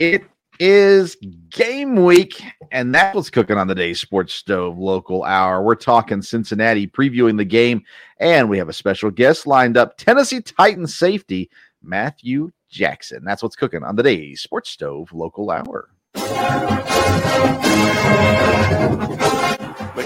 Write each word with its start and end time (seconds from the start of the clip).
It 0.00 0.24
is 0.58 1.18
game 1.50 2.06
week, 2.06 2.42
and 2.72 2.94
that 2.94 3.14
was 3.14 3.28
cooking 3.28 3.58
on 3.58 3.66
the 3.66 3.74
day 3.74 3.92
sports 3.92 4.32
stove 4.32 4.78
local 4.78 5.24
hour. 5.24 5.62
We're 5.62 5.74
talking 5.74 6.22
Cincinnati, 6.22 6.86
previewing 6.86 7.36
the 7.36 7.44
game, 7.44 7.82
and 8.18 8.48
we 8.48 8.56
have 8.56 8.70
a 8.70 8.72
special 8.72 9.10
guest 9.10 9.46
lined 9.46 9.76
up 9.76 9.98
Tennessee 9.98 10.40
Titans 10.40 10.94
safety 10.94 11.50
Matthew 11.82 12.50
Jackson. 12.70 13.24
That's 13.24 13.42
what's 13.42 13.56
cooking 13.56 13.84
on 13.84 13.94
the 13.94 14.02
day 14.02 14.34
sports 14.36 14.70
stove 14.70 15.12
local 15.12 15.50
hour. 15.50 15.90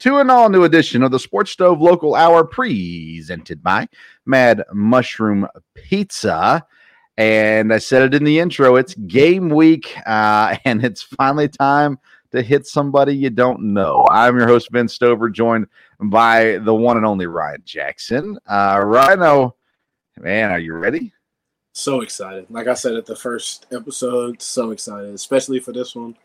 to 0.00 0.18
an 0.18 0.30
all 0.30 0.48
new 0.48 0.64
edition 0.64 1.02
of 1.02 1.10
the 1.10 1.18
Sports 1.18 1.52
Stove 1.52 1.80
Local 1.80 2.14
Hour 2.14 2.44
presented 2.44 3.62
by 3.62 3.88
Mad 4.26 4.62
Mushroom 4.72 5.46
Pizza. 5.74 6.66
And 7.16 7.72
I 7.72 7.78
said 7.78 8.02
it 8.02 8.14
in 8.14 8.24
the 8.24 8.38
intro 8.38 8.76
it's 8.76 8.94
game 8.94 9.48
week, 9.48 9.96
uh, 10.06 10.56
and 10.64 10.84
it's 10.84 11.02
finally 11.02 11.48
time 11.48 11.98
to 12.32 12.42
hit 12.42 12.66
somebody 12.66 13.16
you 13.16 13.30
don't 13.30 13.72
know. 13.72 14.06
I'm 14.10 14.36
your 14.36 14.46
host, 14.46 14.68
Vince 14.70 14.92
Stover, 14.92 15.30
joined 15.30 15.66
by 16.00 16.58
the 16.58 16.74
one 16.74 16.96
and 16.98 17.06
only 17.06 17.26
Ryan 17.26 17.62
Jackson. 17.64 18.38
Uh, 18.46 18.82
Rhino, 18.84 19.56
man, 20.18 20.50
are 20.50 20.58
you 20.58 20.74
ready? 20.74 21.14
So 21.72 22.00
excited. 22.00 22.46
Like 22.50 22.66
I 22.66 22.74
said 22.74 22.94
at 22.94 23.06
the 23.06 23.16
first 23.16 23.66
episode, 23.72 24.42
so 24.42 24.72
excited, 24.72 25.14
especially 25.14 25.60
for 25.60 25.72
this 25.72 25.94
one. 25.94 26.16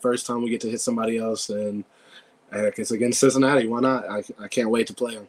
First 0.00 0.26
time 0.26 0.42
we 0.42 0.50
get 0.50 0.62
to 0.62 0.70
hit 0.70 0.80
somebody 0.80 1.18
else, 1.18 1.50
and 1.50 1.84
uh, 2.52 2.70
it's 2.76 2.90
against 2.90 3.20
Cincinnati. 3.20 3.68
Why 3.68 3.80
not? 3.80 4.08
I, 4.08 4.22
I 4.38 4.48
can't 4.48 4.70
wait 4.70 4.86
to 4.88 4.94
play 4.94 5.14
them. 5.14 5.28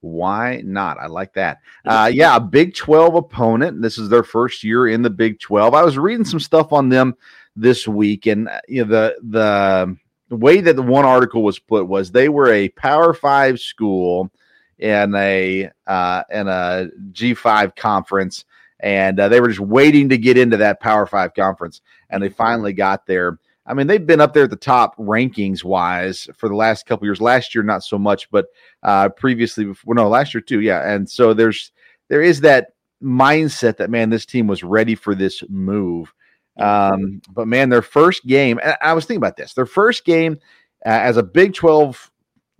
Why 0.00 0.60
not? 0.64 0.98
I 0.98 1.06
like 1.06 1.32
that. 1.32 1.60
Uh, 1.84 2.10
yeah, 2.12 2.36
a 2.36 2.40
Big 2.40 2.74
12 2.74 3.14
opponent. 3.14 3.80
This 3.80 3.96
is 3.96 4.10
their 4.10 4.22
first 4.22 4.62
year 4.62 4.88
in 4.88 5.00
the 5.00 5.08
Big 5.08 5.40
12. 5.40 5.72
I 5.72 5.82
was 5.82 5.96
reading 5.96 6.26
some 6.26 6.40
stuff 6.40 6.72
on 6.72 6.90
them 6.90 7.16
this 7.56 7.88
week, 7.88 8.26
and 8.26 8.48
uh, 8.48 8.60
you 8.68 8.84
know 8.84 8.90
the 8.90 9.96
the 10.28 10.36
way 10.36 10.60
that 10.60 10.76
the 10.76 10.82
one 10.82 11.04
article 11.04 11.42
was 11.42 11.58
put 11.58 11.86
was 11.86 12.10
they 12.10 12.28
were 12.28 12.52
a 12.52 12.68
Power 12.70 13.14
Five 13.14 13.60
school 13.60 14.30
and 14.78 15.14
a 15.14 15.70
uh, 15.86 16.22
in 16.30 16.48
a 16.48 16.88
G 17.12 17.34
five 17.34 17.74
conference, 17.74 18.44
and 18.80 19.18
uh, 19.18 19.28
they 19.28 19.40
were 19.40 19.48
just 19.48 19.60
waiting 19.60 20.08
to 20.10 20.18
get 20.18 20.36
into 20.36 20.58
that 20.58 20.80
Power 20.80 21.06
Five 21.06 21.34
conference, 21.34 21.80
and 22.10 22.22
they 22.22 22.28
finally 22.28 22.72
got 22.72 23.06
there. 23.06 23.38
I 23.66 23.74
mean, 23.74 23.86
they've 23.86 24.06
been 24.06 24.20
up 24.20 24.34
there 24.34 24.44
at 24.44 24.50
the 24.50 24.56
top 24.56 24.96
rankings 24.98 25.64
wise 25.64 26.28
for 26.36 26.48
the 26.48 26.54
last 26.54 26.86
couple 26.86 27.06
years. 27.06 27.20
Last 27.20 27.54
year, 27.54 27.64
not 27.64 27.82
so 27.82 27.98
much, 27.98 28.30
but 28.30 28.46
uh, 28.82 29.08
previously, 29.08 29.64
before, 29.64 29.94
no, 29.94 30.08
last 30.08 30.34
year 30.34 30.42
too. 30.42 30.60
Yeah, 30.60 30.88
and 30.88 31.08
so 31.08 31.32
there's 31.32 31.72
there 32.08 32.22
is 32.22 32.40
that 32.42 32.68
mindset 33.02 33.78
that 33.78 33.90
man, 33.90 34.10
this 34.10 34.26
team 34.26 34.46
was 34.46 34.62
ready 34.62 34.94
for 34.94 35.14
this 35.14 35.42
move. 35.48 36.12
Um, 36.58 37.20
but 37.32 37.48
man, 37.48 37.68
their 37.68 37.82
first 37.82 38.24
game, 38.26 38.60
and 38.62 38.76
I 38.82 38.92
was 38.92 39.06
thinking 39.06 39.18
about 39.18 39.36
this. 39.36 39.54
Their 39.54 39.66
first 39.66 40.04
game 40.04 40.38
uh, 40.84 40.90
as 40.90 41.16
a 41.16 41.22
Big 41.22 41.54
Twelve 41.54 42.10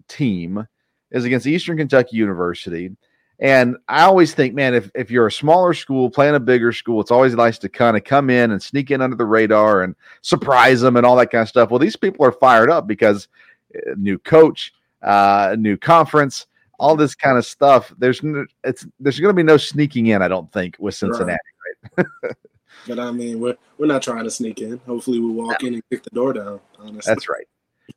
team 0.09 0.67
is 1.11 1.25
against 1.25 1.47
Eastern 1.47 1.77
Kentucky 1.77 2.17
University. 2.17 2.91
And 3.41 3.77
I 3.89 4.03
always 4.03 4.33
think, 4.33 4.55
man, 4.55 4.75
if, 4.75 4.91
if 4.95 5.11
you're 5.11 5.27
a 5.27 5.33
smaller 5.33 5.75
school 5.75 6.09
playing 6.09 6.37
a 6.37 6.41
bigger 6.41 6.73
school, 6.73 7.01
it's 7.01 7.11
always 7.11 7.35
nice 7.35 7.58
to 7.58 7.69
kind 7.69 7.97
of 7.97 8.05
come 8.05 8.31
in 8.31 8.53
and 8.53 8.63
sneak 8.63 8.91
in 8.91 9.01
under 9.01 9.17
the 9.17 9.25
radar 9.25 9.83
and 9.83 9.97
surprise 10.23 10.81
them 10.81 10.97
and 10.97 11.05
all 11.05 11.17
that 11.17 11.31
kind 11.31 11.42
of 11.42 11.48
stuff. 11.48 11.70
Well, 11.70 11.81
these 11.81 11.97
people 11.97 12.25
are 12.25 12.33
fired 12.33 12.70
up 12.70 12.86
because 12.86 13.29
uh, 13.75 13.95
new 13.97 14.19
coach, 14.19 14.73
uh, 15.03 15.57
new 15.58 15.77
conference, 15.77 16.47
all 16.79 16.95
this 16.97 17.14
kind 17.14 17.36
of 17.36 17.45
stuff. 17.45 17.92
There's 17.98 18.20
it's 18.63 18.86
there's 19.01 19.19
going 19.19 19.35
to 19.35 19.37
be 19.37 19.42
no 19.42 19.57
sneaking 19.57 20.07
in, 20.07 20.23
I 20.23 20.29
don't 20.29 20.53
think, 20.53 20.77
with 20.79 20.95
Cincinnati. 20.95 21.39
Right? 21.97 22.07
But 22.87 22.98
I 22.98 23.11
mean, 23.11 23.41
we're 23.41 23.57
we're 23.79 23.87
not 23.87 24.03
trying 24.03 24.25
to 24.25 24.31
sneak 24.31 24.61
in. 24.61 24.81
Hopefully, 24.87 25.20
we 25.20 25.31
walk 25.31 25.63
in 25.63 25.75
and 25.75 25.83
kick 25.91 26.03
the 26.03 26.11
door 26.11 26.33
down. 26.33 26.61
Honestly, 26.79 27.01
That's 27.07 27.29
right. 27.29 27.47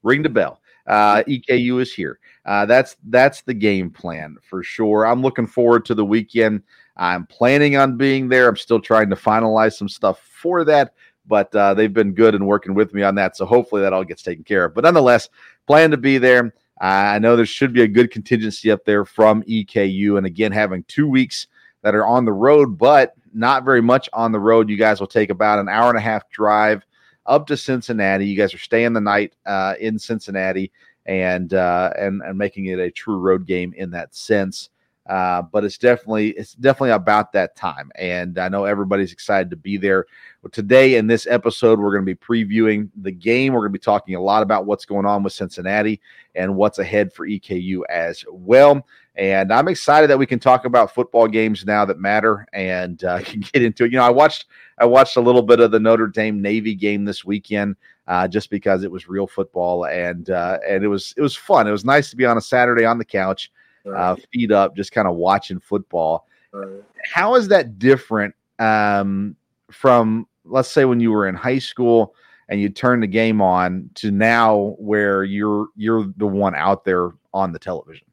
Ring 0.03 0.21
the 0.21 0.29
bell. 0.29 0.61
Uh, 0.87 1.23
EKU 1.23 1.81
is 1.81 1.93
here. 1.93 2.19
Uh, 2.45 2.65
that's 2.65 2.95
that's 3.09 3.41
the 3.41 3.53
game 3.53 3.89
plan 3.89 4.37
for 4.41 4.63
sure. 4.63 5.05
I'm 5.05 5.21
looking 5.21 5.47
forward 5.47 5.85
to 5.85 5.95
the 5.95 6.05
weekend. 6.05 6.63
I'm 6.95 7.25
planning 7.27 7.75
on 7.75 7.97
being 7.97 8.29
there. 8.29 8.47
I'm 8.47 8.57
still 8.57 8.79
trying 8.79 9.09
to 9.09 9.15
finalize 9.15 9.73
some 9.73 9.89
stuff 9.89 10.19
for 10.21 10.63
that, 10.63 10.93
but 11.27 11.53
uh, 11.53 11.73
they've 11.73 11.93
been 11.93 12.13
good 12.13 12.35
and 12.35 12.47
working 12.47 12.73
with 12.73 12.93
me 12.93 13.03
on 13.03 13.15
that. 13.15 13.35
So 13.35 13.45
hopefully 13.45 13.81
that 13.81 13.93
all 13.93 14.03
gets 14.03 14.23
taken 14.23 14.43
care 14.43 14.65
of. 14.65 14.73
But 14.73 14.85
nonetheless, 14.85 15.29
plan 15.67 15.91
to 15.91 15.97
be 15.97 16.17
there. 16.17 16.53
I 16.79 17.17
know 17.19 17.35
there 17.35 17.45
should 17.45 17.73
be 17.73 17.81
a 17.81 17.87
good 17.87 18.11
contingency 18.11 18.71
up 18.71 18.85
there 18.85 19.03
from 19.03 19.43
EKU, 19.43 20.17
and 20.17 20.27
again, 20.27 20.51
having 20.51 20.83
two 20.83 21.07
weeks 21.07 21.47
that 21.81 21.95
are 21.95 22.05
on 22.05 22.25
the 22.25 22.33
road, 22.33 22.77
but 22.77 23.13
not 23.33 23.65
very 23.65 23.81
much 23.81 24.09
on 24.13 24.31
the 24.31 24.39
road. 24.39 24.69
You 24.69 24.77
guys 24.77 24.99
will 24.99 25.07
take 25.07 25.29
about 25.29 25.59
an 25.59 25.69
hour 25.69 25.89
and 25.89 25.97
a 25.97 26.01
half 26.01 26.29
drive 26.29 26.85
up 27.27 27.47
to 27.47 27.57
Cincinnati. 27.57 28.25
You 28.25 28.37
guys 28.37 28.53
are 28.53 28.59
staying 28.59 28.93
the 28.93 29.01
night 29.01 29.33
uh, 29.45 29.75
in 29.79 29.99
Cincinnati 29.99 30.71
and 31.05 31.53
uh, 31.53 31.91
and 31.97 32.21
and 32.21 32.37
making 32.37 32.65
it 32.65 32.79
a 32.79 32.91
true 32.91 33.17
road 33.17 33.45
game 33.45 33.73
in 33.75 33.91
that 33.91 34.15
sense. 34.15 34.69
Uh, 35.07 35.41
but 35.41 35.63
it's 35.63 35.77
definitely 35.77 36.31
it's 36.31 36.53
definitely 36.53 36.89
about 36.89 37.31
that 37.31 37.55
time, 37.55 37.89
and 37.95 38.37
I 38.37 38.49
know 38.49 38.65
everybody's 38.65 39.13
excited 39.13 39.49
to 39.51 39.55
be 39.55 39.77
there. 39.77 40.05
But 40.43 40.51
today 40.51 40.95
in 40.95 41.07
this 41.07 41.27
episode, 41.27 41.79
we're 41.79 41.93
going 41.93 42.05
to 42.05 42.13
be 42.13 42.45
previewing 42.45 42.89
the 42.97 43.11
game. 43.11 43.53
We're 43.53 43.61
going 43.61 43.71
to 43.71 43.79
be 43.79 43.83
talking 43.83 44.15
a 44.15 44.21
lot 44.21 44.43
about 44.43 44.65
what's 44.65 44.85
going 44.85 45.05
on 45.05 45.23
with 45.23 45.31
Cincinnati 45.31 46.01
and 46.35 46.55
what's 46.55 46.79
ahead 46.79 47.13
for 47.13 47.25
EKU 47.25 47.81
as 47.89 48.25
well. 48.29 48.85
And 49.17 49.51
I'm 49.51 49.67
excited 49.67 50.11
that 50.11 50.19
we 50.19 50.27
can 50.27 50.37
talk 50.37 50.65
about 50.65 50.93
football 50.93 51.27
games 51.27 51.65
now 51.65 51.85
that 51.85 51.99
matter 51.99 52.45
and 52.53 53.03
uh, 53.03 53.19
can 53.23 53.39
get 53.39 53.63
into 53.63 53.83
it. 53.83 53.91
You 53.91 53.97
know, 53.97 54.03
I 54.03 54.11
watched 54.11 54.45
I 54.77 54.85
watched 54.85 55.17
a 55.17 55.21
little 55.21 55.41
bit 55.41 55.59
of 55.59 55.71
the 55.71 55.79
Notre 55.79 56.07
Dame 56.07 56.41
Navy 56.41 56.75
game 56.75 57.03
this 57.03 57.25
weekend 57.25 57.75
uh, 58.07 58.27
just 58.27 58.51
because 58.51 58.83
it 58.83 58.91
was 58.91 59.09
real 59.09 59.25
football 59.25 59.85
and 59.85 60.29
uh, 60.29 60.59
and 60.67 60.83
it 60.83 60.87
was 60.87 61.13
it 61.17 61.21
was 61.21 61.35
fun. 61.35 61.67
It 61.67 61.71
was 61.71 61.83
nice 61.83 62.11
to 62.11 62.15
be 62.15 62.25
on 62.25 62.37
a 62.37 62.41
Saturday 62.41 62.85
on 62.85 62.99
the 62.99 63.05
couch, 63.05 63.51
uh, 63.91 64.15
feet 64.31 64.51
up, 64.51 64.75
just 64.75 64.91
kind 64.91 65.07
of 65.07 65.15
watching 65.15 65.59
football. 65.59 66.27
Right. 66.51 66.83
How 67.03 67.35
is 67.35 67.47
that 67.47 67.79
different 67.79 68.35
um, 68.59 69.35
from 69.71 70.27
let's 70.45 70.69
say 70.69 70.85
when 70.85 70.99
you 70.99 71.11
were 71.11 71.27
in 71.27 71.35
high 71.35 71.59
school 71.59 72.13
and 72.49 72.61
you 72.61 72.69
turn 72.69 73.01
the 73.01 73.07
game 73.07 73.41
on 73.41 73.89
to 73.95 74.11
now 74.11 74.75
where 74.77 75.23
you're 75.23 75.67
you're 75.75 76.05
the 76.17 76.27
one 76.27 76.53
out 76.53 76.85
there 76.85 77.11
on 77.33 77.51
the 77.51 77.59
television? 77.59 78.06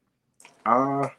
Uh, 0.65 1.09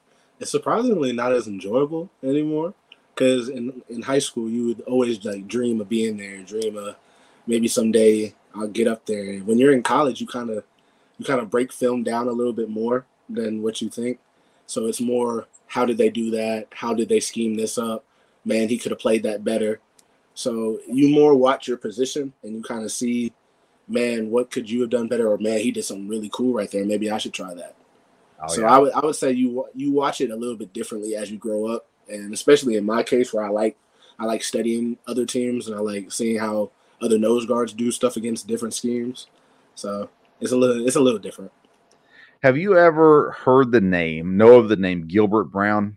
it's 0.40 0.50
surprisingly 0.50 1.12
not 1.12 1.32
as 1.32 1.46
enjoyable 1.46 2.10
anymore. 2.22 2.74
Because 3.14 3.48
in, 3.48 3.82
in 3.88 4.02
high 4.02 4.18
school, 4.18 4.50
you 4.50 4.66
would 4.66 4.82
always 4.82 5.24
like 5.24 5.48
dream 5.48 5.80
of 5.80 5.88
being 5.88 6.18
there, 6.18 6.42
dream 6.42 6.76
of 6.76 6.96
maybe 7.46 7.66
someday 7.66 8.34
I'll 8.54 8.68
get 8.68 8.86
up 8.88 9.06
there. 9.06 9.30
And 9.30 9.46
when 9.46 9.58
you're 9.58 9.72
in 9.72 9.82
college, 9.82 10.20
you 10.20 10.26
kind 10.26 10.50
of 10.50 10.64
you 11.18 11.24
kind 11.24 11.40
of 11.40 11.50
break 11.50 11.72
film 11.72 12.02
down 12.02 12.28
a 12.28 12.32
little 12.32 12.52
bit 12.52 12.68
more 12.68 13.06
than 13.28 13.62
what 13.62 13.80
you 13.80 13.88
think. 13.88 14.18
So 14.66 14.86
it's 14.86 15.00
more 15.00 15.46
how 15.68 15.86
did 15.86 15.96
they 15.96 16.10
do 16.10 16.30
that? 16.32 16.68
How 16.72 16.92
did 16.92 17.08
they 17.08 17.20
scheme 17.20 17.54
this 17.54 17.78
up? 17.78 18.04
Man, 18.44 18.68
he 18.68 18.78
could 18.78 18.92
have 18.92 19.00
played 19.00 19.22
that 19.22 19.44
better. 19.44 19.80
So 20.34 20.80
you 20.86 21.08
more 21.08 21.34
watch 21.34 21.66
your 21.66 21.78
position 21.78 22.34
and 22.42 22.56
you 22.56 22.62
kind 22.62 22.84
of 22.84 22.92
see, 22.92 23.32
man, 23.88 24.30
what 24.30 24.50
could 24.50 24.68
you 24.68 24.82
have 24.82 24.90
done 24.90 25.08
better? 25.08 25.28
Or 25.28 25.38
man, 25.38 25.60
he 25.60 25.70
did 25.70 25.84
something 25.84 26.08
really 26.08 26.30
cool 26.32 26.52
right 26.52 26.70
there. 26.70 26.84
Maybe 26.84 27.10
I 27.10 27.16
should 27.16 27.32
try 27.32 27.54
that. 27.54 27.74
Oh, 28.42 28.48
so 28.48 28.60
yeah. 28.62 28.74
I 28.74 28.78
would 28.78 28.92
I 28.92 29.00
would 29.04 29.16
say 29.16 29.32
you 29.32 29.66
you 29.74 29.92
watch 29.92 30.20
it 30.20 30.30
a 30.30 30.36
little 30.36 30.56
bit 30.56 30.72
differently 30.72 31.16
as 31.16 31.30
you 31.30 31.38
grow 31.38 31.66
up, 31.66 31.86
and 32.08 32.32
especially 32.32 32.76
in 32.76 32.84
my 32.84 33.02
case 33.02 33.32
where 33.32 33.44
I 33.44 33.48
like 33.48 33.76
I 34.18 34.24
like 34.24 34.42
studying 34.42 34.98
other 35.06 35.26
teams 35.26 35.68
and 35.68 35.76
I 35.76 35.80
like 35.80 36.12
seeing 36.12 36.38
how 36.38 36.70
other 37.00 37.18
nose 37.18 37.46
guards 37.46 37.72
do 37.72 37.90
stuff 37.90 38.16
against 38.16 38.46
different 38.46 38.74
schemes. 38.74 39.26
So 39.74 40.08
it's 40.40 40.52
a 40.52 40.56
little 40.56 40.86
it's 40.86 40.96
a 40.96 41.00
little 41.00 41.18
different. 41.18 41.52
Have 42.42 42.56
you 42.56 42.78
ever 42.78 43.32
heard 43.32 43.72
the 43.72 43.80
name, 43.80 44.36
know 44.36 44.58
of 44.58 44.68
the 44.68 44.76
name 44.76 45.06
Gilbert 45.06 45.44
Brown? 45.44 45.96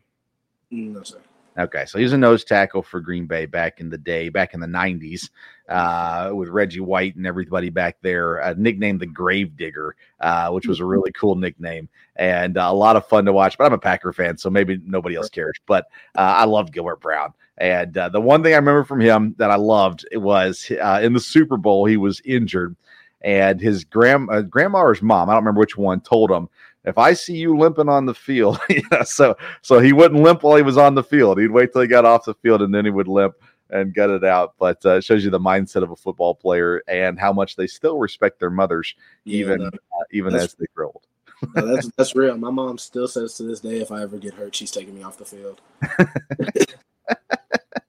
Mm, 0.71 0.94
No 0.94 1.03
sir. 1.03 1.19
Okay, 1.57 1.86
so 1.86 2.00
he's 2.00 2.13
a 2.13 2.18
nose 2.18 2.45
tackle 2.45 2.81
for 2.81 3.01
Green 3.01 3.25
Bay 3.25 3.45
back 3.45 3.81
in 3.81 3.89
the 3.89 3.97
day, 3.97 4.30
back 4.30 4.53
in 4.53 4.62
the 4.62 4.68
'90s, 4.68 5.30
uh, 5.69 6.31
with 6.33 6.50
Reggie 6.50 6.80
White 6.80 7.16
and 7.16 7.25
everybody 7.25 7.69
back 7.69 7.98
there. 8.01 8.42
Uh, 8.42 8.56
nicknamed 8.57 9.00
the 9.00 9.06
Grave 9.06 9.56
Digger, 9.56 9.95
uh, 10.19 10.50
which 10.50 10.68
was 10.68 10.80
a 10.80 10.86
really 10.86 11.12
cool 11.12 11.36
nickname 11.36 11.88
and 12.16 12.57
a 12.57 12.71
lot 12.71 12.95
of 12.95 13.07
fun 13.07 13.25
to 13.25 13.33
watch. 13.33 13.57
But 13.57 13.66
I'm 13.66 13.74
a 13.74 13.77
Packer 13.77 14.12
fan, 14.12 14.38
so 14.38 14.50
maybe 14.50 14.80
nobody 14.83 15.16
else 15.16 15.30
cares. 15.30 15.57
But 15.66 15.86
uh, 16.16 16.36
I 16.38 16.45
loved 16.45 16.74
Gilbert 16.74 17.01
Brown, 17.01 17.33
and 17.57 17.95
uh, 17.98 18.10
the 18.10 18.21
one 18.21 18.44
thing 18.44 18.54
I 18.54 18.57
remember 18.57 18.83
from 18.83 19.00
him 19.00 19.36
that 19.38 19.51
I 19.51 19.56
loved 19.56 20.06
was 20.13 20.71
uh, 20.81 21.00
in 21.04 21.13
the 21.13 21.19
Super 21.19 21.57
Bowl 21.57 21.86
he 21.86 21.98
was 21.98 22.22
injured, 22.25 22.75
and 23.22 23.62
his 23.62 23.83
grand 23.83 24.30
grandma 24.50 24.80
or 24.80 24.94
his 24.94 25.04
mom, 25.04 25.30
I 25.30 25.33
don't 25.33 25.44
remember 25.44 25.60
which 25.60 25.77
one, 25.77 26.01
told 26.01 26.31
him, 26.31 26.50
"If 26.83 26.98
I 26.98 27.13
see 27.13 27.36
you 27.36 27.56
limping 27.57 27.89
on 27.89 28.07
the 28.07 28.15
field, 28.15 28.60
yeah, 28.69 29.04
so 29.04 29.36
so 29.62 29.80
he 29.80 29.94
wouldn't 29.94 30.24
limp 30.24 30.42
while 30.42 30.57
he 30.57 30.63
was 30.63 30.77
on 30.77 30.95
the 30.95 31.04
field. 31.04 31.39
He'd 31.39 31.51
wait 31.51 31.72
till 31.72 31.81
he 31.81 31.88
got 31.88 32.06
off 32.06 32.25
the 32.25 32.33
field 32.33 32.63
and 32.63 32.74
then 32.74 32.86
he 32.86 32.92
would 32.92 33.07
limp." 33.07 33.36
And 33.71 33.94
gut 33.94 34.10
it 34.10 34.24
out, 34.24 34.56
but 34.57 34.83
uh, 34.83 34.95
it 34.95 35.04
shows 35.04 35.24
you 35.24 35.30
the 35.30 35.39
mindset 35.39 35.83
of 35.83 35.92
a 35.92 35.95
football 35.95 36.33
player 36.33 36.81
and 36.88 37.19
how 37.19 37.31
much 37.31 37.56
they 37.56 37.68
still 37.68 38.00
respect 38.00 38.39
their 38.39 38.50
mothers, 38.50 38.95
Yeah, 39.25 39.38
even 39.38 39.60
no, 39.60 39.68
uh, 39.68 40.04
even 40.12 40.33
as 40.33 40.56
they 40.56 40.66
grow 40.74 40.88
old. 40.88 41.06
no, 41.56 41.75
that's 41.75 41.89
that's 41.95 42.16
real. 42.16 42.36
My 42.38 42.50
mom 42.50 42.77
still 42.77 43.07
says 43.07 43.36
to 43.36 43.44
this 43.44 43.60
day, 43.60 43.80
if 43.80 43.92
I 43.92 44.01
ever 44.01 44.18
get 44.18 44.33
hurt, 44.33 44.56
she's 44.56 44.71
taking 44.71 44.95
me 44.95 45.04
off 45.04 45.18
the 45.18 45.25
field. 45.25 45.62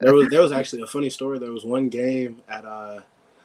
there 0.00 0.14
was 0.14 0.28
there 0.28 0.42
was 0.42 0.52
actually 0.52 0.82
a 0.82 0.86
funny 0.86 1.10
story. 1.10 1.38
There 1.38 1.50
was 1.50 1.64
one 1.64 1.88
game 1.88 2.42
at 2.48 2.64
uh, 2.64 3.00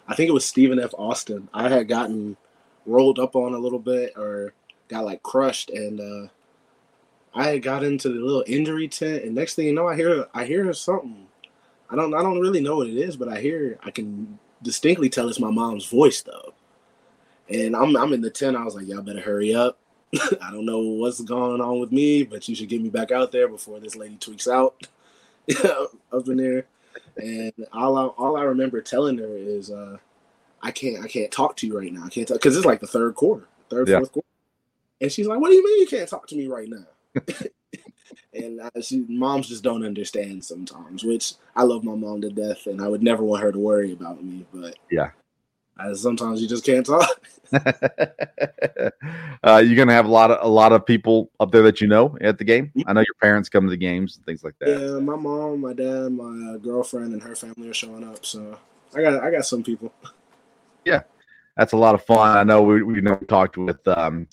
I 0.08 0.16
think 0.16 0.30
it 0.30 0.34
was 0.34 0.46
Stephen 0.46 0.80
F. 0.80 0.94
Austin. 0.98 1.50
I 1.54 1.70
had 1.70 1.88
gotten 1.88 2.38
rolled 2.86 3.20
up 3.20 3.36
on 3.36 3.54
a 3.54 3.60
little 3.60 3.80
bit 3.80 4.14
or 4.16 4.54
got 4.88 5.06
like 5.06 5.24
crushed, 5.24 5.70
and 5.72 6.00
uh, 6.00 6.28
I 7.34 7.50
had 7.50 7.64
got 7.64 7.84
into 7.84 8.10
the 8.10 8.20
little 8.20 8.44
injury 8.48 8.88
tent. 8.88 9.24
And 9.24 9.36
next 9.36 9.56
thing 9.56 9.66
you 9.66 9.74
know, 9.74 9.88
I 9.88 9.96
hear 9.96 10.28
I 10.34 10.46
hear 10.46 10.72
something. 10.74 11.28
I 11.90 11.96
don't 11.96 12.14
I 12.14 12.22
don't 12.24 12.40
really 12.40 12.62
know 12.62 12.78
what 12.78 12.88
it 12.88 12.98
is, 12.98 13.16
but 13.16 13.28
I 13.28 13.40
hear 13.40 13.78
I 13.84 13.92
can 13.92 14.40
distinctly 14.64 15.10
tell 15.10 15.30
it's 15.30 15.40
my 15.40 15.52
mom's 15.52 15.86
voice 15.86 16.22
though. 16.22 16.54
And 17.50 17.76
I'm 17.76 17.96
I'm 17.96 18.14
in 18.14 18.22
the 18.22 18.30
tent. 18.30 18.58
I 18.58 18.64
was 18.64 18.76
like, 18.76 18.88
y'all 18.88 19.02
better 19.02 19.22
hurry 19.22 19.54
up. 19.54 19.78
I 20.42 20.52
don't 20.52 20.66
know 20.66 20.80
what's 20.80 21.22
going 21.22 21.62
on 21.62 21.80
with 21.80 21.92
me, 21.92 22.24
but 22.24 22.48
you 22.48 22.56
should 22.56 22.70
get 22.70 22.82
me 22.82 22.90
back 22.90 23.12
out 23.12 23.32
there 23.32 23.48
before 23.48 23.80
this 23.80 23.96
lady 23.96 24.16
tweaks 24.16 24.48
out 24.48 24.88
up 25.64 26.28
in 26.28 26.38
there. 26.38 26.66
And 27.18 27.54
all 27.72 27.98
I, 27.98 28.06
all 28.06 28.38
I 28.38 28.44
remember 28.44 28.81
telling 28.81 29.18
her 29.18 29.38
is, 29.38 29.70
uh, 29.72 29.98
I 30.62 30.72
can't 30.72 31.04
I 31.04 31.08
can't 31.08 31.31
talk 31.31 31.56
to 31.58 31.68
you 31.68 31.78
right 31.78 31.92
now. 31.94 32.04
I 32.06 32.10
can't 32.10 32.28
talk 32.28 32.38
because 32.38 32.58
it's 32.58 32.66
like 32.66 32.80
the 32.80 32.88
third 32.88 33.16
quarter, 33.16 33.48
third 33.70 33.88
Yeah. 33.88 34.00
fourth 34.00 34.12
quarter. 34.12 34.28
And 35.02 35.12
she's 35.12 35.28
like, 35.28 35.40
"What 35.40 35.50
do 35.50 35.56
you 35.56 35.64
mean 35.64 35.81
you 35.81 35.88
can't 35.88 36.10
talk 36.10 36.28
to 36.28 36.36
me 36.36 36.48
right 36.48 36.70
now?" 36.70 36.86
and 38.34 38.62
uh, 38.62 38.70
she, 38.82 39.06
moms 39.08 39.48
just 39.48 39.64
don't 39.64 39.86
understand 39.86 40.44
sometimes, 40.44 41.04
which 41.04 41.34
I 41.56 41.64
love 41.64 41.84
my 41.84 41.96
mom 41.96 42.22
to 42.22 42.30
death, 42.30 42.68
and 42.68 42.82
I 42.82 42.88
would 42.88 43.04
never 43.04 43.24
want 43.24 43.44
her 43.44 43.52
to 43.52 43.60
worry 43.60 43.94
about 43.94 44.24
me. 44.24 44.46
But 44.54 44.78
Yeah. 44.90 45.12
uh, 45.80 45.94
sometimes 45.96 46.42
you 46.42 46.48
just 46.48 46.66
can't 46.66 46.86
talk. 46.86 47.10
uh, 49.44 49.58
you're 49.64 49.76
gonna 49.76 49.94
have 49.94 50.06
a 50.06 50.12
lot 50.12 50.32
of 50.32 50.40
a 50.46 50.50
lot 50.50 50.72
of 50.72 50.86
people 50.86 51.30
up 51.40 51.52
there 51.52 51.62
that 51.62 51.80
you 51.80 51.88
know 51.88 52.18
at 52.22 52.38
the 52.38 52.44
game. 52.44 52.72
I 52.88 52.94
know 52.94 53.02
your 53.02 53.16
parents 53.22 53.50
come 53.50 53.66
to 53.66 53.70
the 53.70 53.78
games 53.78 54.18
and 54.18 54.26
things 54.26 54.44
like 54.44 54.56
that. 54.60 54.70
Yeah, 54.70 55.00
my 55.00 55.16
mom, 55.16 55.62
my 55.62 55.74
dad, 55.74 56.12
my 56.12 56.58
girlfriend, 56.58 57.14
and 57.14 57.22
her 57.22 57.36
family 57.36 57.70
are 57.70 57.74
showing 57.74 58.04
up. 58.04 58.26
So 58.26 58.58
I 58.96 59.02
got 59.02 59.24
I 59.24 59.32
got 59.32 59.46
some 59.46 59.64
people. 59.64 59.94
Yeah, 60.86 61.04
that's 61.56 61.74
a 61.74 61.78
lot 61.78 61.96
of 61.96 62.04
fun. 62.04 62.38
I 62.38 62.44
know 62.44 62.64
we 62.64 62.84
we 62.84 63.02
know 63.02 63.18
we 63.20 63.28
talked 63.28 63.58
with 63.58 63.88
um 63.88 64.28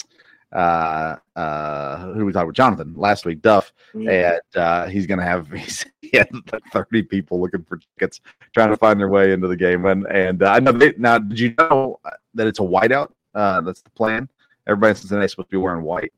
uh 0.52 1.16
uh 1.36 2.12
who 2.12 2.26
we 2.26 2.32
talked 2.32 2.46
with 2.46 2.56
Jonathan 2.56 2.94
last 2.96 3.24
week, 3.24 3.40
Duff, 3.42 3.72
and 3.94 4.40
uh, 4.54 4.86
he's 4.86 5.06
gonna 5.06 5.24
have 5.24 5.50
he's, 5.56 5.84
he 6.00 6.16
had 6.16 6.28
30 6.72 7.02
people 7.02 7.40
looking 7.40 7.64
for 7.64 7.78
tickets, 7.98 8.20
trying 8.54 8.70
to 8.70 8.76
find 8.76 9.00
their 9.00 9.08
way 9.08 9.32
into 9.32 9.48
the 9.48 9.56
game. 9.56 9.86
And 9.86 10.06
and 10.06 10.42
uh, 10.42 10.52
I 10.52 10.60
know 10.60 10.72
they, 10.72 10.94
now. 10.98 11.18
Did 11.18 11.38
you 11.38 11.54
know 11.58 12.00
that 12.34 12.46
it's 12.46 12.58
a 12.58 12.62
whiteout? 12.62 13.10
Uh, 13.34 13.60
that's 13.62 13.82
the 13.82 13.90
plan. 13.90 14.28
Everybody 14.66 14.90
in 14.90 14.96
Cincinnati 14.96 15.24
is 15.24 15.32
supposed 15.32 15.48
to 15.48 15.52
be 15.52 15.56
wearing 15.58 15.82
white. 15.82 16.12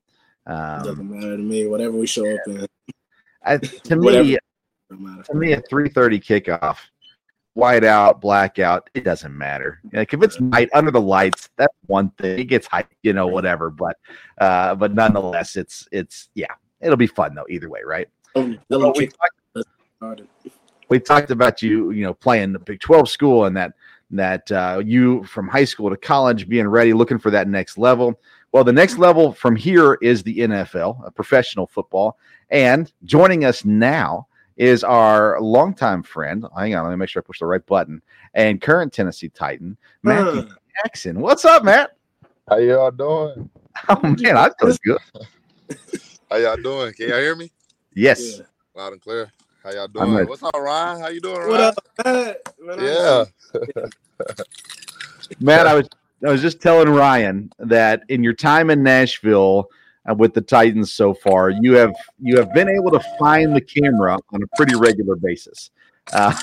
Um, 0.47 0.83
Doesn't 0.83 1.11
matter 1.11 1.37
to 1.37 1.43
me. 1.43 1.67
Whatever 1.67 1.97
we 1.97 2.07
show 2.07 2.31
up 2.35 2.41
in, 2.47 2.67
I, 3.45 3.57
to 3.59 3.97
me, 3.97 4.37
to 4.91 5.35
me, 5.35 5.53
a 5.53 5.63
3:30 5.63 6.23
kickoff, 6.23 6.79
white 7.55 7.85
out, 7.85 8.21
blackout, 8.21 8.91
it 8.95 9.05
doesn't 9.05 9.37
matter. 9.37 9.81
Like 9.93 10.13
if 10.13 10.23
it's 10.23 10.41
night 10.41 10.69
under 10.75 10.91
the 10.91 11.01
lights, 11.01 11.49
that's 11.57 11.75
one 11.87 12.11
thing. 12.11 12.39
It 12.39 12.45
gets 12.45 12.67
hype, 12.67 12.93
you 13.03 13.13
know, 13.13 13.27
whatever. 13.27 13.71
But 13.71 13.97
uh, 14.39 14.75
but 14.75 14.93
nonetheless, 14.93 15.57
it's 15.57 15.89
it's 15.91 16.29
yeah, 16.35 16.53
it'll 16.81 16.97
be 16.97 17.07
fun 17.07 17.35
though. 17.35 17.47
Either 17.49 17.71
way, 17.71 17.81
right? 17.85 18.09
Um, 18.37 18.59
Dylan 18.71 18.97
we 18.97 19.07
talked, 19.07 20.23
we 20.89 21.01
talked 21.01 21.31
about 21.31 21.63
you, 21.63 21.93
you 21.93 22.05
know, 22.05 22.15
playing 22.15 22.53
the 22.53 22.59
Big 22.59 22.81
12 22.81 23.09
school 23.09 23.45
and 23.47 23.57
that 23.57 23.73
that 24.11 24.51
uh, 24.53 24.83
you 24.85 25.25
from 25.25 25.49
high 25.49 25.65
school 25.65 25.91
to 25.91 25.97
college 25.97 26.49
being 26.49 26.69
ready, 26.69 26.93
looking 26.93 27.19
for 27.19 27.31
that 27.31 27.49
next 27.49 27.79
level. 27.79 28.21
Well, 28.53 28.65
the 28.65 28.73
next 28.73 28.99
level 28.99 29.33
from 29.33 29.57
here 29.57 29.95
is 29.95 30.23
the 30.23 30.39
NFL, 30.39 31.05
a 31.07 31.11
professional 31.11 31.67
football, 31.67 32.19
and 32.51 32.93
joining 33.05 33.45
us 33.45 33.65
now 33.65 34.29
is 34.57 34.85
our 34.85 35.41
longtime 35.41 36.03
friend. 36.03 36.45
Hang 36.57 36.75
on, 36.75 36.85
let 36.85 36.91
me 36.91 36.97
make 36.97 37.09
sure 37.09 37.23
I 37.23 37.27
push 37.27 37.41
the 37.41 37.47
right 37.47 37.65
button. 37.67 38.03
And 38.35 38.61
current 38.61 38.93
Tennessee 38.93 39.29
Titan, 39.29 39.77
Matthew 40.03 40.43
Huh. 40.43 40.55
Jackson. 40.83 41.21
What's 41.21 41.45
up, 41.45 41.65
Matt? 41.65 41.97
How 42.49 42.57
y'all 42.59 42.91
doing? 42.91 43.51
Oh 43.89 44.01
man, 44.03 44.37
I 44.37 44.51
feel 44.61 44.77
good. 44.85 44.99
How 46.31 46.37
y'all 46.37 46.57
doing? 46.57 46.93
Can 46.95 47.09
y'all 47.09 47.19
hear 47.19 47.35
me? 47.35 47.51
Yes. 47.93 48.39
Yeah. 48.39 48.45
Loud 48.77 48.93
and 48.93 49.03
clear. 49.03 49.33
How 49.65 49.73
y'all 49.73 49.89
doing? 49.89 50.15
ready. 50.15 50.29
What's 50.29 50.45
up, 50.45 50.55
Ryan? 50.57 51.01
How 51.01 51.09
you 51.09 51.21
doing, 51.21 51.39
Ryan? 51.39 51.49
What 51.51 51.61
up, 51.61 51.75
Matt? 52.05 52.37
Man, 52.61 52.79
I- 52.79 52.85
Yeah. 53.77 53.87
Matt, 55.41 55.67
I 55.67 55.75
was 55.75 55.89
I 56.25 56.31
was 56.31 56.41
just 56.41 56.63
telling 56.63 56.89
Ryan 56.89 57.51
that 57.59 58.05
in 58.09 58.23
your 58.23 58.33
time 58.33 58.71
in 58.71 58.83
Nashville 58.85 59.69
with 60.17 60.35
the 60.35 60.41
Titans 60.41 60.93
so 60.93 61.15
far, 61.15 61.51
you 61.51 61.75
have 61.75 61.95
you 62.21 62.37
have 62.39 62.53
been 62.53 62.69
able 62.69 62.91
to 62.91 63.01
find 63.19 63.55
the 63.55 63.61
camera 63.61 64.19
on 64.33 64.43
a 64.43 64.47
pretty 64.57 64.75
regular 64.75 65.17
basis, 65.17 65.71
uh, 66.13 66.35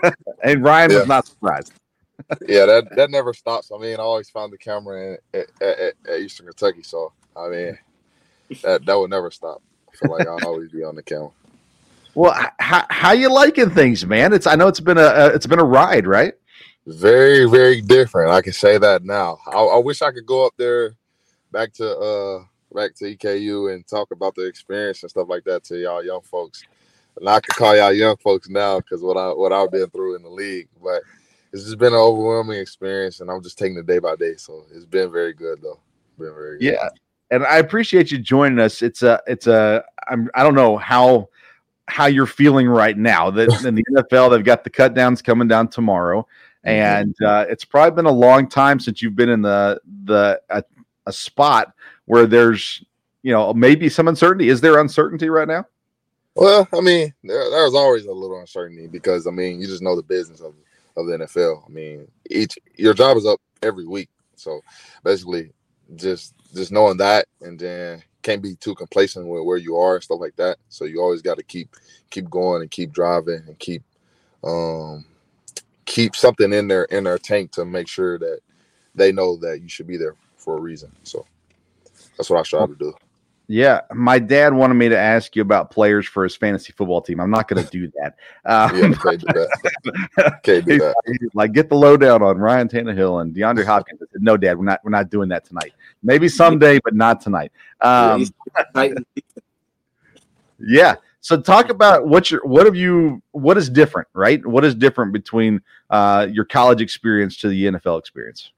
and 0.44 0.62
Ryan 0.62 0.92
Yeah. 0.92 0.98
was 0.98 1.08
not 1.08 1.26
surprised. 1.26 1.72
yeah, 2.48 2.66
that 2.66 2.94
that 2.96 3.10
never 3.10 3.32
stops. 3.32 3.70
I 3.74 3.78
mean, 3.78 3.94
I 3.96 4.02
always 4.02 4.30
found 4.30 4.52
the 4.52 4.58
camera 4.58 5.18
in, 5.32 5.40
at, 5.40 5.62
at, 5.62 5.94
at 6.08 6.20
Eastern 6.20 6.46
Kentucky, 6.46 6.82
so 6.82 7.12
I 7.36 7.48
mean, 7.48 7.78
that 8.62 8.84
that 8.86 8.98
would 8.98 9.10
never 9.10 9.30
stop. 9.30 9.62
I 9.92 9.96
feel 9.96 10.10
like 10.10 10.26
I'll 10.26 10.44
always 10.44 10.70
be 10.70 10.84
on 10.84 10.94
the 10.94 11.02
camera. 11.02 11.30
Well, 12.14 12.34
how 12.58 12.84
how 12.90 13.12
you 13.12 13.32
liking 13.32 13.70
things, 13.70 14.04
man? 14.04 14.32
It's 14.32 14.46
I 14.46 14.54
know 14.56 14.68
it's 14.68 14.80
been 14.80 14.98
a 14.98 15.02
uh, 15.02 15.30
it's 15.34 15.46
been 15.46 15.60
a 15.60 15.64
ride, 15.64 16.06
right? 16.06 16.34
Very, 16.86 17.48
very 17.48 17.80
different. 17.82 18.30
I 18.30 18.40
can 18.40 18.52
say 18.54 18.78
that 18.78 19.04
now. 19.04 19.38
I, 19.46 19.58
I 19.60 19.78
wish 19.78 20.00
I 20.02 20.10
could 20.10 20.24
go 20.26 20.46
up 20.46 20.54
there, 20.56 20.96
back 21.52 21.72
to 21.74 21.96
uh, 21.98 22.44
back 22.78 22.94
to 22.94 23.16
EKU 23.16 23.74
and 23.74 23.86
talk 23.86 24.12
about 24.12 24.36
the 24.36 24.46
experience 24.46 25.02
and 25.02 25.10
stuff 25.10 25.28
like 25.28 25.42
that 25.44 25.64
to 25.64 25.76
y'all 25.76 26.04
young 26.04 26.22
folks. 26.22 26.62
And 27.18 27.28
I 27.28 27.40
could 27.40 27.56
call 27.56 27.76
y'all 27.76 27.92
young 27.92 28.16
folks 28.18 28.48
now 28.48 28.78
because 28.78 29.02
what 29.02 29.16
I 29.16 29.32
what 29.32 29.52
I've 29.52 29.72
been 29.72 29.90
through 29.90 30.14
in 30.14 30.22
the 30.22 30.28
league, 30.28 30.68
but 30.82 31.02
it's 31.52 31.64
just 31.64 31.78
been 31.78 31.92
an 31.92 31.98
overwhelming 31.98 32.60
experience, 32.60 33.20
and 33.20 33.30
I'm 33.30 33.42
just 33.42 33.58
taking 33.58 33.76
it 33.78 33.86
day 33.86 33.98
by 33.98 34.14
day. 34.14 34.34
So 34.36 34.64
it's 34.72 34.84
been 34.84 35.10
very 35.10 35.32
good, 35.32 35.60
though. 35.60 35.80
Been 36.18 36.32
very 36.34 36.58
good. 36.58 36.64
Yeah, 36.64 36.88
and 37.32 37.44
I 37.44 37.58
appreciate 37.58 38.12
you 38.12 38.18
joining 38.18 38.60
us. 38.60 38.82
It's 38.82 39.02
a 39.02 39.20
it's 39.26 39.48
a 39.48 39.84
I'm 40.08 40.30
I 40.34 40.44
don't 40.44 40.54
know 40.54 40.76
how 40.76 41.30
how 41.88 42.06
you're 42.06 42.26
feeling 42.26 42.68
right 42.68 42.96
now. 42.96 43.30
That 43.30 43.64
in 43.64 43.74
the 43.74 43.84
NFL 43.96 44.30
they've 44.30 44.44
got 44.44 44.62
the 44.62 44.70
cut 44.70 44.94
downs 44.94 45.20
coming 45.20 45.48
down 45.48 45.66
tomorrow, 45.66 46.28
and 46.62 47.16
uh, 47.24 47.46
it's 47.48 47.64
probably 47.64 47.96
been 47.96 48.06
a 48.06 48.16
long 48.16 48.48
time 48.48 48.78
since 48.78 49.02
you've 49.02 49.16
been 49.16 49.30
in 49.30 49.42
the 49.42 49.80
the 50.04 50.40
a, 50.50 50.62
a 51.08 51.12
spot 51.12 51.72
where 52.04 52.26
there's 52.26 52.84
you 53.22 53.32
know 53.32 53.52
maybe 53.52 53.88
some 53.88 54.06
uncertainty. 54.06 54.50
Is 54.50 54.60
there 54.60 54.78
uncertainty 54.78 55.28
right 55.28 55.48
now? 55.48 55.66
Well, 56.36 56.68
I 56.72 56.80
mean, 56.80 57.12
there, 57.24 57.50
there's 57.50 57.74
always 57.74 58.04
a 58.04 58.12
little 58.12 58.38
uncertainty 58.38 58.86
because 58.86 59.26
I 59.26 59.30
mean, 59.30 59.60
you 59.60 59.66
just 59.66 59.82
know 59.82 59.96
the 59.96 60.02
business 60.02 60.40
of 60.40 60.54
of 60.96 61.06
the 61.06 61.18
NFL. 61.18 61.64
I 61.66 61.70
mean, 61.70 62.06
each 62.30 62.56
your 62.76 62.94
job 62.94 63.16
is 63.16 63.26
up 63.26 63.40
every 63.62 63.86
week, 63.86 64.10
so 64.36 64.60
basically, 65.02 65.50
just 65.96 66.34
just 66.54 66.70
knowing 66.70 66.98
that, 66.98 67.26
and 67.40 67.58
then 67.58 68.02
can't 68.22 68.42
be 68.42 68.54
too 68.56 68.74
complacent 68.74 69.26
with 69.26 69.44
where 69.44 69.56
you 69.56 69.76
are 69.76 69.94
and 69.94 70.04
stuff 70.04 70.20
like 70.20 70.36
that. 70.36 70.58
So 70.68 70.84
you 70.84 71.00
always 71.00 71.22
got 71.22 71.38
to 71.38 71.42
keep 71.42 71.74
keep 72.10 72.28
going 72.30 72.62
and 72.62 72.70
keep 72.70 72.92
driving 72.92 73.42
and 73.46 73.58
keep 73.58 73.82
um 74.44 75.04
keep 75.86 76.14
something 76.14 76.52
in 76.52 76.68
their 76.68 76.84
in 76.84 77.04
their 77.04 77.18
tank 77.18 77.52
to 77.52 77.64
make 77.64 77.88
sure 77.88 78.18
that 78.18 78.40
they 78.94 79.10
know 79.10 79.36
that 79.36 79.60
you 79.62 79.68
should 79.68 79.86
be 79.86 79.96
there 79.96 80.14
for 80.38 80.56
a 80.56 80.60
reason. 80.60 80.90
So 81.02 81.26
that's 82.16 82.30
what 82.30 82.40
I 82.40 82.42
try 82.42 82.66
to 82.66 82.74
do. 82.74 82.94
Yeah, 83.50 83.80
my 83.94 84.18
dad 84.18 84.52
wanted 84.52 84.74
me 84.74 84.90
to 84.90 84.98
ask 84.98 85.34
you 85.34 85.40
about 85.40 85.70
players 85.70 86.06
for 86.06 86.22
his 86.22 86.36
fantasy 86.36 86.70
football 86.72 87.00
team. 87.00 87.18
I'm 87.18 87.30
not 87.30 87.48
going 87.48 87.64
to 87.64 87.70
do 87.70 87.90
that. 87.98 88.16
Uh, 88.44 88.68
Yeah, 88.74 88.92
can't 88.92 89.20
do 89.20 89.26
that. 89.32 90.40
Can't 90.42 90.64
do 90.66 90.78
that. 90.78 90.94
He's 91.06 91.30
like 91.34 91.52
get 91.52 91.70
the 91.70 91.74
lowdown 91.74 92.22
on 92.22 92.36
Ryan 92.36 92.68
Tannehill 92.68 93.22
and 93.22 93.34
DeAndre 93.34 93.64
Hopkins. 93.66 94.00
Said, 94.00 94.22
no, 94.22 94.36
Dad, 94.36 94.58
we're 94.58 94.66
not 94.66 94.80
we're 94.84 94.90
not 94.90 95.08
doing 95.08 95.30
that 95.30 95.46
tonight. 95.46 95.72
Maybe 96.02 96.28
someday, 96.28 96.78
but 96.84 96.94
not 96.94 97.22
tonight. 97.22 97.50
Yeah, 97.82 98.12
Um, 98.74 98.94
yeah. 100.58 100.96
So 101.20 101.40
talk 101.40 101.68
about 101.70 102.06
what 102.06 102.30
your 102.30 102.44
what 102.44 102.66
have 102.66 102.76
you 102.76 103.22
what 103.32 103.56
is 103.56 103.68
different, 103.70 104.08
right? 104.12 104.44
What 104.46 104.64
is 104.64 104.74
different 104.74 105.12
between 105.12 105.60
uh, 105.90 106.26
your 106.30 106.44
college 106.44 106.80
experience 106.80 107.36
to 107.38 107.48
the 107.48 107.64
NFL 107.64 107.98
experience? 107.98 108.52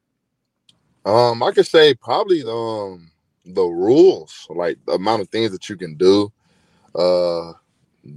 Um, 1.05 1.43
I 1.43 1.53
could 1.53 1.67
say 1.67 1.95
probably 1.95 2.43
the 2.43 2.55
um, 2.55 3.11
the 3.45 3.65
rules, 3.65 4.47
like 4.51 4.79
the 4.87 4.93
amount 4.93 5.23
of 5.23 5.29
things 5.29 5.51
that 5.53 5.69
you 5.69 5.77
can 5.77 5.97
do, 5.97 6.31
uh, 6.95 7.53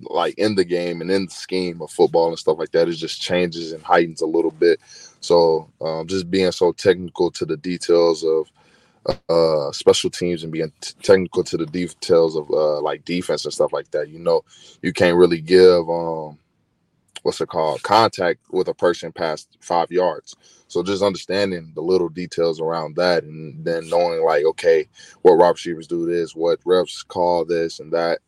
like 0.03 0.37
in 0.37 0.55
the 0.55 0.65
game 0.65 1.01
and 1.01 1.11
in 1.11 1.25
the 1.25 1.31
scheme 1.31 1.81
of 1.81 1.91
football 1.91 2.29
and 2.29 2.39
stuff 2.39 2.57
like 2.57 2.71
that, 2.71 2.89
it 2.89 2.93
just 2.93 3.21
changes 3.21 3.71
and 3.71 3.83
heightens 3.83 4.21
a 4.21 4.25
little 4.25 4.51
bit. 4.51 4.79
So 5.21 5.69
um, 5.81 6.07
just 6.07 6.29
being 6.29 6.51
so 6.51 6.71
technical 6.73 7.31
to 7.31 7.45
the 7.45 7.57
details 7.57 8.23
of 8.23 8.51
uh, 9.29 9.71
special 9.71 10.09
teams 10.09 10.43
and 10.43 10.51
being 10.51 10.71
t- 10.81 10.93
technical 11.01 11.43
to 11.43 11.57
the 11.57 11.65
details 11.65 12.35
of 12.35 12.49
uh, 12.51 12.81
like 12.81 13.05
defense 13.05 13.45
and 13.45 13.53
stuff 13.53 13.73
like 13.73 13.89
that. 13.91 14.09
You 14.09 14.19
know, 14.19 14.43
you 14.81 14.93
can't 14.93 15.17
really 15.17 15.41
give 15.41 15.89
um, 15.89 16.37
what's 17.23 17.41
it 17.41 17.47
called 17.47 17.83
contact 17.83 18.39
with 18.51 18.67
a 18.67 18.73
person 18.73 19.11
past 19.11 19.57
five 19.59 19.91
yards. 19.91 20.35
So 20.73 20.81
just 20.81 21.03
understanding 21.03 21.71
the 21.75 21.81
little 21.81 22.09
details 22.09 22.59
around 22.59 22.95
that, 22.95 23.23
and 23.23 23.63
then 23.63 23.87
knowing 23.89 24.25
like, 24.25 24.43
okay, 24.45 24.87
what 25.21 25.37
wide 25.37 25.51
receivers 25.51 25.87
do 25.87 26.05
this, 26.05 26.35
what 26.35 26.63
refs 26.63 27.07
call 27.07 27.45
this 27.45 27.79
and 27.79 27.93
that, 27.93 28.19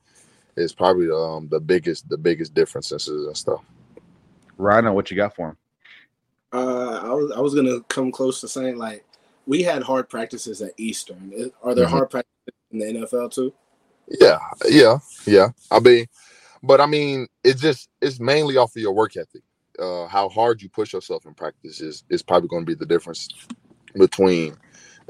is 0.55 0.71
probably 0.71 1.09
um, 1.09 1.47
the 1.49 1.59
biggest 1.59 2.07
the 2.07 2.17
biggest 2.17 2.53
differences 2.53 3.07
and 3.07 3.35
stuff. 3.35 3.61
Rhino, 4.57 4.93
what 4.93 5.09
you 5.09 5.17
got 5.17 5.35
for 5.35 5.49
him? 5.49 5.57
Uh, 6.53 7.01
I 7.03 7.13
was 7.13 7.31
I 7.31 7.39
was 7.39 7.55
gonna 7.55 7.81
come 7.89 8.11
close 8.11 8.39
to 8.41 8.47
saying 8.47 8.77
like 8.77 9.03
we 9.47 9.63
had 9.63 9.81
hard 9.81 10.07
practices 10.07 10.61
at 10.61 10.73
Eastern. 10.77 11.51
Are 11.63 11.73
there 11.73 11.85
mm-hmm. 11.85 11.95
hard 11.95 12.09
practices 12.11 12.53
in 12.71 12.79
the 12.79 12.85
NFL 12.85 13.33
too? 13.33 13.51
Yeah, 14.21 14.37
yeah, 14.69 14.99
yeah. 15.25 15.49
I 15.71 15.79
mean, 15.79 16.05
but 16.61 16.79
I 16.79 16.85
mean, 16.85 17.27
it's 17.43 17.59
just 17.59 17.89
it's 18.01 18.19
mainly 18.19 18.55
off 18.55 18.75
of 18.75 18.81
your 18.83 18.93
work 18.93 19.17
ethic. 19.17 19.41
Uh, 19.79 20.08
how 20.08 20.29
hard 20.29 20.62
you 20.62 20.70
push 20.70 20.94
yourself 20.94 21.25
in 21.25 21.34
practice 21.34 21.82
is 21.82 22.03
is 22.10 22.22
probably 22.24 22.48
going 22.48 22.63
to 22.63 22.65
be 22.65 22.75
the 22.75 22.86
difference 22.86 23.27
between 23.96 24.55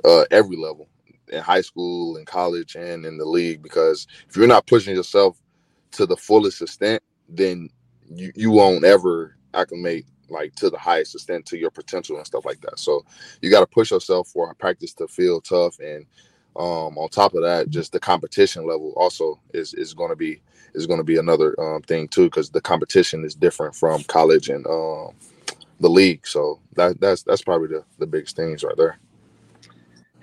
uh, 0.03 0.25
every 0.31 0.57
level 0.57 0.87
in 1.29 1.41
high 1.41 1.61
school, 1.61 2.17
in 2.17 2.25
college, 2.25 2.75
and 2.75 3.05
in 3.05 3.17
the 3.17 3.25
league. 3.25 3.61
Because 3.61 4.07
if 4.29 4.35
you're 4.35 4.47
not 4.47 4.67
pushing 4.67 4.95
yourself 4.95 5.41
to 5.91 6.05
the 6.05 6.17
fullest 6.17 6.61
extent, 6.61 7.01
then 7.29 7.69
you, 8.07 8.31
you 8.35 8.51
won't 8.51 8.83
ever 8.83 9.35
acclimate 9.53 10.05
like 10.29 10.55
to 10.55 10.69
the 10.69 10.77
highest 10.77 11.13
extent 11.15 11.45
to 11.45 11.57
your 11.57 11.71
potential 11.71 12.17
and 12.17 12.25
stuff 12.25 12.45
like 12.45 12.61
that. 12.61 12.79
So 12.79 13.05
you 13.41 13.49
got 13.49 13.59
to 13.61 13.67
push 13.67 13.91
yourself 13.91 14.27
for 14.29 14.53
practice 14.55 14.93
to 14.95 15.07
feel 15.07 15.41
tough, 15.41 15.79
and 15.79 16.05
um, 16.55 16.97
on 16.97 17.09
top 17.09 17.33
of 17.33 17.41
that, 17.43 17.69
just 17.69 17.91
the 17.91 17.99
competition 17.99 18.65
level 18.65 18.93
also 18.95 19.39
is 19.53 19.73
is 19.73 19.93
going 19.93 20.09
to 20.09 20.15
be 20.15 20.41
is 20.73 20.87
going 20.87 20.99
to 20.99 21.03
be 21.03 21.17
another 21.17 21.59
um, 21.59 21.81
thing 21.83 22.07
too 22.07 22.25
because 22.25 22.49
the 22.49 22.61
competition 22.61 23.23
is 23.23 23.35
different 23.35 23.75
from 23.75 24.03
college 24.03 24.49
and 24.49 24.65
um, 24.67 25.09
the 25.79 25.89
league. 25.89 26.25
So 26.27 26.59
that 26.75 26.99
that's 26.99 27.23
that's 27.23 27.41
probably 27.41 27.67
the 27.67 27.83
the 27.99 28.07
biggest 28.07 28.35
things 28.35 28.63
right 28.63 28.77
there 28.77 28.99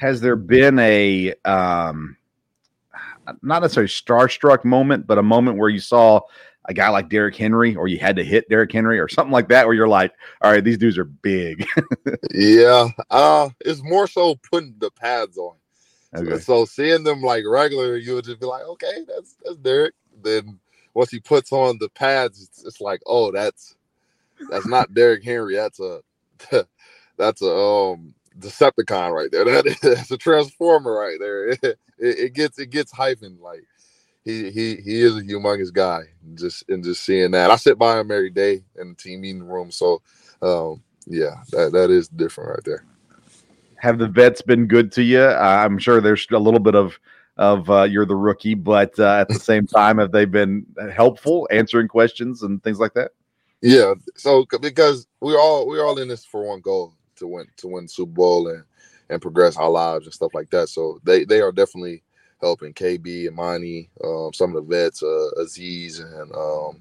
has 0.03 0.21
there 0.21 0.35
been 0.35 0.81
a 0.81 1.33
um, 1.45 2.17
not 3.41 3.63
necessarily 3.63 3.89
starstruck 3.89 4.65
moment, 4.65 5.07
but 5.07 5.17
a 5.17 5.23
moment 5.23 5.59
where 5.59 5.69
you 5.69 5.79
saw 5.79 6.21
a 6.65 6.75
guy 6.75 6.89
like 6.89 7.09
Derrick 7.09 7.37
Henry, 7.37 7.77
or 7.77 7.87
you 7.87 7.99
had 7.99 8.17
to 8.17 8.25
hit 8.25 8.49
Derrick 8.49 8.73
Henry, 8.73 8.99
or 8.99 9.09
something 9.09 9.33
like 9.33 9.49
that, 9.49 9.65
where 9.65 9.77
you're 9.77 9.89
like, 9.89 10.13
"All 10.41 10.51
right, 10.51 10.63
these 10.63 10.77
dudes 10.77 10.99
are 10.99 11.05
big." 11.05 11.65
yeah, 12.33 12.89
uh, 13.11 13.49
it's 13.61 13.83
more 13.85 14.09
so 14.09 14.35
putting 14.51 14.75
the 14.79 14.91
pads 14.91 15.39
on. 15.39 15.55
Okay. 16.15 16.31
So, 16.33 16.39
so, 16.39 16.65
seeing 16.67 17.05
them 17.05 17.23
like 17.23 17.45
regular, 17.47 17.97
you 17.97 18.15
would 18.17 18.25
just 18.25 18.41
be 18.41 18.47
like, 18.47 18.65
"Okay, 18.65 19.05
that's 19.09 19.37
that's 19.45 19.57
Derrick." 19.59 19.95
Then 20.23 20.61
once 20.95 21.11
he 21.11 21.21
puts 21.21 21.53
on 21.53 21.79
the 21.79 21.89
pads, 21.91 22.43
it's, 22.43 22.65
it's 22.65 22.81
like, 22.81 23.01
"Oh, 23.07 23.31
that's 23.33 23.77
that's 24.51 24.67
not 24.67 24.95
Derrick 24.95 25.25
Henry. 25.25 25.57
That's 25.57 25.81
a 25.81 26.01
that's 27.17 27.43
a 27.43 27.51
um 27.55 28.15
Decepticon 28.39 29.13
right 29.15 29.31
there. 29.31 29.45
That 29.47 29.67
is, 29.67 29.81
that's 29.81 30.11
a 30.11 30.19
transformer 30.19 30.93
right 30.93 31.19
there. 31.21 31.49
It, 31.51 31.61
it, 31.65 31.79
it, 31.99 32.35
gets 32.35 32.59
it 32.59 32.71
gets 32.71 32.93
hyphen 32.93 33.39
like 33.41 33.65
he 34.25 34.51
he 34.51 34.77
he 34.77 35.03
is 35.03 35.17
a 35.17 35.23
humongous 35.23 35.73
guy. 35.73 36.03
Just 36.35 36.69
and 36.69 36.85
just 36.85 37.05
seeing 37.05 37.33
that, 37.33 37.51
I 37.51 37.57
sit 37.57 37.79
by 37.79 38.01
him 38.01 38.11
every 38.11 38.31
day 38.31 38.65
in 38.81 38.91
the 38.91 38.95
team 38.95 39.23
meeting 39.23 39.45
room. 39.45 39.71
So 39.71 40.03
um, 40.43 40.83
yeah, 41.07 41.37
that 41.53 41.73
that 41.73 41.91
is 41.91 42.09
different 42.09 42.51
right 42.51 42.65
there. 42.65 42.85
Have 43.83 43.99
the 43.99 44.07
vets 44.07 44.43
been 44.43 44.69
good 44.69 44.93
to 44.93 45.03
you? 45.03 45.23
Uh, 45.23 45.65
I'm 45.65 45.77
sure 45.77 46.01
there's 46.01 46.25
a 46.31 46.39
little 46.39 46.61
bit 46.61 46.77
of 46.77 47.01
of 47.37 47.69
uh, 47.69 47.83
you're 47.83 48.07
the 48.07 48.15
rookie, 48.15 48.55
but 48.55 48.97
uh, 49.01 49.17
at 49.17 49.29
the 49.29 49.35
same 49.41 49.67
time, 49.67 49.99
have 49.99 50.13
they 50.13 50.25
been 50.25 50.65
helpful 50.95 51.49
answering 51.51 51.89
questions 51.89 52.45
and 52.45 52.63
things 52.63 52.79
like 52.79 52.95
that? 52.95 53.11
Yeah. 53.61 53.95
So 54.17 54.47
because 54.61 55.09
we're 55.21 55.41
all 55.41 55.67
we're 55.67 55.85
all 55.85 55.99
in 55.99 56.07
this 56.07 56.25
for 56.25 56.45
one 56.45 56.61
goal 56.61 56.95
to 57.17 57.27
win 57.27 57.47
to 57.57 57.67
win 57.67 57.89
Super 57.89 58.13
Bowl 58.13 58.47
and 58.47 58.63
and 59.11 59.21
progress 59.21 59.57
our 59.57 59.69
lives 59.69 60.07
and 60.07 60.15
stuff 60.15 60.33
like 60.33 60.51
that. 60.51 60.69
So 60.69 61.01
they 61.03 61.25
they 61.25 61.41
are 61.41 61.51
definitely 61.51 62.05
helping 62.41 62.75
KB 62.75 63.27
and 63.27 63.35
Monty, 63.35 63.91
um, 64.05 64.31
some 64.33 64.55
of 64.55 64.69
the 64.69 64.77
vets, 64.77 65.03
uh, 65.03 65.31
Aziz 65.41 65.99
and 65.99 66.33
um, 66.37 66.81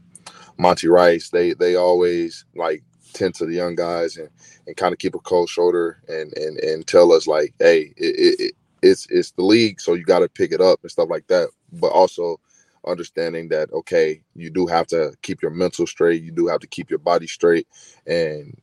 Monty 0.60 0.88
Rice. 0.88 1.32
They 1.32 1.54
they 1.54 1.78
always 1.78 2.46
like 2.56 2.84
tend 3.14 3.36
to 3.36 3.46
the 3.46 3.54
young 3.54 3.76
guys 3.76 4.18
and, 4.18 4.30
and 4.68 4.78
kind 4.78 4.94
of 4.94 5.00
keep 5.00 5.16
a 5.16 5.20
cold 5.20 5.50
shoulder 5.50 6.02
and 6.08 6.36
and 6.38 6.60
and 6.60 6.88
tell 6.88 7.14
us 7.14 7.28
like, 7.28 7.54
hey, 7.60 7.94
it, 7.98 8.40
it, 8.40 8.54
it's 8.82 9.08
it's 9.10 9.32
the 9.32 9.44
league, 9.44 9.80
so 9.82 9.94
you 9.94 10.04
got 10.04 10.20
to 10.20 10.30
pick 10.30 10.52
it 10.52 10.62
up 10.62 10.80
and 10.82 10.92
stuff 10.92 11.10
like 11.10 11.28
that. 11.28 11.50
But 11.74 11.92
also 11.92 12.40
understanding 12.88 13.50
that 13.50 13.72
okay, 13.74 14.22
you 14.36 14.50
do 14.50 14.68
have 14.68 14.88
to 14.88 15.14
keep 15.22 15.42
your 15.42 15.52
mental 15.52 15.88
straight, 15.88 16.24
you 16.24 16.32
do 16.32 16.48
have 16.48 16.60
to 16.62 16.68
keep 16.68 16.90
your 16.90 17.00
body 17.00 17.28
straight, 17.28 17.68
and 18.08 18.60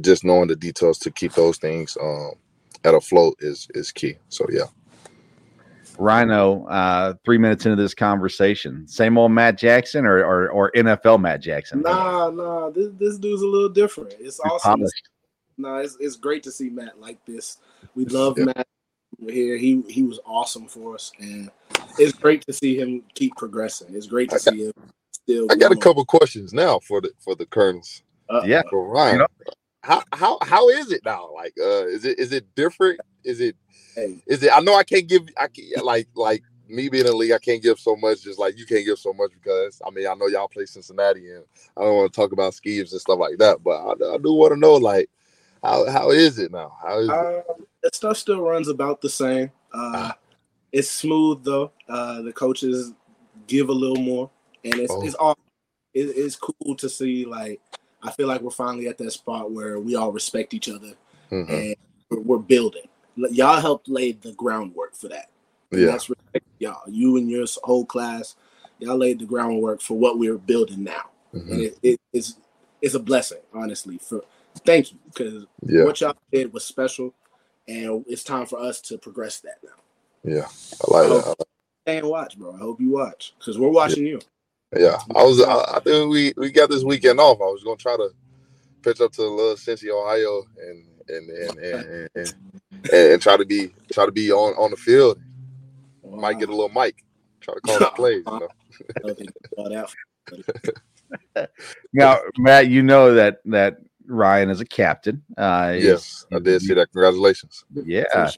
just 0.00 0.24
knowing 0.24 0.48
the 0.48 0.56
details 0.56 0.98
to 1.00 1.10
keep 1.10 1.34
those 1.34 1.58
things 1.58 1.96
um, 2.00 2.32
at 2.84 2.94
a 2.94 3.00
float 3.00 3.36
is 3.40 3.68
is 3.74 3.92
key. 3.92 4.16
So 4.28 4.46
yeah. 4.50 4.66
Rhino, 5.98 6.66
uh, 6.66 7.14
three 7.24 7.38
minutes 7.38 7.66
into 7.66 7.80
this 7.80 7.94
conversation, 7.94 8.86
same 8.88 9.18
old 9.18 9.32
Matt 9.32 9.58
Jackson 9.58 10.06
or 10.06 10.24
or, 10.24 10.50
or 10.50 10.72
NFL 10.72 11.20
Matt 11.20 11.40
Jackson? 11.40 11.82
Nah, 11.82 12.30
nah, 12.30 12.70
this, 12.70 12.88
this 12.98 13.18
dude's 13.18 13.42
a 13.42 13.46
little 13.46 13.68
different. 13.68 14.14
It's 14.18 14.40
awesome. 14.40 14.84
Nah, 15.58 15.78
it's, 15.78 15.96
it's 16.00 16.16
great 16.16 16.42
to 16.44 16.50
see 16.50 16.70
Matt 16.70 17.00
like 17.00 17.24
this. 17.26 17.58
We 17.94 18.06
love 18.06 18.38
yeah. 18.38 18.46
Matt 18.46 18.66
here. 19.28 19.56
He 19.56 19.82
he 19.88 20.02
was 20.02 20.20
awesome 20.24 20.66
for 20.66 20.94
us, 20.94 21.12
and 21.18 21.50
it's 21.98 22.12
great 22.12 22.44
to 22.46 22.52
see 22.52 22.78
him 22.78 23.02
keep 23.14 23.36
progressing. 23.36 23.94
It's 23.94 24.06
great 24.06 24.30
to 24.30 24.38
see 24.38 24.66
him 24.66 24.72
still. 25.10 25.46
I 25.50 25.56
got 25.56 25.72
a 25.72 25.76
couple 25.76 26.04
questions 26.04 26.52
now 26.52 26.78
for 26.80 27.00
the 27.00 27.10
for 27.20 27.34
the 27.34 27.46
Colonels. 27.46 28.02
Uh, 28.28 28.42
yeah, 28.44 28.62
for 28.70 28.88
Ryan. 28.88 29.14
You 29.14 29.18
know, 29.20 29.26
how 29.82 30.02
how 30.12 30.38
how 30.42 30.68
is 30.68 30.90
it 30.92 31.04
now? 31.04 31.30
Like, 31.34 31.54
uh, 31.60 31.86
is 31.86 32.04
it 32.04 32.18
is 32.18 32.32
it 32.32 32.46
different? 32.54 33.00
Is 33.24 33.40
it 33.40 33.56
is 33.96 34.42
it? 34.42 34.50
I 34.52 34.60
know 34.60 34.74
I 34.74 34.84
can't 34.84 35.08
give. 35.08 35.22
I 35.38 35.48
can 35.48 35.64
like 35.82 36.08
like 36.14 36.42
me 36.68 36.88
being 36.88 37.04
in 37.04 37.10
the 37.10 37.16
league. 37.16 37.32
I 37.32 37.38
can't 37.38 37.62
give 37.62 37.78
so 37.78 37.96
much. 37.96 38.22
Just 38.22 38.38
like 38.38 38.58
you 38.58 38.66
can't 38.66 38.84
give 38.84 38.98
so 38.98 39.12
much 39.12 39.32
because 39.32 39.80
I 39.86 39.90
mean 39.90 40.06
I 40.06 40.14
know 40.14 40.26
y'all 40.26 40.48
play 40.48 40.66
Cincinnati 40.66 41.30
and 41.30 41.44
I 41.76 41.82
don't 41.82 41.96
want 41.96 42.12
to 42.12 42.16
talk 42.16 42.32
about 42.32 42.54
schemes 42.54 42.92
and 42.92 43.00
stuff 43.00 43.18
like 43.18 43.38
that. 43.38 43.62
But 43.62 43.80
I, 43.80 44.14
I 44.14 44.18
do 44.18 44.32
want 44.32 44.52
to 44.52 44.58
know 44.58 44.74
like 44.74 45.08
how 45.62 45.88
how 45.90 46.10
is 46.10 46.38
it 46.38 46.52
now? 46.52 46.76
How 46.82 46.98
is 46.98 47.08
it? 47.08 47.14
Um, 47.14 47.66
that 47.82 47.94
stuff 47.94 48.16
still 48.16 48.42
runs 48.42 48.68
about 48.68 49.00
the 49.00 49.10
same. 49.10 49.50
Uh, 49.72 49.92
ah. 49.94 50.18
It's 50.72 50.90
smooth 50.90 51.44
though. 51.44 51.72
Uh, 51.88 52.22
the 52.22 52.32
coaches 52.32 52.92
give 53.46 53.68
a 53.68 53.72
little 53.72 54.02
more, 54.02 54.30
and 54.64 54.74
it's 54.74 54.92
oh. 54.92 55.04
it's 55.04 55.14
all 55.14 55.36
it, 55.94 56.04
it's 56.16 56.36
cool 56.36 56.74
to 56.76 56.88
see 56.88 57.26
like 57.26 57.60
I 58.02 58.10
feel 58.10 58.26
like 58.26 58.40
we're 58.40 58.50
finally 58.50 58.88
at 58.88 58.98
that 58.98 59.12
spot 59.12 59.52
where 59.52 59.78
we 59.78 59.94
all 59.94 60.12
respect 60.12 60.54
each 60.54 60.68
other 60.68 60.94
mm-hmm. 61.30 61.52
and 61.52 61.76
we're, 62.10 62.20
we're, 62.20 62.38
building. 62.38 62.88
Y'all 63.16 63.60
helped 63.60 63.88
lay 63.88 64.12
the 64.12 64.32
groundwork 64.32 64.94
for 64.94 65.08
that. 65.08 65.30
yeah, 65.70 65.86
that's 65.86 66.08
respect, 66.08 66.46
y'all. 66.58 66.82
You 66.88 67.16
and 67.16 67.30
your 67.30 67.46
whole 67.62 67.84
class, 67.84 68.36
y'all 68.78 68.96
laid 68.96 69.18
the 69.18 69.26
groundwork 69.26 69.80
for 69.80 69.98
what 69.98 70.18
we're 70.18 70.38
building 70.38 70.84
now, 70.84 71.10
mm-hmm. 71.34 71.52
and 71.52 71.60
it, 71.60 71.78
it, 71.82 72.00
it's 72.12 72.36
it's 72.80 72.94
a 72.94 73.00
blessing, 73.00 73.40
honestly. 73.52 73.98
For 73.98 74.22
thank 74.64 74.92
you 74.92 74.98
because 75.06 75.46
yeah. 75.66 75.84
what 75.84 76.00
y'all 76.00 76.16
did 76.32 76.52
was 76.52 76.64
special, 76.64 77.14
and 77.68 78.04
it's 78.08 78.24
time 78.24 78.46
for 78.46 78.58
us 78.58 78.80
to 78.82 78.98
progress 78.98 79.40
that 79.40 79.58
now. 79.62 79.70
Yeah, 80.24 80.46
I 80.88 80.92
like 80.92 81.04
I 81.04 81.08
that. 81.08 81.24
I 81.24 81.28
like 81.28 81.36
and 81.86 82.06
watch, 82.06 82.38
bro. 82.38 82.54
I 82.54 82.58
hope 82.58 82.80
you 82.80 82.90
watch 82.90 83.34
because 83.38 83.58
we're 83.58 83.68
watching 83.68 84.04
yeah. 84.04 84.12
you. 84.12 84.20
Yeah, 84.76 84.98
I 85.14 85.22
was. 85.22 85.42
I, 85.42 85.76
I 85.76 85.80
think 85.80 86.10
we 86.10 86.32
we 86.36 86.50
got 86.50 86.70
this 86.70 86.84
weekend 86.84 87.20
off. 87.20 87.40
I 87.40 87.44
was 87.44 87.62
gonna 87.62 87.76
try 87.76 87.96
to 87.96 88.10
pitch 88.82 89.00
up 89.00 89.12
to 89.12 89.22
the 89.22 89.28
little 89.28 89.54
Cincy, 89.54 89.90
Ohio, 89.90 90.44
and 90.58 90.86
and 91.08 91.30
and 91.30 91.58
and, 91.58 91.86
and, 91.86 92.08
and, 92.14 92.34
and 92.92 93.20
try 93.20 93.36
to 93.36 93.44
be 93.44 93.72
try 93.92 94.06
to 94.06 94.12
be 94.12 94.32
on 94.32 94.54
on 94.54 94.70
the 94.70 94.76
field. 94.76 95.20
Wow. 96.02 96.20
Might 96.20 96.38
get 96.38 96.48
a 96.48 96.52
little 96.52 96.68
mic. 96.68 97.04
Try 97.40 97.54
to 97.54 97.60
call 97.60 97.78
the 97.78 97.86
plays. 97.86 98.24
You 98.26 98.48
know? 99.56 99.86
now, 101.92 102.18
Matt, 102.38 102.68
you 102.68 102.82
know 102.82 103.14
that 103.14 103.40
that 103.46 103.78
Ryan 104.06 104.50
is 104.50 104.60
a 104.60 104.64
captain. 104.64 105.22
Uh, 105.36 105.74
yes, 105.78 106.26
I 106.32 106.38
did 106.38 106.62
see 106.62 106.74
that. 106.74 106.92
Congratulations. 106.92 107.64
Yeah. 107.74 108.30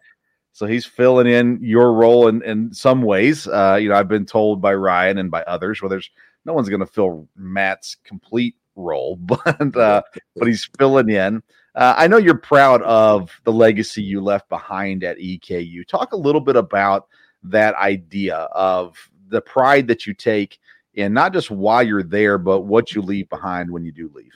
So 0.52 0.66
he's 0.66 0.86
filling 0.86 1.26
in 1.26 1.58
your 1.60 1.92
role 1.94 2.28
in, 2.28 2.40
in 2.44 2.72
some 2.72 3.02
ways. 3.02 3.48
Uh, 3.48 3.76
you 3.80 3.88
know, 3.88 3.96
I've 3.96 4.06
been 4.06 4.24
told 4.24 4.62
by 4.62 4.72
Ryan 4.74 5.18
and 5.18 5.28
by 5.28 5.42
others, 5.42 5.82
well, 5.82 5.88
there's 5.88 6.08
no 6.44 6.52
one's 6.52 6.68
going 6.68 6.78
to 6.78 6.86
fill 6.86 7.28
Matt's 7.34 7.96
complete 8.04 8.54
role, 8.76 9.16
but 9.20 9.76
uh, 9.76 10.02
but 10.36 10.48
he's 10.48 10.68
filling 10.78 11.10
in. 11.10 11.42
Uh, 11.74 11.94
I 11.96 12.06
know 12.06 12.18
you're 12.18 12.36
proud 12.36 12.82
of 12.82 13.30
the 13.44 13.52
legacy 13.52 14.02
you 14.02 14.20
left 14.20 14.48
behind 14.48 15.02
at 15.02 15.18
EKU. 15.18 15.86
Talk 15.86 16.12
a 16.12 16.16
little 16.16 16.40
bit 16.40 16.56
about 16.56 17.08
that 17.42 17.74
idea 17.74 18.36
of 18.36 18.96
the 19.28 19.40
pride 19.40 19.88
that 19.88 20.06
you 20.06 20.14
take 20.14 20.60
in 20.94 21.12
not 21.12 21.32
just 21.32 21.50
why 21.50 21.82
you're 21.82 22.04
there, 22.04 22.38
but 22.38 22.60
what 22.60 22.92
you 22.92 23.02
leave 23.02 23.28
behind 23.28 23.70
when 23.70 23.84
you 23.84 23.92
do 23.92 24.10
leave. 24.14 24.32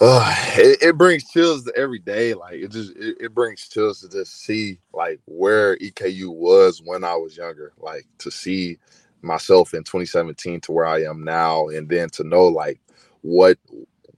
uh, 0.00 0.34
it, 0.56 0.82
it, 0.82 0.98
brings 0.98 1.30
chills 1.30 1.70
every 1.76 1.98
day. 1.98 2.34
Like 2.34 2.54
it 2.54 2.70
just 2.70 2.96
it, 2.96 3.16
it, 3.20 3.34
brings 3.34 3.68
chills 3.68 4.00
to 4.00 4.08
just 4.08 4.42
see 4.42 4.78
like 4.92 5.20
where 5.26 5.76
EKU 5.78 6.34
was 6.34 6.82
when 6.84 7.04
I 7.04 7.14
was 7.14 7.36
younger. 7.36 7.72
Like 7.78 8.06
to 8.18 8.30
see 8.30 8.78
myself 9.22 9.72
in 9.72 9.84
2017 9.84 10.60
to 10.62 10.72
where 10.72 10.86
I 10.86 11.04
am 11.04 11.22
now, 11.22 11.68
and 11.68 11.88
then 11.88 12.08
to 12.10 12.24
know 12.24 12.48
like 12.48 12.80
what 13.22 13.58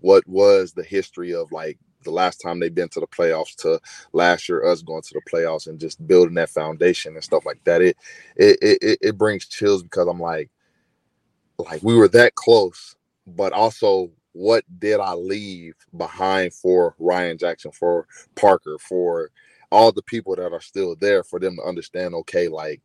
what 0.07 0.23
was 0.29 0.73
the 0.73 0.85
history 0.85 1.35
of 1.35 1.51
like 1.51 1.77
the 2.05 2.13
last 2.13 2.37
time 2.37 2.61
they've 2.61 2.73
been 2.73 2.89
to 2.89 3.01
the 3.01 3.09
playoffs 3.09 3.57
to 3.57 3.81
last 4.13 4.49
year 4.49 4.65
us 4.65 4.81
going 4.81 5.03
to 5.03 5.15
the 5.15 5.21
playoffs 5.31 5.67
and 5.67 5.81
just 5.81 6.07
building 6.07 6.37
that 6.37 6.49
foundation 6.49 7.15
and 7.15 7.25
stuff 7.25 7.45
like 7.45 7.59
that. 7.65 7.83
It 7.83 7.97
it 8.37 8.57
it, 8.63 8.99
it 9.03 9.19
brings 9.19 9.49
chills 9.49 9.83
because 9.83 10.07
I'm 10.07 10.21
like 10.21 10.49
like 11.59 11.83
we 11.83 11.97
were 11.97 12.07
that 12.09 12.37
close, 12.37 12.95
but 13.27 13.53
also 13.53 14.13
what 14.33 14.63
did 14.79 15.01
I 15.01 15.15
leave 15.15 15.75
behind 15.97 16.55
for 16.55 16.95
Ryan 17.01 17.37
Jackson, 17.37 17.73
for 17.73 18.07
Parker, 18.37 18.77
for 18.79 19.31
all 19.73 19.91
the 19.91 20.03
people 20.03 20.37
that 20.37 20.53
are 20.53 20.61
still 20.61 20.95
there, 20.95 21.25
for 21.25 21.41
them 21.41 21.57
to 21.57 21.63
understand, 21.63 22.15
okay, 22.15 22.47
like 22.47 22.81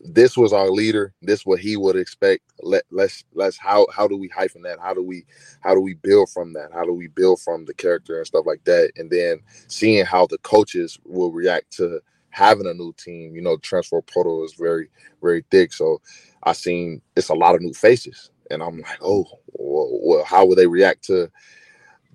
this 0.00 0.36
was 0.36 0.52
our 0.52 0.70
leader, 0.70 1.14
this 1.22 1.46
what 1.46 1.60
he 1.60 1.76
would 1.76 1.96
expect. 1.96 2.42
Let 2.62 2.84
let's 2.90 3.24
let's 3.34 3.56
how 3.58 3.86
how 3.94 4.08
do 4.08 4.16
we 4.16 4.28
hyphen 4.28 4.62
that? 4.62 4.78
How 4.80 4.94
do 4.94 5.02
we 5.02 5.24
how 5.60 5.74
do 5.74 5.80
we 5.80 5.94
build 5.94 6.30
from 6.30 6.52
that? 6.54 6.70
How 6.72 6.84
do 6.84 6.92
we 6.92 7.08
build 7.08 7.40
from 7.40 7.64
the 7.64 7.74
character 7.74 8.18
and 8.18 8.26
stuff 8.26 8.46
like 8.46 8.64
that? 8.64 8.92
And 8.96 9.10
then 9.10 9.40
seeing 9.68 10.04
how 10.04 10.26
the 10.26 10.38
coaches 10.38 10.98
will 11.04 11.32
react 11.32 11.72
to 11.78 12.00
having 12.30 12.66
a 12.66 12.74
new 12.74 12.92
team. 12.94 13.34
You 13.34 13.42
know, 13.42 13.56
transfer 13.58 14.00
portal 14.02 14.44
is 14.44 14.54
very, 14.54 14.88
very 15.22 15.44
thick. 15.50 15.72
So 15.72 16.00
I 16.44 16.52
seen 16.52 17.02
it's 17.16 17.30
a 17.30 17.34
lot 17.34 17.54
of 17.54 17.60
new 17.62 17.74
faces 17.74 18.30
and 18.50 18.62
I'm 18.62 18.80
like, 18.80 18.98
oh, 19.02 19.26
well, 19.54 20.24
how 20.24 20.46
would 20.46 20.58
they 20.58 20.66
react 20.66 21.04
to 21.04 21.30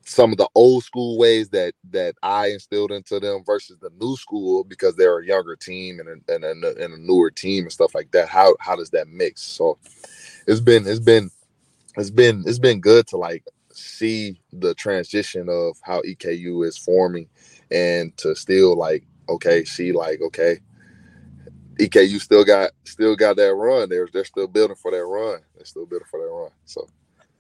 some 0.06 0.32
of 0.32 0.38
the 0.38 0.50
old 0.56 0.84
school 0.84 1.18
ways 1.18 1.50
that 1.50 1.74
that 1.92 2.16
I 2.24 2.48
instilled 2.48 2.92
into 2.92 3.20
them 3.20 3.44
versus 3.46 3.78
the 3.80 3.90
new 4.00 4.16
school 4.18 4.64
because 4.64 4.96
they're 4.96 5.20
a 5.20 5.26
younger 5.26 5.56
team 5.56 6.00
and 6.00 6.10
a, 6.10 6.34
and 6.36 6.44
a, 6.64 6.84
and 6.84 6.94
a 6.94 6.98
newer 6.98 7.32
team 7.32 7.64
and 7.64 7.72
stuff 7.72 7.96
like 7.96 8.12
that. 8.12 8.30
How 8.30 8.56
how 8.60 8.76
does 8.76 8.90
that 8.92 9.08
mix? 9.08 9.42
So 9.42 9.78
it's 10.48 10.60
been 10.60 10.88
it's 10.88 11.00
been 11.00 11.30
it's 11.98 12.10
been 12.10 12.44
it's 12.46 12.60
been 12.60 12.82
good 12.82 13.08
to 13.08 13.18
like 13.18 13.44
see 13.72 14.40
the 14.52 14.74
transition 14.76 15.48
of 15.50 15.78
how 15.82 16.02
EKU 16.02 16.68
is 16.68 16.78
forming 16.78 17.28
and 17.72 18.16
to 18.18 18.36
still 18.36 18.76
like 18.76 19.04
okay 19.30 19.64
see 19.64 19.92
like 19.92 20.22
okay 20.22 20.60
EKU 21.80 22.20
still 22.20 22.44
got 22.46 22.72
still 22.84 23.16
got 23.16 23.36
that 23.38 23.56
run. 23.56 23.90
They're 23.90 24.08
they're 24.14 24.26
still 24.26 24.48
building 24.48 24.76
for 24.76 24.92
that 24.92 25.06
run. 25.06 25.40
They're 25.56 25.66
still 25.66 25.86
building 25.86 26.08
for 26.10 26.20
that 26.20 26.30
run. 26.30 26.52
So 26.66 26.88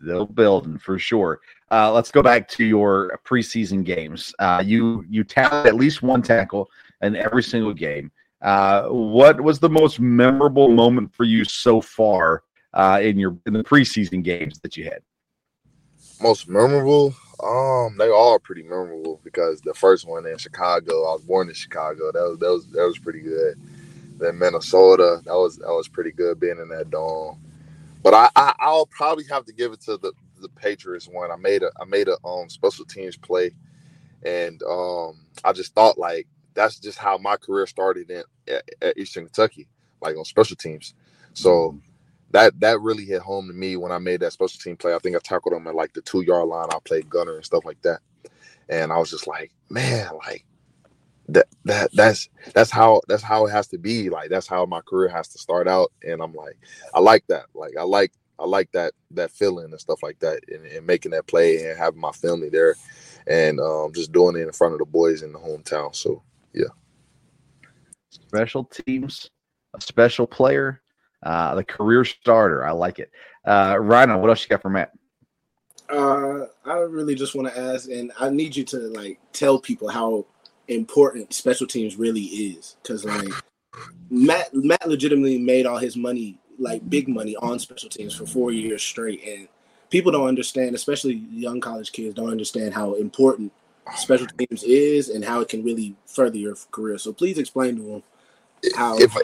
they're 0.04 0.26
building 0.26 0.78
for 0.78 1.00
sure. 1.00 1.42
Uh, 1.72 1.92
let's 1.92 2.12
go 2.12 2.22
back 2.22 2.48
to 2.50 2.64
your 2.64 3.20
preseason 3.26 3.84
games. 3.84 4.34
Uh, 4.40 4.62
you 4.66 5.06
you 5.10 5.24
tackled 5.24 5.68
at 5.68 5.76
least 5.76 6.04
one 6.04 6.22
tackle 6.22 6.70
in 7.02 7.16
every 7.16 7.44
single 7.44 7.74
game. 7.74 8.12
Uh, 8.42 8.88
what 8.88 9.40
was 9.42 9.60
the 9.60 9.70
most 9.70 10.00
memorable 10.00 10.70
moment 10.70 11.14
for 11.14 11.24
you 11.24 11.46
so 11.46 11.82
far 11.82 12.44
uh, 12.74 13.00
in 13.02 13.18
your 13.18 13.38
in 13.46 13.54
the 13.54 13.64
preseason 13.64 14.24
games 14.24 14.60
that 14.60 14.78
you 14.78 14.84
had? 14.84 15.00
Most 16.22 16.48
memorable, 16.48 17.16
um, 17.44 17.98
they 17.98 18.10
all 18.10 18.40
pretty 18.40 18.64
memorable 18.64 19.20
because 19.24 19.60
the 19.62 19.74
first 19.74 20.08
one 20.08 20.26
in 20.26 20.38
Chicago, 20.38 20.94
I 21.10 21.14
was 21.14 21.24
born 21.24 21.50
in 21.50 21.56
Chicago. 21.56 22.12
That 22.12 22.22
was 22.22 22.38
that 22.40 22.52
was 22.52 22.68
that 22.68 22.86
was 22.86 23.00
pretty 23.00 23.22
good 23.22 23.60
then 24.24 24.40
Minnesota. 24.40 25.22
That 25.26 25.36
was 25.36 25.58
that 25.58 25.74
was 25.74 25.88
pretty 25.88 26.12
good 26.12 26.40
being 26.40 26.60
in 26.60 26.70
that 26.70 26.90
dome. 26.90 27.40
But 28.04 28.14
I, 28.14 28.54
I 28.60 28.72
will 28.72 28.86
probably 28.88 29.24
have 29.30 29.46
to 29.46 29.54
give 29.54 29.72
it 29.72 29.82
to 29.82 29.98
the 29.98 30.12
the 30.42 30.50
Patriots 30.50 31.08
one. 31.08 31.32
I 31.32 31.38
made 31.38 31.64
a 31.64 31.72
I 31.82 31.86
made 31.86 32.10
a 32.10 32.18
um 32.26 32.50
special 32.50 32.86
teams 32.86 33.18
play, 33.18 33.52
and 34.24 34.62
um 34.64 35.22
I 35.44 35.54
just 35.54 35.74
thought 35.74 35.98
like 35.98 36.28
that's 36.54 36.80
just 36.80 36.98
how 36.98 37.18
my 37.18 37.38
career 37.38 37.66
started 37.66 38.12
in 38.12 38.24
at, 38.48 38.70
at 38.82 38.98
Eastern 38.98 39.26
Kentucky, 39.26 39.68
like 40.02 40.18
on 40.18 40.26
special 40.26 40.56
teams. 40.58 40.94
So 41.34 41.50
mm-hmm. 41.70 41.78
that 42.32 42.60
that 42.60 42.82
really 42.82 43.06
hit 43.06 43.22
home 43.22 43.48
to 43.48 43.54
me 43.54 43.78
when 43.78 43.92
I 43.92 44.00
made 44.00 44.20
that 44.20 44.34
special 44.34 44.60
team 44.60 44.76
play. 44.76 44.94
I 44.94 45.00
think 45.00 45.16
I 45.16 45.20
tackled 45.20 45.56
them 45.56 45.68
at 45.68 45.76
like 45.76 45.94
the 45.94 46.02
two 46.02 46.22
yard 46.22 46.48
line. 46.48 46.68
I 46.72 46.78
played 46.84 47.10
gunner 47.10 47.38
and 47.38 47.46
stuff 47.46 47.63
like 47.63 47.82
that, 47.84 48.02
and 48.70 48.92
I 48.92 48.98
was 48.98 49.12
just 49.12 49.28
like, 49.28 49.52
man, 49.70 50.10
like 50.18 50.46
that 51.34 51.48
that 51.65 51.89
that's 51.93 52.30
that's 52.54 52.69
how 52.69 53.02
that's 53.08 53.24
how 53.24 53.46
it 53.46 53.52
has 53.52 53.67
to 53.69 53.78
be. 53.78 54.10
Like 54.10 54.30
that's 54.30 54.48
how 54.48 54.65
my 54.65 54.82
career 54.82 55.10
has 55.10 55.28
to 55.30 55.39
start 55.39 55.67
out. 55.67 55.91
And 56.08 56.22
i'm 56.22 56.34
like 56.34 56.58
i 56.93 57.00
like 57.00 57.26
that. 57.28 57.46
Like 57.54 57.74
i 57.80 57.84
like 57.84 58.12
i 58.39 58.46
like 58.46 58.72
that 58.74 58.93
that 59.12 59.32
feeling 59.32 59.72
and 59.72 59.80
stuff 59.80 60.04
like 60.04 60.19
that 60.19 60.39
and, 60.50 60.65
and 60.65 60.86
making 60.86 61.12
that 61.12 61.28
play 61.28 61.65
and 61.65 61.78
having 61.78 62.00
my 62.02 62.12
family 62.12 62.50
there 62.50 62.76
and 63.28 63.60
um, 63.60 63.91
just 63.93 64.12
doing 64.12 64.36
it 64.36 64.41
in 64.41 64.52
front 64.52 64.74
of 64.74 64.80
the 64.80 64.86
boys 64.86 65.24
in 65.24 65.32
the 65.32 65.39
hometown. 65.39 65.96
So 65.96 66.22
yeah. 66.54 66.67
Special 68.10 68.65
teams 68.65 69.30
a 69.76 69.82
special 69.82 70.28
player 70.28 70.82
uh 71.24 71.56
the 71.56 71.63
career 71.63 72.06
starter. 72.06 72.65
I 72.65 72.72
like 72.72 73.00
it. 73.00 73.10
Uh 73.46 73.78
rhino 73.80 74.19
what 74.19 74.30
else 74.30 74.43
you 74.43 74.50
got 74.50 74.62
for 74.62 74.69
matt? 74.69 74.91
Uh 75.89 76.46
i 76.65 76.78
really 76.78 77.15
just 77.15 77.34
want 77.34 77.48
to 77.48 77.60
ask 77.60 77.89
and 77.89 78.12
i 78.19 78.30
need 78.30 78.56
you 78.56 78.63
to 78.63 78.78
like 78.89 79.19
tell 79.34 79.60
people 79.60 79.89
how 79.89 80.26
important 80.67 81.34
special 81.34 81.67
teams 81.67 81.95
really 81.95 82.21
is. 82.21 82.76
Because 82.82 83.06
like 83.06 83.30
Matt 84.10 84.54
Matt 84.54 84.88
legitimately 84.88 85.38
made 85.38 85.65
all 85.65 85.78
his 85.78 85.95
money 85.95 86.38
like 86.60 86.88
big 86.89 87.08
money 87.08 87.36
on 87.38 87.60
special 87.60 87.89
teams 87.89 88.15
for 88.15 88.26
four 88.26 88.52
years 88.52 88.82
straight. 88.84 89.23
And 89.28 89.47
people 89.89 90.12
don't 90.12 90.28
understand 90.28 90.76
especially 90.76 91.15
young 91.32 91.62
college 91.62 91.91
kids 91.91 92.15
don't 92.15 92.30
understand 92.30 92.73
how 92.73 92.95
important 92.95 93.52
special 93.95 94.28
teams 94.38 94.63
is 94.63 95.10
and 95.10 95.26
how 95.26 95.41
it 95.41 95.49
can 95.49 95.63
really 95.63 95.95
further 96.06 96.38
your 96.38 96.56
career. 96.71 96.97
So 96.97 97.12
please 97.13 97.38
explain 97.38 97.76
to 97.78 97.82
them 97.82 98.04
how 98.76 98.97
if 98.97 99.15
I, 99.15 99.21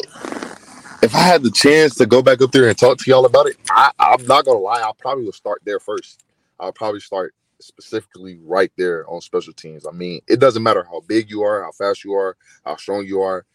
if 1.01 1.15
I 1.15 1.19
had 1.19 1.43
the 1.43 1.51
chance 1.51 1.95
to 1.95 2.05
go 2.05 2.21
back 2.21 2.41
up 2.41 2.51
there 2.51 2.67
and 2.67 2.77
talk 2.77 2.97
to 2.97 3.09
y'all 3.09 3.25
about 3.25 3.47
it 3.47 3.55
I, 3.69 3.91
I'm 3.97 4.25
not 4.25 4.43
gonna 4.43 4.59
lie 4.59 4.81
I'll 4.81 4.93
probably 4.93 5.23
will 5.23 5.31
start 5.31 5.61
there 5.63 5.79
first. 5.79 6.25
I'll 6.59 6.73
probably 6.73 6.99
start 6.99 7.33
specifically 7.59 8.39
right 8.43 8.71
there 8.77 9.09
on 9.09 9.21
special 9.21 9.53
teams. 9.53 9.85
I 9.85 9.91
mean, 9.91 10.21
it 10.27 10.39
doesn't 10.39 10.63
matter 10.63 10.85
how 10.89 11.01
big 11.01 11.29
you 11.29 11.43
are, 11.43 11.63
how 11.63 11.71
fast 11.71 12.03
you 12.03 12.13
are, 12.13 12.37
how 12.65 12.75
strong 12.75 13.05
you 13.05 13.21
are. 13.21 13.45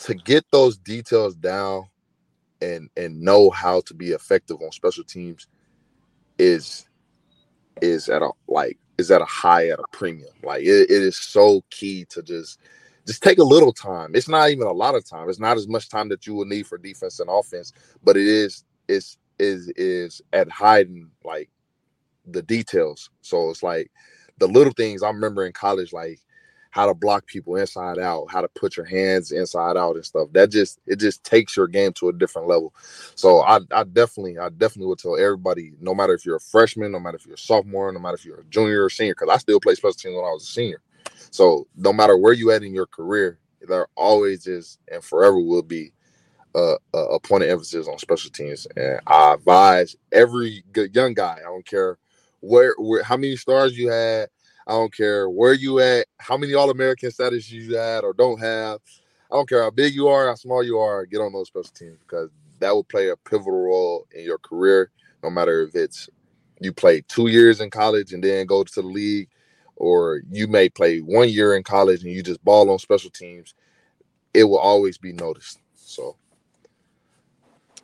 To 0.00 0.14
get 0.14 0.44
those 0.50 0.76
details 0.78 1.34
down 1.36 1.88
and 2.60 2.88
and 2.96 3.20
know 3.20 3.50
how 3.50 3.80
to 3.82 3.94
be 3.94 4.10
effective 4.10 4.56
on 4.62 4.72
special 4.72 5.04
teams 5.04 5.46
is 6.38 6.86
is 7.82 8.08
at 8.08 8.22
a 8.22 8.30
like 8.48 8.78
is 8.98 9.10
at 9.10 9.20
a 9.20 9.26
high 9.26 9.68
at 9.68 9.78
a 9.78 9.84
premium. 9.92 10.32
Like 10.42 10.62
it, 10.62 10.90
it 10.90 11.02
is 11.02 11.16
so 11.16 11.62
key 11.70 12.04
to 12.06 12.22
just 12.22 12.60
just 13.06 13.22
take 13.22 13.38
a 13.38 13.44
little 13.44 13.72
time. 13.72 14.12
It's 14.14 14.28
not 14.28 14.50
even 14.50 14.66
a 14.66 14.72
lot 14.72 14.94
of 14.94 15.08
time. 15.08 15.28
It's 15.28 15.38
not 15.38 15.56
as 15.56 15.68
much 15.68 15.88
time 15.88 16.08
that 16.08 16.26
you 16.26 16.34
will 16.34 16.46
need 16.46 16.66
for 16.66 16.78
defense 16.78 17.20
and 17.20 17.30
offense, 17.30 17.72
but 18.02 18.16
it 18.16 18.26
is 18.26 18.64
it's 18.88 19.18
is 19.38 19.70
is 19.76 20.22
at 20.32 20.48
hiding 20.50 21.10
like 21.24 21.50
the 22.26 22.42
details. 22.42 23.10
So 23.22 23.50
it's 23.50 23.62
like 23.62 23.90
the 24.38 24.46
little 24.46 24.72
things 24.72 25.02
I 25.02 25.08
remember 25.08 25.46
in 25.46 25.52
college, 25.52 25.92
like 25.92 26.20
how 26.70 26.86
to 26.86 26.94
block 26.94 27.26
people 27.26 27.56
inside 27.56 27.98
out, 27.98 28.30
how 28.30 28.42
to 28.42 28.48
put 28.48 28.76
your 28.76 28.84
hands 28.84 29.32
inside 29.32 29.78
out 29.78 29.96
and 29.96 30.04
stuff. 30.04 30.28
That 30.32 30.50
just 30.50 30.78
it 30.86 30.96
just 30.96 31.24
takes 31.24 31.56
your 31.56 31.68
game 31.68 31.92
to 31.94 32.10
a 32.10 32.12
different 32.12 32.48
level. 32.48 32.74
So 33.14 33.40
I, 33.40 33.60
I 33.70 33.84
definitely, 33.84 34.38
I 34.38 34.50
definitely 34.50 34.88
would 34.88 34.98
tell 34.98 35.16
everybody, 35.16 35.72
no 35.80 35.94
matter 35.94 36.12
if 36.12 36.26
you're 36.26 36.36
a 36.36 36.40
freshman, 36.40 36.92
no 36.92 37.00
matter 37.00 37.16
if 37.16 37.24
you're 37.24 37.36
a 37.36 37.38
sophomore, 37.38 37.90
no 37.92 37.98
matter 37.98 38.16
if 38.16 38.26
you're 38.26 38.40
a 38.40 38.44
junior 38.50 38.84
or 38.84 38.90
senior, 38.90 39.14
because 39.14 39.30
I 39.30 39.38
still 39.38 39.58
play 39.58 39.74
special 39.74 39.94
teams 39.94 40.16
when 40.16 40.24
I 40.24 40.32
was 40.32 40.42
a 40.42 40.52
senior. 40.52 40.82
So 41.30 41.66
no 41.76 41.92
matter 41.94 42.16
where 42.16 42.34
you 42.34 42.50
at 42.50 42.62
in 42.62 42.74
your 42.74 42.86
career, 42.86 43.38
there 43.66 43.88
always 43.96 44.46
is 44.46 44.78
and 44.92 45.02
forever 45.02 45.40
will 45.40 45.62
be 45.62 45.92
a, 46.54 46.76
a 46.94 47.20
point 47.20 47.44
of 47.44 47.50
emphasis 47.50 47.88
on 47.88 47.98
special 47.98 48.30
teams. 48.30 48.66
And 48.76 49.00
I 49.06 49.34
advise 49.34 49.96
every 50.12 50.62
good 50.72 50.94
young 50.94 51.14
guy, 51.14 51.38
I 51.38 51.44
don't 51.48 51.66
care 51.66 51.98
where, 52.46 52.74
where 52.78 53.02
how 53.02 53.16
many 53.16 53.36
stars 53.36 53.76
you 53.76 53.90
had. 53.90 54.28
I 54.66 54.72
don't 54.72 54.94
care 54.94 55.30
where 55.30 55.54
you 55.54 55.78
at, 55.80 56.06
how 56.18 56.36
many 56.36 56.54
All 56.54 56.70
American 56.70 57.10
status 57.10 57.50
you 57.50 57.76
had 57.76 58.04
or 58.04 58.12
don't 58.12 58.40
have. 58.40 58.80
I 59.30 59.36
don't 59.36 59.48
care 59.48 59.62
how 59.62 59.70
big 59.70 59.94
you 59.94 60.08
are, 60.08 60.28
how 60.28 60.34
small 60.34 60.62
you 60.62 60.78
are. 60.78 61.06
Get 61.06 61.20
on 61.20 61.32
those 61.32 61.48
special 61.48 61.72
teams 61.74 61.98
because 62.00 62.30
that 62.60 62.74
will 62.74 62.84
play 62.84 63.10
a 63.10 63.16
pivotal 63.16 63.52
role 63.64 64.06
in 64.12 64.24
your 64.24 64.38
career. 64.38 64.90
No 65.22 65.30
matter 65.30 65.62
if 65.62 65.74
it's 65.74 66.08
you 66.60 66.72
play 66.72 67.02
two 67.08 67.28
years 67.28 67.60
in 67.60 67.70
college 67.70 68.12
and 68.12 68.24
then 68.24 68.46
go 68.46 68.64
to 68.64 68.74
the 68.74 68.86
league, 68.86 69.28
or 69.76 70.22
you 70.30 70.46
may 70.48 70.68
play 70.68 70.98
one 71.00 71.28
year 71.28 71.54
in 71.54 71.62
college 71.62 72.02
and 72.02 72.12
you 72.12 72.22
just 72.22 72.44
ball 72.44 72.70
on 72.70 72.78
special 72.78 73.10
teams. 73.10 73.54
It 74.34 74.44
will 74.44 74.58
always 74.58 74.98
be 74.98 75.12
noticed. 75.12 75.60
So 75.74 76.16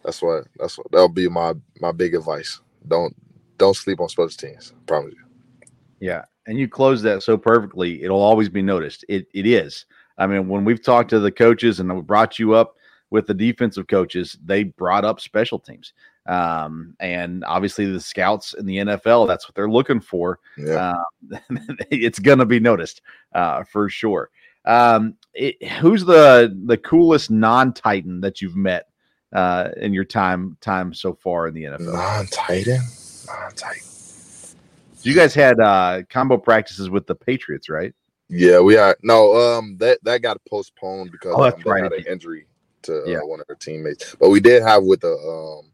that's 0.05 0.22
what 0.22 0.46
that's 0.59 0.79
what 0.79 0.90
that'll 0.90 1.09
be 1.09 1.29
my 1.29 1.55
my 1.81 1.92
big 1.92 2.14
advice. 2.14 2.61
Don't 2.88 3.14
don't 3.62 3.77
sleep 3.77 4.01
on 4.01 4.09
special 4.09 4.29
teams. 4.31 4.72
I 4.77 4.85
promise 4.87 5.14
you. 5.14 5.68
Yeah, 6.01 6.25
and 6.46 6.59
you 6.59 6.68
close 6.68 7.01
that 7.03 7.22
so 7.22 7.38
perfectly. 7.38 8.03
It'll 8.03 8.20
always 8.20 8.48
be 8.48 8.62
noticed. 8.62 9.05
It 9.09 9.29
it 9.33 9.46
is. 9.46 9.87
I 10.18 10.27
mean, 10.27 10.48
when 10.48 10.64
we've 10.64 10.83
talked 10.83 11.11
to 11.11 11.20
the 11.20 11.31
coaches 11.31 11.81
and 11.81 11.94
we 11.94 12.03
brought 12.03 12.38
you 12.38 12.55
up 12.55 12.77
with 13.11 13.27
the 13.27 13.35
defensive 13.35 13.87
coaches, 13.87 14.37
they 14.44 14.64
brought 14.64 15.05
up 15.05 15.20
special 15.20 15.59
teams. 15.59 15.92
Um, 16.27 16.94
and 17.01 17.44
obviously, 17.44 17.87
the 17.87 18.01
scouts 18.01 18.55
in 18.55 18.66
the 18.66 18.79
NFL, 18.79 19.29
that's 19.29 19.48
what 19.48 19.55
they're 19.55 19.70
looking 19.70 20.01
for. 20.01 20.40
Yeah. 20.59 20.94
Uh, 21.33 21.38
it's 21.90 22.18
going 22.18 22.38
to 22.38 22.46
be 22.46 22.61
noticed 22.61 23.03
uh, 23.33 23.62
for 23.64 23.88
sure. 23.88 24.31
Um, 24.64 25.14
it, 25.35 25.62
who's 25.81 26.05
the 26.05 26.57
the 26.66 26.77
coolest 26.77 27.31
non 27.31 27.72
Titan 27.72 28.20
that 28.20 28.40
you've 28.40 28.57
met 28.57 28.88
uh, 29.33 29.70
in 29.77 29.92
your 29.92 30.05
time 30.05 30.57
time 30.61 30.94
so 30.94 31.14
far 31.14 31.48
in 31.48 31.55
the 31.55 31.64
NFL? 31.64 31.92
Non-Titan, 33.26 33.44
non-Titan. 33.44 33.82
You 35.02 35.14
guys 35.14 35.35
had 35.35 35.61
uh, 35.61 36.02
combo 36.11 36.37
practices 36.38 36.90
with 36.90 37.06
the 37.06 37.14
Patriots, 37.14 37.68
right? 37.68 37.94
Yeah, 38.28 38.61
we 38.61 38.76
are. 38.76 38.96
No, 39.02 39.35
um, 39.37 39.76
that 39.78 39.98
that 40.04 40.22
got 40.22 40.40
postponed 40.48 41.11
because 41.12 41.35
Oh, 41.37 41.44
um, 41.44 41.62
they 41.64 41.70
right. 41.70 41.82
had 41.82 41.92
an 41.92 42.04
injury 42.11 42.46
to 42.82 43.02
uh, 43.02 43.06
Yeah. 43.06 43.18
one 43.20 43.40
of 43.40 43.46
their 43.46 43.56
teammates. 43.56 44.14
But 44.18 44.30
we 44.30 44.40
did 44.40 44.62
have 44.62 44.85
with 44.85 45.00
the 45.00 45.12
um 45.12 45.70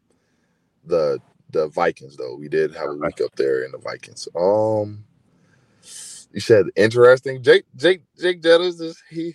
the 0.85 1.21
the 1.53 1.69
Vikings 1.69 2.17
though. 2.17 2.37
We 2.37 2.49
did 2.49 2.75
have 2.75 2.91
a 2.91 2.95
week 2.95 3.21
up 3.21 3.35
there 3.37 3.65
in 3.65 3.73
the 3.73 3.79
Vikings. 3.79 4.29
Um, 4.35 5.05
you 6.33 6.41
said 6.41 6.67
interesting. 6.77 7.43
Jake 7.43 7.65
Jake 7.77 8.03
Jake 8.19 8.43
Jettas 8.43 8.81
is 8.81 9.03
he 9.11 9.35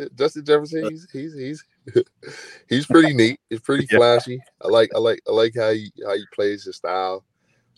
uh, 0.00 0.06
Justin 0.14 0.44
Jefferson. 0.44 0.84
He's 0.84 1.08
he's 1.12 1.34
he's 1.34 1.64
he's 2.68 2.86
pretty 2.86 3.14
neat. 3.14 3.40
He's 3.50 3.60
pretty 3.60 3.86
Yeah. 3.90 3.98
flashy. 3.98 4.42
I 4.62 4.68
like 4.68 4.90
I 4.94 4.98
like 4.98 5.20
I 5.28 5.32
like 5.32 5.54
how 5.56 5.70
he 5.70 5.92
how 6.04 6.14
he 6.14 6.24
plays 6.34 6.64
his 6.64 6.76
style, 6.76 7.24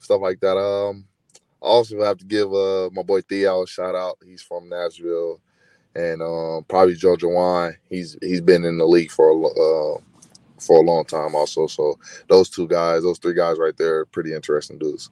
stuff 0.04 0.20
like 0.20 0.40
that. 0.40 0.56
Um, 0.56 1.06
I 1.62 1.66
also 1.66 2.02
have 2.02 2.18
to 2.18 2.24
give 2.24 2.52
uh 2.52 2.90
my 2.92 3.02
boy 3.02 3.22
Theo 3.22 3.62
a 3.62 3.66
shout 3.66 3.94
out. 3.94 4.18
He's 4.24 4.42
from 4.42 4.68
Nashville, 4.68 5.40
and 5.94 6.22
um 6.22 6.64
probably 6.68 6.94
Joe 6.94 7.16
Jawan. 7.16 7.74
He's 7.88 8.16
he's 8.20 8.40
been 8.40 8.64
in 8.64 8.78
the 8.78 8.84
league 8.86 9.10
for 9.10 9.30
a 9.30 9.36
uh, 9.46 10.00
for 10.60 10.78
a 10.78 10.82
long 10.86 11.04
time 11.04 11.34
also. 11.34 11.66
So 11.66 11.98
those 12.28 12.48
two 12.48 12.68
guys, 12.68 13.02
those 13.02 13.18
three 13.18 13.34
guys 13.34 13.58
right 13.58 13.76
there, 13.76 14.00
are 14.00 14.06
pretty 14.06 14.34
interesting 14.34 14.78
dudes. 14.78 15.10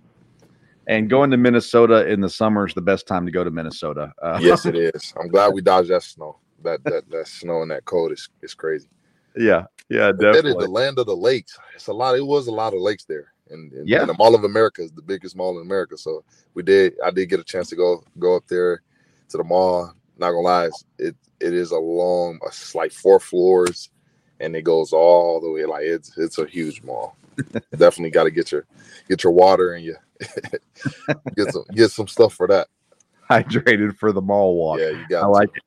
And 0.89 1.09
going 1.09 1.31
to 1.31 1.37
Minnesota 1.37 2.09
in 2.09 2.21
the 2.21 2.29
summer 2.29 2.67
is 2.67 2.75
the 2.75 2.83
best 2.83 3.07
time 3.07 3.25
to 3.25 3.33
go 3.33 3.45
to 3.45 3.51
Minnesota. 3.51 4.13
Uh, 4.21 4.39
Yes, 4.43 4.67
it 4.67 4.75
is. 4.95 5.15
I'm 5.19 5.29
glad 5.29 5.55
we 5.55 5.63
dodged 5.63 5.91
that 5.91 6.03
snow. 6.03 6.39
That 6.65 6.85
that 6.85 7.09
that 7.11 7.29
snow 7.29 7.63
and 7.63 7.71
that 7.71 7.85
cold 7.85 8.13
is 8.13 8.29
is 8.43 8.55
crazy. 8.55 8.89
yeah, 9.37 9.65
yeah, 9.89 10.13
That 10.13 10.21
is 10.29 10.35
definitely. 10.35 10.67
the 10.67 10.71
land 10.71 10.99
of 10.99 11.07
the 11.07 11.17
lakes. 11.17 11.59
It's 11.75 11.87
a 11.87 11.93
lot. 11.93 12.17
It 12.17 12.27
was 12.27 12.47
a 12.47 12.53
lot 12.53 12.75
of 12.75 12.81
lakes 12.81 13.05
there, 13.05 13.33
and, 13.53 13.73
and, 13.73 13.89
Yeah. 13.89 14.01
and 14.01 14.09
the 14.09 14.15
Mall 14.15 14.35
of 14.35 14.45
America 14.45 14.83
is 14.83 14.91
the 14.93 15.03
biggest 15.03 15.37
mall 15.37 15.57
in 15.59 15.67
America. 15.67 15.97
So 15.97 16.25
we 16.55 16.63
did. 16.63 16.95
I 17.05 17.11
did 17.11 17.27
get 17.27 17.41
a 17.41 17.45
chance 17.45 17.69
to 17.71 17.77
go 17.77 18.03
go 18.19 18.37
up 18.37 18.47
there 18.49 18.83
to 19.29 19.37
the 19.37 19.45
mall. 19.45 19.93
Not 20.19 20.31
gonna 20.31 20.41
lie, 20.41 20.71
it 20.99 21.17
it 21.41 21.53
is 21.55 21.71
a 21.73 21.79
long. 21.79 22.39
It's 22.47 22.75
like 22.75 22.93
four 22.93 23.19
floors, 23.21 23.91
and 24.41 24.55
it 24.55 24.63
goes 24.63 24.93
all 24.93 25.41
the 25.41 25.51
way. 25.51 25.65
Like 25.65 25.85
it's 25.85 26.17
it's 26.19 26.39
a 26.39 26.47
huge 26.47 26.83
mall. 26.83 27.17
Definitely 27.77 28.11
got 28.11 28.25
to 28.25 28.31
get 28.31 28.53
your 28.53 28.67
get 29.09 29.25
your 29.25 29.33
water 29.33 29.73
and 29.75 29.85
you 29.85 29.97
get 31.37 31.51
some 31.53 31.65
get 31.75 31.91
some 31.91 32.07
stuff 32.09 32.35
for 32.35 32.47
that. 32.49 32.69
Hydrated 33.31 33.97
for 33.97 34.13
the 34.13 34.21
mall 34.21 34.55
walk. 34.57 34.79
Yeah, 34.81 34.91
you 34.91 35.07
got. 35.09 35.25
I 35.25 35.27
like 35.27 35.51
it. 35.55 35.63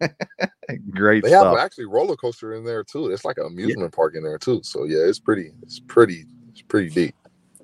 Great 0.90 1.22
They 1.22 1.28
stuff. 1.28 1.44
have 1.56 1.58
actually 1.58 1.84
roller 1.84 2.16
coaster 2.16 2.54
in 2.54 2.64
there 2.64 2.82
too. 2.82 3.10
It's 3.10 3.24
like 3.26 3.36
an 3.36 3.46
amusement 3.46 3.92
park 3.94 4.14
in 4.14 4.22
there 4.22 4.38
too. 4.38 4.60
So 4.64 4.84
yeah, 4.84 5.00
it's 5.00 5.18
pretty. 5.18 5.52
It's 5.62 5.78
pretty. 5.80 6.24
It's 6.50 6.62
pretty 6.62 6.88
deep. 6.88 7.14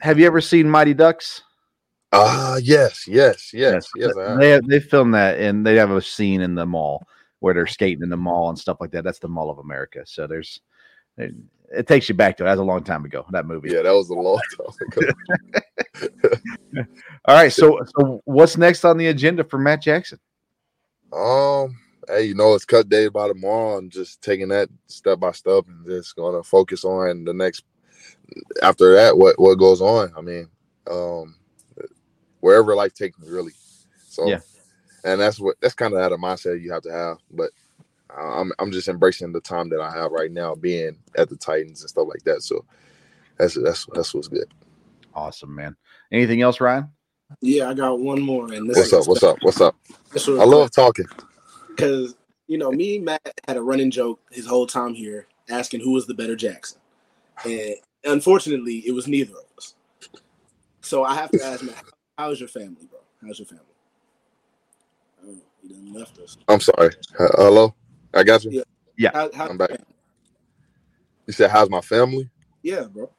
Have 0.00 0.18
you 0.18 0.26
ever 0.26 0.40
seen 0.40 0.68
Mighty 0.68 0.94
Ducks? 0.94 1.42
Ah, 2.12 2.56
yes, 2.56 3.06
yes, 3.06 3.52
yes, 3.52 3.88
yes. 3.96 4.16
I. 4.16 4.36
They 4.36 4.50
have, 4.50 4.66
they 4.66 4.80
filmed 4.80 5.14
that 5.14 5.38
and 5.38 5.66
they 5.66 5.76
have 5.76 5.90
a 5.90 6.00
scene 6.00 6.40
in 6.40 6.54
the 6.54 6.66
mall 6.66 7.06
where 7.40 7.54
they're 7.54 7.66
skating 7.66 8.02
in 8.02 8.08
the 8.08 8.16
mall 8.16 8.48
and 8.48 8.58
stuff 8.58 8.78
like 8.80 8.90
that. 8.92 9.04
That's 9.04 9.18
the 9.18 9.28
Mall 9.28 9.50
of 9.50 9.58
America. 9.58 10.02
So 10.06 10.26
there's 10.26 10.60
it, 11.18 11.34
it 11.72 11.86
takes 11.86 12.08
you 12.08 12.14
back 12.14 12.36
to 12.36 12.44
it. 12.44 12.46
That 12.46 12.52
was 12.52 12.60
a 12.60 12.64
long 12.64 12.84
time 12.84 13.04
ago. 13.04 13.26
That 13.30 13.46
movie. 13.46 13.70
Yeah, 13.70 13.82
that 13.82 13.92
was 13.92 14.08
a 14.10 14.14
long 14.14 14.40
time 14.56 15.12
ago. 16.00 16.36
All 17.26 17.34
right. 17.34 17.52
So 17.52 17.80
so 17.98 18.22
what's 18.24 18.56
next 18.56 18.84
on 18.84 18.96
the 18.96 19.08
agenda 19.08 19.44
for 19.44 19.58
Matt 19.58 19.82
Jackson? 19.82 20.18
Um, 21.12 21.76
hey, 22.08 22.24
you 22.24 22.34
know, 22.34 22.54
it's 22.54 22.64
cut 22.64 22.88
day 22.88 23.08
by 23.08 23.28
tomorrow. 23.28 23.78
I'm 23.78 23.90
just 23.90 24.22
taking 24.22 24.48
that 24.48 24.68
step 24.86 25.20
by 25.20 25.32
step 25.32 25.64
and 25.68 25.86
just 25.86 26.16
gonna 26.16 26.42
focus 26.42 26.84
on 26.84 27.24
the 27.24 27.34
next. 27.34 27.64
After 28.62 28.94
that, 28.94 29.16
what 29.18 29.38
what 29.40 29.56
goes 29.56 29.80
on? 29.80 30.12
I 30.16 30.20
mean, 30.20 30.48
um, 30.90 31.36
wherever 32.40 32.74
life 32.76 32.94
takes 32.94 33.18
me, 33.18 33.28
really. 33.28 33.52
So, 34.08 34.28
Yeah. 34.28 34.40
and 35.04 35.20
that's 35.20 35.40
what 35.40 35.56
that's 35.60 35.74
kind 35.74 35.94
of 35.94 36.00
that 36.00 36.12
a 36.12 36.18
mindset 36.18 36.62
you 36.62 36.72
have 36.72 36.82
to 36.84 36.92
have. 36.92 37.18
But 37.30 37.50
I'm 38.16 38.52
I'm 38.58 38.72
just 38.72 38.88
embracing 38.88 39.32
the 39.32 39.40
time 39.40 39.70
that 39.70 39.80
I 39.80 39.92
have 39.92 40.12
right 40.12 40.30
now, 40.32 40.54
being 40.54 40.98
at 41.16 41.28
the 41.30 41.36
Titans 41.36 41.82
and 41.82 41.90
stuff 41.90 42.08
like 42.08 42.24
that. 42.24 42.42
So, 42.42 42.64
that's 43.38 43.54
that's 43.54 43.86
that's 43.94 44.14
what's 44.14 44.28
good. 44.28 44.52
Awesome, 45.14 45.54
man. 45.54 45.76
Anything 46.12 46.42
else, 46.42 46.60
Ryan? 46.60 46.90
Yeah, 47.40 47.70
I 47.70 47.74
got 47.74 48.00
one 48.00 48.22
more. 48.22 48.52
And 48.52 48.68
this 48.68 48.78
What's 48.78 48.92
up? 48.94 49.08
What's 49.08 49.22
up? 49.24 49.38
What's 49.42 49.60
up? 49.60 49.76
I 50.40 50.44
love 50.44 50.70
talking. 50.72 51.06
because 51.76 52.16
you 52.48 52.58
know 52.58 52.72
me 52.72 52.98
Matt 52.98 53.22
had 53.48 53.56
a 53.56 53.62
running 53.62 53.90
joke 53.90 54.20
his 54.30 54.46
whole 54.46 54.66
time 54.66 54.94
here, 54.94 55.26
asking 55.50 55.80
who 55.80 55.92
was 55.92 56.06
the 56.06 56.14
better 56.14 56.36
Jackson, 56.36 56.80
and 57.44 57.76
unfortunately, 58.04 58.82
it 58.86 58.92
was 58.92 59.06
neither 59.06 59.32
of 59.32 59.44
us. 59.56 59.74
So 60.80 61.04
I 61.04 61.14
have 61.14 61.30
to 61.32 61.44
ask 61.44 61.64
Matt, 61.64 61.84
how's 62.16 62.40
your 62.40 62.48
family, 62.48 62.86
bro? 62.88 63.00
How's 63.24 63.38
your 63.38 63.46
family? 63.46 63.64
Oh, 65.26 65.34
he 65.62 65.68
done 65.68 65.92
left 65.92 66.18
us. 66.18 66.36
I'm 66.48 66.60
sorry. 66.60 66.90
Uh, 67.18 67.28
hello, 67.36 67.74
I 68.14 68.22
got 68.22 68.44
you. 68.44 68.62
Yeah. 68.96 69.10
How, 69.12 69.30
how's 69.34 69.50
I'm 69.50 69.58
your 69.58 69.58
back. 69.58 69.70
family? 69.70 69.84
You 71.26 71.32
said, 71.32 71.50
"How's 71.50 71.68
my 71.68 71.80
family?" 71.80 72.30
Yeah, 72.62 72.84
bro. 72.84 73.10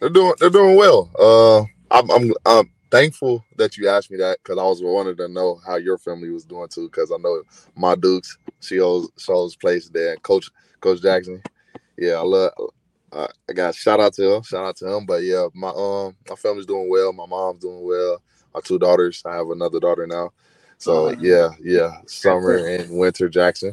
They're 0.00 0.08
doing. 0.08 0.34
They're 0.38 0.50
doing 0.50 0.76
well. 0.76 1.10
Uh, 1.18 1.62
I'm. 1.90 2.10
I'm. 2.10 2.34
I'm 2.46 2.70
thankful 2.90 3.44
that 3.56 3.76
you 3.76 3.88
asked 3.88 4.10
me 4.10 4.16
that 4.18 4.38
because 4.42 4.58
I 4.58 4.62
was 4.62 4.80
wanted 4.80 5.16
to 5.18 5.26
know 5.28 5.60
how 5.66 5.76
your 5.76 5.98
family 5.98 6.30
was 6.30 6.44
doing 6.44 6.68
too. 6.68 6.88
Because 6.88 7.10
I 7.10 7.16
know 7.16 7.42
my 7.74 7.96
Dukes, 7.96 8.38
she 8.60 8.78
owes, 8.80 9.08
she 9.18 9.32
owes 9.32 9.56
place 9.56 9.88
there. 9.88 10.16
Coach, 10.18 10.48
Coach 10.80 11.02
Jackson. 11.02 11.42
Yeah, 11.98 12.14
I 12.14 12.22
love. 12.22 12.52
Uh, 13.14 13.28
I 13.48 13.52
got 13.52 13.74
shout 13.76 14.00
out 14.00 14.14
to 14.14 14.34
him. 14.36 14.42
Shout 14.42 14.64
out 14.66 14.76
to 14.78 14.88
him. 14.92 15.06
But 15.06 15.22
yeah, 15.22 15.46
my 15.54 15.68
um, 15.68 16.16
my 16.28 16.34
family's 16.36 16.66
doing 16.66 16.90
well. 16.90 17.12
My 17.12 17.26
mom's 17.26 17.60
doing 17.60 17.84
well. 17.86 18.20
My 18.54 18.60
two 18.64 18.78
daughters. 18.78 19.22
I 19.24 19.34
have 19.36 19.50
another 19.50 19.80
daughter 19.80 20.06
now. 20.06 20.30
So 20.78 21.08
Oh. 21.08 21.16
yeah, 21.20 21.50
yeah, 21.62 22.00
summer 22.06 22.56
and 22.56 22.90
winter 22.98 23.28
Jackson. 23.28 23.72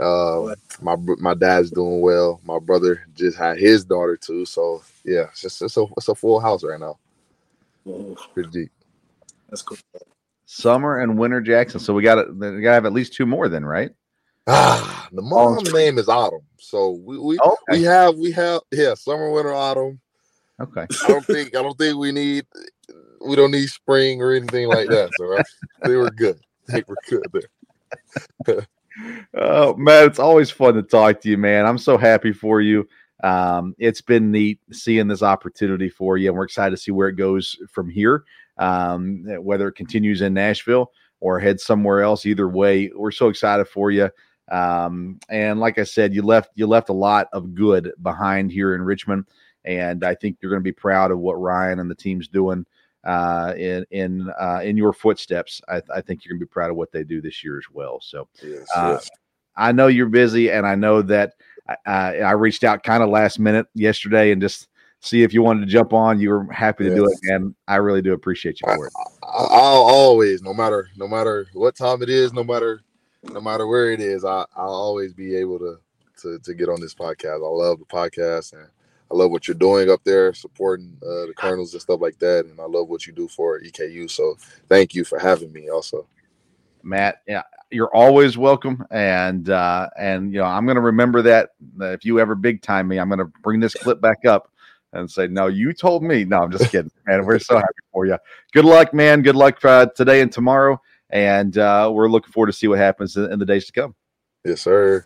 Uh, 0.00 0.54
my 0.80 0.96
my 1.18 1.34
dad's 1.34 1.70
doing 1.72 2.00
well. 2.00 2.40
My 2.44 2.60
brother 2.60 3.04
just 3.14 3.36
had 3.36 3.58
his 3.58 3.84
daughter 3.84 4.16
too. 4.16 4.44
So 4.46 4.82
yeah, 5.04 5.24
it's 5.32 5.40
just 5.42 5.60
it's 5.62 5.76
a 5.76 5.84
it's 5.96 6.08
a 6.08 6.14
full 6.14 6.38
house 6.40 6.62
right 6.62 6.78
now. 6.78 6.98
Oh, 7.86 8.16
Pretty 8.34 8.50
deep. 8.50 8.70
that's 9.48 9.62
cool. 9.62 9.78
Summer 10.46 11.00
and 11.00 11.18
Winter 11.18 11.40
Jackson. 11.40 11.80
So 11.80 11.92
we 11.94 12.02
got 12.04 12.14
to 12.16 12.32
we 12.32 12.60
got 12.62 12.70
to 12.70 12.74
have 12.74 12.86
at 12.86 12.92
least 12.92 13.14
two 13.14 13.26
more 13.26 13.48
then, 13.48 13.64
right? 13.64 13.90
Ah, 14.48 15.08
the 15.12 15.22
mom's 15.22 15.72
name 15.72 15.98
is 15.98 16.08
Autumn. 16.08 16.40
So 16.58 16.92
we 17.04 17.18
we, 17.18 17.38
Okay. 17.38 17.56
we 17.70 17.82
have 17.82 18.16
we 18.16 18.32
have 18.32 18.62
yeah 18.72 18.94
summer 18.94 19.30
winter 19.30 19.52
autumn. 19.52 20.00
Okay. 20.60 20.86
I 21.04 21.08
don't 21.08 21.24
think 21.26 21.54
I 21.54 21.62
don't 21.62 21.76
think 21.76 21.98
we 21.98 22.12
need 22.12 22.46
we 23.20 23.36
don't 23.36 23.50
need 23.50 23.68
spring 23.68 24.22
or 24.22 24.32
anything 24.32 24.68
like 24.68 24.88
that. 24.88 25.14
So 25.14 25.38
I, 25.38 25.42
they 25.88 25.96
were 25.96 26.10
good. 26.10 26.40
They 26.66 26.82
were 26.86 26.98
good 27.08 27.30
there. 28.46 28.66
Oh, 29.34 29.76
Matt, 29.76 30.06
it's 30.06 30.18
always 30.18 30.50
fun 30.50 30.74
to 30.74 30.82
talk 30.82 31.20
to 31.20 31.28
you, 31.28 31.38
man. 31.38 31.66
I'm 31.66 31.78
so 31.78 31.96
happy 31.96 32.32
for 32.32 32.60
you. 32.60 32.88
Um, 33.22 33.74
it's 33.78 34.00
been 34.00 34.32
neat 34.32 34.58
seeing 34.72 35.06
this 35.06 35.22
opportunity 35.22 35.88
for 35.88 36.16
you, 36.16 36.28
and 36.28 36.36
we're 36.36 36.44
excited 36.44 36.74
to 36.74 36.82
see 36.82 36.90
where 36.90 37.08
it 37.08 37.14
goes 37.16 37.56
from 37.70 37.88
here. 37.88 38.24
Um, 38.56 39.22
whether 39.40 39.68
it 39.68 39.76
continues 39.76 40.20
in 40.20 40.34
Nashville 40.34 40.90
or 41.20 41.38
heads 41.38 41.64
somewhere 41.64 42.02
else, 42.02 42.26
either 42.26 42.48
way, 42.48 42.90
we're 42.94 43.12
so 43.12 43.28
excited 43.28 43.68
for 43.68 43.92
you. 43.92 44.10
Um, 44.50 45.20
and 45.28 45.60
like 45.60 45.78
I 45.78 45.84
said, 45.84 46.14
you 46.14 46.22
left 46.22 46.50
you 46.54 46.66
left 46.66 46.88
a 46.88 46.94
lot 46.94 47.28
of 47.32 47.54
good 47.54 47.92
behind 48.02 48.50
here 48.50 48.74
in 48.74 48.82
Richmond, 48.82 49.26
and 49.64 50.04
I 50.04 50.14
think 50.14 50.38
you're 50.40 50.50
going 50.50 50.62
to 50.62 50.64
be 50.64 50.72
proud 50.72 51.10
of 51.10 51.18
what 51.18 51.34
Ryan 51.34 51.80
and 51.80 51.90
the 51.90 51.94
team's 51.94 52.28
doing 52.28 52.64
uh, 53.04 53.54
in 53.56 53.84
in 53.90 54.30
uh, 54.40 54.60
in 54.62 54.76
your 54.76 54.92
footsteps. 54.92 55.60
I, 55.68 55.82
I 55.94 56.00
think 56.00 56.24
you're 56.24 56.32
going 56.32 56.40
to 56.40 56.46
be 56.46 56.50
proud 56.50 56.70
of 56.70 56.76
what 56.76 56.92
they 56.92 57.04
do 57.04 57.20
this 57.20 57.44
year 57.44 57.58
as 57.58 57.66
well. 57.72 58.00
So. 58.00 58.28
Yes, 58.42 58.66
Uh, 58.74 58.92
yes. 58.94 59.10
I 59.60 59.72
know 59.72 59.88
you're 59.88 60.06
busy, 60.06 60.52
and 60.52 60.64
I 60.64 60.76
know 60.76 61.02
that 61.02 61.32
uh, 61.68 61.90
I 61.90 62.30
reached 62.30 62.62
out 62.62 62.84
kind 62.84 63.02
of 63.02 63.08
last 63.08 63.40
minute 63.40 63.66
yesterday 63.74 64.30
and 64.30 64.40
just 64.40 64.68
see 65.00 65.24
if 65.24 65.34
you 65.34 65.42
wanted 65.42 65.60
to 65.60 65.66
jump 65.66 65.92
on. 65.92 66.20
You 66.20 66.30
were 66.30 66.52
happy 66.52 66.84
to 66.84 66.94
do 66.94 67.04
it, 67.06 67.18
and 67.24 67.56
I 67.66 67.76
really 67.76 68.00
do 68.00 68.12
appreciate 68.12 68.60
you 68.60 68.72
for 68.72 68.86
it. 68.86 68.92
I, 68.96 69.26
I'll 69.26 69.82
always, 69.82 70.42
no 70.42 70.54
matter 70.54 70.88
no 70.96 71.08
matter 71.08 71.46
what 71.54 71.74
time 71.74 72.02
it 72.02 72.08
is, 72.08 72.32
no 72.32 72.44
matter 72.44 72.82
no 73.22 73.40
matter 73.40 73.66
where 73.66 73.90
it 73.92 74.00
is, 74.00 74.24
I 74.24 74.44
I'll 74.56 74.68
always 74.70 75.12
be 75.12 75.34
able 75.36 75.58
to 75.58 75.78
to 76.22 76.38
to 76.38 76.54
get 76.54 76.68
on 76.68 76.80
this 76.80 76.94
podcast. 76.94 77.36
I 77.36 77.66
love 77.66 77.78
the 77.78 77.84
podcast 77.84 78.52
and 78.52 78.68
I 79.10 79.14
love 79.14 79.30
what 79.30 79.48
you're 79.48 79.54
doing 79.54 79.90
up 79.90 80.04
there, 80.04 80.34
supporting 80.34 80.96
uh, 81.02 81.26
the 81.26 81.34
Colonels 81.34 81.72
and 81.72 81.80
stuff 81.80 82.00
like 82.00 82.18
that, 82.18 82.44
and 82.44 82.60
I 82.60 82.64
love 82.64 82.88
what 82.88 83.06
you 83.06 83.12
do 83.12 83.26
for 83.26 83.58
EKU. 83.60 84.10
So 84.10 84.36
thank 84.68 84.94
you 84.94 85.04
for 85.04 85.18
having 85.18 85.52
me. 85.52 85.70
Also, 85.70 86.06
Matt, 86.82 87.22
yeah, 87.26 87.42
you're 87.70 87.94
always 87.94 88.36
welcome, 88.36 88.84
and 88.90 89.48
uh, 89.48 89.88
and 89.98 90.32
you 90.32 90.40
know 90.40 90.44
I'm 90.44 90.66
going 90.66 90.76
to 90.76 90.82
remember 90.82 91.22
that. 91.22 91.50
if 91.80 92.04
you 92.04 92.20
ever 92.20 92.34
big 92.34 92.60
time 92.60 92.88
me, 92.88 92.98
I'm 92.98 93.08
going 93.08 93.18
to 93.18 93.32
bring 93.42 93.60
this 93.60 93.74
clip 93.74 94.00
back 94.00 94.26
up 94.26 94.50
and 94.92 95.10
say, 95.10 95.26
"No, 95.26 95.46
you 95.46 95.72
told 95.72 96.02
me." 96.02 96.24
No, 96.24 96.42
I'm 96.42 96.52
just 96.52 96.70
kidding, 96.70 96.90
man. 97.06 97.24
We're 97.24 97.38
so 97.38 97.56
happy 97.56 97.68
for 97.92 98.06
you. 98.06 98.18
Good 98.52 98.66
luck, 98.66 98.92
man. 98.92 99.22
Good 99.22 99.36
luck 99.36 99.64
uh, 99.64 99.86
today 99.86 100.20
and 100.20 100.30
tomorrow, 100.30 100.80
and 101.10 101.56
uh, 101.58 101.90
we're 101.92 102.08
looking 102.08 102.32
forward 102.32 102.48
to 102.48 102.52
see 102.52 102.68
what 102.68 102.78
happens 102.78 103.16
in, 103.16 103.32
in 103.32 103.38
the 103.38 103.46
days 103.46 103.66
to 103.66 103.72
come. 103.72 103.94
Yes, 104.44 104.62
sir. 104.62 105.04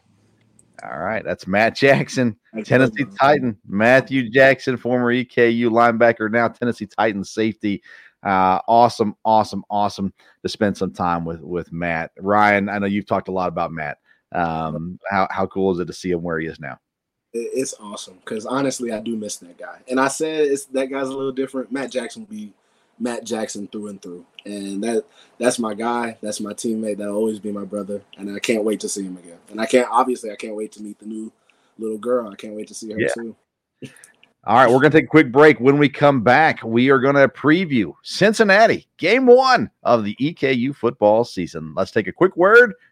All 0.82 0.98
right, 0.98 1.24
that's 1.24 1.46
Matt 1.46 1.76
Jackson, 1.76 2.36
Tennessee 2.64 3.06
Titan. 3.18 3.56
Matthew 3.66 4.28
Jackson, 4.30 4.76
former 4.76 5.12
EKU 5.12 5.68
linebacker, 5.68 6.30
now 6.30 6.48
Tennessee 6.48 6.86
Titan 6.86 7.22
safety. 7.22 7.82
Uh, 8.24 8.60
awesome, 8.68 9.16
awesome, 9.24 9.64
awesome 9.68 10.12
to 10.42 10.48
spend 10.48 10.76
some 10.76 10.92
time 10.92 11.24
with 11.24 11.40
with 11.40 11.72
Matt. 11.72 12.10
Ryan, 12.18 12.68
I 12.68 12.78
know 12.78 12.86
you've 12.86 13.06
talked 13.06 13.28
a 13.28 13.32
lot 13.32 13.48
about 13.48 13.72
Matt. 13.72 13.98
Um, 14.32 14.98
how 15.08 15.28
how 15.30 15.46
cool 15.46 15.72
is 15.72 15.78
it 15.78 15.86
to 15.86 15.92
see 15.92 16.10
him 16.10 16.22
where 16.22 16.38
he 16.38 16.46
is 16.46 16.58
now? 16.58 16.78
It's 17.32 17.74
awesome 17.80 18.18
because 18.18 18.44
honestly, 18.44 18.92
I 18.92 19.00
do 19.00 19.16
miss 19.16 19.36
that 19.38 19.58
guy. 19.58 19.78
And 19.88 19.98
I 19.98 20.08
said 20.08 20.48
it's 20.48 20.66
that 20.66 20.90
guy's 20.90 21.08
a 21.08 21.16
little 21.16 21.32
different. 21.32 21.72
Matt 21.72 21.90
Jackson 21.90 22.22
will 22.22 22.28
be 22.28 22.52
Matt 23.02 23.24
Jackson 23.24 23.66
through 23.66 23.88
and 23.88 24.00
through, 24.00 24.24
and 24.46 24.82
that 24.84 25.04
that's 25.38 25.58
my 25.58 25.74
guy. 25.74 26.16
That's 26.22 26.40
my 26.40 26.52
teammate. 26.52 26.98
That'll 26.98 27.16
always 27.16 27.40
be 27.40 27.50
my 27.52 27.64
brother, 27.64 28.02
and 28.16 28.34
I 28.34 28.38
can't 28.38 28.64
wait 28.64 28.80
to 28.80 28.88
see 28.88 29.02
him 29.04 29.16
again. 29.16 29.38
And 29.50 29.60
I 29.60 29.66
can't 29.66 29.88
obviously 29.90 30.30
I 30.30 30.36
can't 30.36 30.54
wait 30.54 30.72
to 30.72 30.82
meet 30.82 30.98
the 30.98 31.06
new 31.06 31.32
little 31.78 31.98
girl. 31.98 32.28
I 32.28 32.36
can't 32.36 32.54
wait 32.54 32.68
to 32.68 32.74
see 32.74 32.92
her 32.92 33.00
Yeah. 33.00 33.08
too. 33.14 33.36
All 34.44 34.56
right, 34.56 34.66
we're 34.66 34.80
going 34.80 34.90
to 34.90 34.98
take 34.98 35.04
a 35.04 35.08
quick 35.08 35.30
break. 35.30 35.60
When 35.60 35.78
we 35.78 35.88
come 35.88 36.20
back, 36.20 36.64
we 36.64 36.90
are 36.90 36.98
going 36.98 37.14
to 37.14 37.28
preview 37.28 37.94
Cincinnati, 38.02 38.88
game 38.96 39.24
one 39.24 39.70
of 39.84 40.02
the 40.02 40.16
EKU 40.16 40.74
football 40.74 41.22
season. 41.22 41.72
Let's 41.76 41.92
take 41.92 42.08
a 42.08 42.12
quick 42.12 42.36
word 42.36 42.74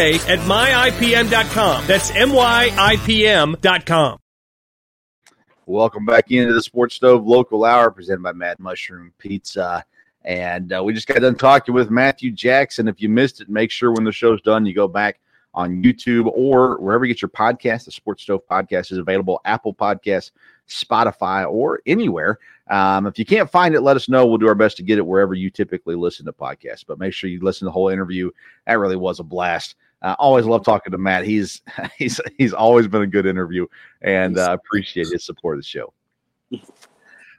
at 0.00 0.38
myipm.com. 0.40 1.86
That's 1.86 2.10
myipm.com. 2.12 3.60
Welcome 5.66 6.04
back 6.04 6.30
into 6.30 6.52
the 6.52 6.62
Sports 6.62 6.96
Stove 6.96 7.26
Local 7.26 7.64
Hour 7.64 7.90
presented 7.90 8.22
by 8.22 8.32
Mad 8.32 8.58
Mushroom 8.58 9.12
Pizza. 9.18 9.84
And 10.24 10.72
uh, 10.72 10.82
we 10.82 10.92
just 10.92 11.06
got 11.06 11.20
done 11.20 11.36
talking 11.36 11.74
with 11.74 11.90
Matthew 11.90 12.32
Jackson. 12.32 12.88
If 12.88 13.00
you 13.00 13.08
missed 13.08 13.40
it, 13.40 13.48
make 13.48 13.70
sure 13.70 13.92
when 13.92 14.04
the 14.04 14.12
show's 14.12 14.42
done, 14.42 14.66
you 14.66 14.74
go 14.74 14.88
back 14.88 15.20
on 15.54 15.82
YouTube 15.82 16.26
or 16.34 16.78
wherever 16.80 17.04
you 17.04 17.14
get 17.14 17.22
your 17.22 17.28
podcast. 17.28 17.84
The 17.84 17.92
Sports 17.92 18.22
Stove 18.22 18.42
podcast 18.50 18.92
is 18.92 18.98
available, 18.98 19.40
Apple 19.44 19.74
Podcasts, 19.74 20.30
Spotify, 20.68 21.48
or 21.48 21.82
anywhere. 21.86 22.38
Um, 22.68 23.06
if 23.06 23.18
you 23.18 23.24
can't 23.24 23.50
find 23.50 23.74
it, 23.74 23.80
let 23.80 23.96
us 23.96 24.08
know. 24.08 24.26
We'll 24.26 24.38
do 24.38 24.48
our 24.48 24.54
best 24.54 24.76
to 24.78 24.82
get 24.82 24.98
it 24.98 25.06
wherever 25.06 25.34
you 25.34 25.50
typically 25.50 25.94
listen 25.94 26.26
to 26.26 26.32
podcasts. 26.32 26.84
But 26.86 26.98
make 26.98 27.12
sure 27.12 27.30
you 27.30 27.40
listen 27.40 27.60
to 27.60 27.64
the 27.66 27.72
whole 27.72 27.88
interview. 27.88 28.30
That 28.66 28.78
really 28.78 28.96
was 28.96 29.20
a 29.20 29.24
blast. 29.24 29.74
Uh, 30.02 30.16
always 30.18 30.46
love 30.46 30.64
talking 30.64 30.90
to 30.92 30.98
Matt. 30.98 31.24
He's 31.24 31.62
he's 31.98 32.20
he's 32.38 32.52
always 32.52 32.88
been 32.88 33.02
a 33.02 33.06
good 33.06 33.26
interview, 33.26 33.66
and 34.02 34.38
uh, 34.38 34.56
appreciate 34.58 35.08
his 35.08 35.24
support 35.24 35.56
of 35.56 35.60
the 35.60 35.66
show. 35.66 35.92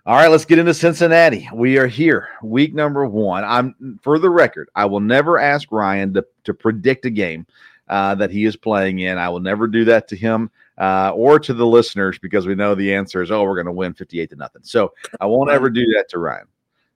All 0.06 0.16
right, 0.16 0.30
let's 0.30 0.46
get 0.46 0.58
into 0.58 0.74
Cincinnati. 0.74 1.48
We 1.54 1.78
are 1.78 1.86
here, 1.86 2.30
week 2.42 2.74
number 2.74 3.06
one. 3.06 3.44
I'm 3.44 4.00
for 4.02 4.18
the 4.18 4.30
record, 4.30 4.70
I 4.76 4.86
will 4.86 5.00
never 5.00 5.38
ask 5.38 5.72
Ryan 5.72 6.14
to, 6.16 6.26
to 6.46 6.54
predict 6.54 7.06
a 7.06 7.12
game 7.12 7.46
uh, 7.88 8.16
that 8.16 8.32
he 8.32 8.46
is 8.46 8.56
playing 8.56 9.00
in. 9.00 9.18
I 9.20 9.30
will 9.30 9.40
never 9.42 9.68
do 9.68 9.86
that 9.86 10.08
to 10.08 10.16
him 10.16 10.50
uh, 10.80 11.12
or 11.14 11.40
to 11.40 11.54
the 11.54 11.66
listeners 11.66 12.18
because 12.18 12.48
we 12.48 12.56
know 12.56 12.74
the 12.74 12.94
answer 12.94 13.22
is, 13.22 13.30
oh, 13.30 13.44
we're 13.44 13.54
going 13.56 13.66
to 13.68 13.72
win 13.72 13.94
58 13.94 14.30
to 14.32 14.36
nothing. 14.38 14.62
So 14.64 14.92
I 15.20 15.28
won't 15.28 15.52
ever 15.52 15.70
do 15.70 15.86
that 15.96 16.10
to 16.10 16.20
Ryan. 16.20 16.48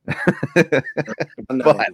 But- 1.63 1.93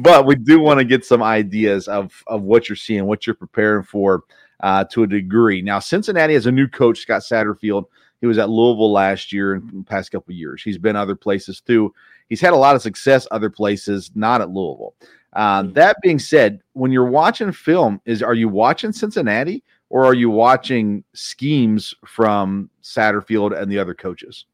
but 0.00 0.26
we 0.26 0.34
do 0.34 0.60
want 0.60 0.78
to 0.78 0.84
get 0.84 1.04
some 1.04 1.22
ideas 1.22 1.88
of 1.88 2.22
of 2.26 2.42
what 2.42 2.68
you're 2.68 2.76
seeing, 2.76 3.06
what 3.06 3.26
you're 3.26 3.34
preparing 3.34 3.84
for 3.84 4.24
uh, 4.60 4.84
to 4.84 5.02
a 5.02 5.06
degree. 5.06 5.62
Now, 5.62 5.78
Cincinnati 5.78 6.34
has 6.34 6.46
a 6.46 6.52
new 6.52 6.68
coach, 6.68 7.00
Scott 7.00 7.22
Satterfield. 7.22 7.84
He 8.20 8.26
was 8.26 8.38
at 8.38 8.48
Louisville 8.48 8.92
last 8.92 9.32
year 9.32 9.54
and 9.54 9.68
the 9.68 9.84
past 9.84 10.10
couple 10.10 10.32
of 10.32 10.38
years. 10.38 10.62
He's 10.62 10.78
been 10.78 10.96
other 10.96 11.14
places 11.14 11.60
too. 11.60 11.94
He's 12.28 12.40
had 12.40 12.54
a 12.54 12.56
lot 12.56 12.74
of 12.74 12.82
success 12.82 13.28
other 13.30 13.50
places, 13.50 14.10
not 14.14 14.40
at 14.40 14.50
Louisville. 14.50 14.94
Um, 15.34 15.72
that 15.74 15.96
being 16.00 16.18
said, 16.18 16.62
when 16.72 16.92
you're 16.92 17.04
watching 17.04 17.52
film, 17.52 18.00
is 18.06 18.22
are 18.22 18.34
you 18.34 18.48
watching 18.48 18.92
Cincinnati 18.92 19.62
or 19.90 20.04
are 20.04 20.14
you 20.14 20.30
watching 20.30 21.04
schemes 21.12 21.94
from 22.06 22.70
Satterfield 22.82 23.60
and 23.60 23.70
the 23.70 23.78
other 23.78 23.94
coaches? 23.94 24.46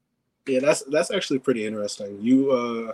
Yeah, 0.46 0.60
that's 0.60 0.82
that's 0.84 1.10
actually 1.10 1.38
pretty 1.38 1.66
interesting. 1.66 2.18
You 2.20 2.50
uh 2.50 2.92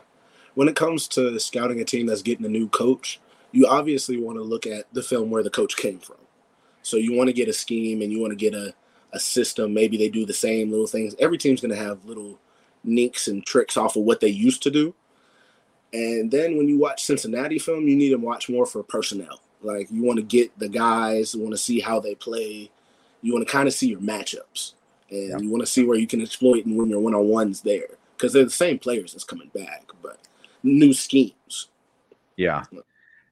when 0.57 0.69
it 0.69 0.75
comes 0.75 1.07
to 1.09 1.39
scouting 1.39 1.81
a 1.81 1.85
team 1.85 2.07
that's 2.07 2.23
getting 2.23 2.47
a 2.47 2.49
new 2.49 2.69
coach, 2.71 3.21
you 3.53 3.67
obviously 3.67 4.17
want 4.21 4.39
to 4.39 4.43
look 4.43 4.67
at 4.67 4.93
the 4.93 5.03
film 5.03 5.31
where 5.31 5.43
the 5.43 5.51
coach 5.51 5.77
came 5.77 5.99
from. 6.01 6.17
So 6.83 6.97
you 6.97 7.13
want 7.13 7.29
to 7.29 7.35
get 7.35 7.49
a 7.49 7.53
scheme 7.53 8.03
and 8.03 8.11
you 8.11 8.21
want 8.21 8.33
to 8.33 8.37
get 8.37 8.55
a, 8.55 8.75
a 9.13 9.21
system. 9.21 9.75
Maybe 9.75 9.97
they 9.97 10.09
do 10.09 10.25
the 10.27 10.33
same 10.33 10.71
little 10.71 10.87
things. 10.87 11.15
Every 11.19 11.39
team's 11.39 11.61
going 11.61 11.75
to 11.75 11.83
have 11.83 12.05
little 12.05 12.39
nicks 12.85 13.29
and 13.29 13.45
tricks 13.45 13.77
off 13.77 13.97
of 13.97 14.05
what 14.05 14.21
they 14.21 14.29
used 14.29 14.63
to 14.65 14.71
do. 14.71 14.95
And 15.93 16.31
then 16.31 16.57
when 16.57 16.69
you 16.69 16.79
watch 16.79 17.05
Cincinnati 17.05 17.59
film, 17.59 17.87
you 17.87 17.97
need 17.97 18.11
to 18.11 18.17
watch 18.17 18.49
more 18.49 18.67
for 18.67 18.83
personnel. 18.83 19.41
Like 19.63 19.91
you 19.91 20.03
want 20.03 20.19
to 20.19 20.23
get 20.23 20.59
the 20.59 20.69
guys, 20.69 21.35
you 21.35 21.41
want 21.41 21.53
to 21.53 21.59
see 21.59 21.81
how 21.81 22.01
they 22.01 22.15
play. 22.15 22.71
You 23.23 23.33
want 23.35 23.47
to 23.47 23.53
kind 23.53 23.69
of 23.69 23.75
see 23.75 23.89
your 23.89 24.01
matchups 24.01 24.73
and 25.11 25.29
Yeah. 25.31 25.39
you 25.39 25.51
want 25.51 25.63
to 25.63 25.67
see 25.67 25.85
where 25.85 25.99
you 25.99 26.07
can 26.07 26.21
exploit 26.23 26.67
and 26.67 26.77
win 26.77 26.89
your 26.91 27.01
one 27.01 27.15
on 27.15 27.29
ones 27.29 27.61
there 27.63 27.89
because 28.17 28.33
they're 28.33 28.45
the 28.45 28.51
same 28.51 28.79
players 28.79 29.13
that's 29.13 29.25
coming 29.25 29.51
back, 29.55 29.85
but 30.03 30.19
new 30.67 30.93
schemes. 30.93 31.69
Yeah. 32.37 32.65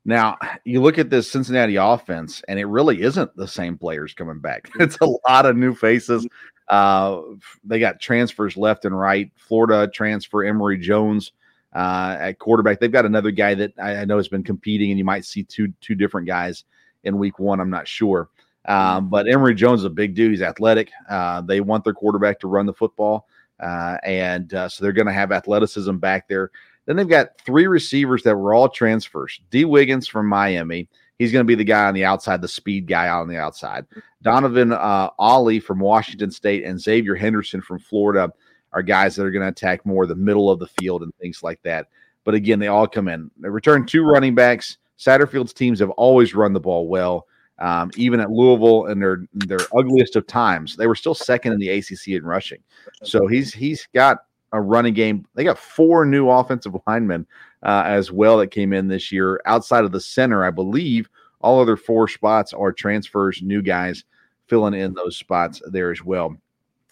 Now 0.04 0.38
you 0.64 0.80
look 0.80 0.98
at 0.98 1.10
this 1.10 1.30
Cincinnati 1.30 1.76
offense, 1.76 2.42
and 2.48 2.58
it 2.58 2.66
really 2.66 3.02
isn't 3.02 3.34
the 3.36 3.48
same 3.48 3.78
players 3.78 4.14
coming 4.14 4.38
back. 4.38 4.70
It's 4.80 4.98
a 5.00 5.06
lot 5.28 5.46
of 5.46 5.56
new 5.56 5.74
faces. 5.74 6.26
Uh, 6.68 7.20
they 7.62 7.78
got 7.78 8.00
transfers 8.00 8.56
left 8.56 8.84
and 8.84 8.98
right. 8.98 9.30
Florida 9.36 9.90
transfer 9.92 10.44
Emory 10.44 10.78
Jones 10.78 11.32
uh, 11.74 12.16
at 12.18 12.38
quarterback. 12.38 12.80
They've 12.80 12.92
got 12.92 13.06
another 13.06 13.30
guy 13.30 13.54
that 13.54 13.72
I, 13.78 13.96
I 13.96 14.04
know 14.04 14.16
has 14.16 14.28
been 14.28 14.44
competing, 14.44 14.90
and 14.90 14.98
you 14.98 15.04
might 15.04 15.24
see 15.24 15.42
two 15.42 15.72
two 15.80 15.94
different 15.94 16.26
guys 16.26 16.64
in 17.04 17.18
week 17.18 17.38
one. 17.38 17.60
I'm 17.60 17.70
not 17.70 17.88
sure. 17.88 18.28
Um, 18.66 19.10
but 19.10 19.28
Emory 19.28 19.54
Jones 19.54 19.80
is 19.80 19.84
a 19.84 19.90
big 19.90 20.14
dude. 20.14 20.30
He's 20.30 20.40
athletic. 20.40 20.90
Uh, 21.08 21.42
they 21.42 21.60
want 21.60 21.84
their 21.84 21.92
quarterback 21.92 22.40
to 22.40 22.48
run 22.48 22.64
the 22.64 22.72
football, 22.72 23.26
uh, 23.60 23.98
and 24.02 24.52
uh, 24.54 24.68
so 24.68 24.82
they're 24.82 24.92
going 24.92 25.06
to 25.06 25.12
have 25.12 25.32
athleticism 25.32 25.96
back 25.96 26.28
there. 26.28 26.50
Then 26.86 26.96
they've 26.96 27.08
got 27.08 27.38
three 27.44 27.66
receivers 27.66 28.22
that 28.24 28.36
were 28.36 28.54
all 28.54 28.68
transfers. 28.68 29.40
Dee 29.50 29.64
Wiggins 29.64 30.06
from 30.06 30.26
Miami. 30.26 30.88
He's 31.18 31.32
going 31.32 31.44
to 31.44 31.48
be 31.48 31.54
the 31.54 31.64
guy 31.64 31.86
on 31.86 31.94
the 31.94 32.04
outside, 32.04 32.42
the 32.42 32.48
speed 32.48 32.86
guy 32.86 33.08
on 33.08 33.28
the 33.28 33.38
outside. 33.38 33.86
Donovan 34.22 34.72
uh, 34.72 35.10
Ollie 35.18 35.60
from 35.60 35.78
Washington 35.78 36.30
State 36.30 36.64
and 36.64 36.78
Xzavier 36.78 37.18
Henderson 37.18 37.62
from 37.62 37.78
Florida 37.78 38.32
are 38.72 38.82
guys 38.82 39.14
that 39.14 39.24
are 39.24 39.30
going 39.30 39.42
to 39.42 39.48
attack 39.48 39.86
more 39.86 40.06
the 40.06 40.16
middle 40.16 40.50
of 40.50 40.58
the 40.58 40.66
field 40.66 41.02
and 41.02 41.14
things 41.16 41.42
like 41.42 41.62
that. 41.62 41.86
But 42.24 42.34
again, 42.34 42.58
they 42.58 42.66
all 42.66 42.88
come 42.88 43.08
in. 43.08 43.30
They 43.38 43.48
return 43.48 43.86
two 43.86 44.02
running 44.02 44.34
backs. 44.34 44.78
Satterfield's 44.98 45.52
teams 45.52 45.78
have 45.80 45.90
always 45.90 46.34
run 46.34 46.52
the 46.52 46.60
ball 46.60 46.88
well. 46.88 47.26
Um, 47.60 47.92
even 47.96 48.18
at 48.18 48.30
Louisville 48.30 48.86
in 48.86 48.98
their 48.98 49.26
their 49.32 49.60
ugliest 49.76 50.16
of 50.16 50.26
times, 50.26 50.74
they 50.74 50.88
were 50.88 50.96
still 50.96 51.14
second 51.14 51.52
in 51.52 51.60
the 51.60 51.68
ACC 51.68 52.08
in 52.08 52.24
rushing. 52.24 52.58
So 53.04 53.28
he's 53.28 53.54
he's 53.54 53.86
got 53.94 54.18
a 54.54 54.60
running 54.60 54.94
game. 54.94 55.26
They 55.34 55.44
got 55.44 55.58
four 55.58 56.06
new 56.06 56.30
offensive 56.30 56.76
linemen 56.86 57.26
uh, 57.64 57.82
as 57.84 58.12
well 58.12 58.38
that 58.38 58.52
came 58.52 58.72
in 58.72 58.88
this 58.88 59.10
year. 59.10 59.40
Outside 59.44 59.84
of 59.84 59.92
the 59.92 60.00
center, 60.00 60.44
I 60.44 60.50
believe 60.50 61.08
all 61.40 61.60
other 61.60 61.76
four 61.76 62.08
spots 62.08 62.54
are 62.54 62.72
transfers, 62.72 63.42
new 63.42 63.60
guys 63.60 64.04
filling 64.46 64.74
in 64.74 64.94
those 64.94 65.16
spots 65.16 65.60
there 65.66 65.90
as 65.90 66.02
well. 66.02 66.36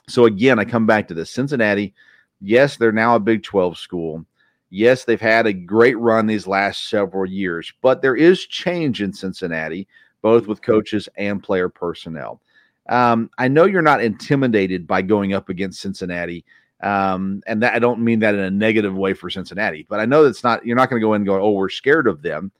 So 0.09 0.25
again, 0.27 0.59
I 0.59 0.65
come 0.65 0.87
back 0.87 1.07
to 1.09 1.15
this 1.15 1.31
Cincinnati. 1.31 1.95
Yes, 2.41 2.77
they're 2.77 2.91
now 2.91 3.15
a 3.15 3.21
Big 3.21 3.45
12 3.45 3.79
school. 3.79 4.27
Yes, 4.69 5.05
they've 5.05 5.21
had 5.21 5.47
a 5.47 5.53
great 5.53 5.99
run 5.99 6.27
these 6.27 6.47
last 6.47 6.89
several 6.89 7.27
years, 7.31 7.73
but 7.81 8.03
there 8.03 8.17
is 8.17 8.47
change 8.47 9.03
in 9.03 9.13
Cincinnati, 9.13 9.87
both 10.21 10.49
with 10.49 10.63
coaches 10.63 11.09
and 11.17 11.43
player 11.43 11.69
personnel. 11.69 12.41
Um, 12.89 13.31
I 13.39 13.47
know 13.49 13.67
you're 13.67 13.83
not 13.83 14.03
intimidated 14.03 14.87
by 14.87 15.03
going 15.03 15.35
up 15.35 15.49
against 15.49 15.81
Cincinnati. 15.81 16.45
Um, 16.83 17.43
and 17.47 17.63
that 17.63 17.75
I 17.75 17.79
don't 17.79 18.01
mean 18.01 18.19
that 18.21 18.35
in 18.35 18.41
a 18.41 18.51
negative 18.51 18.95
way 18.95 19.15
for 19.15 19.31
Cincinnati, 19.31 19.87
but 19.89 20.01
I 20.01 20.05
know 20.05 20.25
that's 20.25 20.43
not 20.43 20.67
you're 20.67 20.77
not 20.77 20.91
going 20.91 21.01
to 21.01 21.07
go 21.07 21.15
in 21.15 21.21
and 21.21 21.27
go, 21.27 21.41
oh, 21.41 21.53
we're 21.53 21.69
scared 21.69 22.09
of 22.09 22.23
them. 22.23 22.51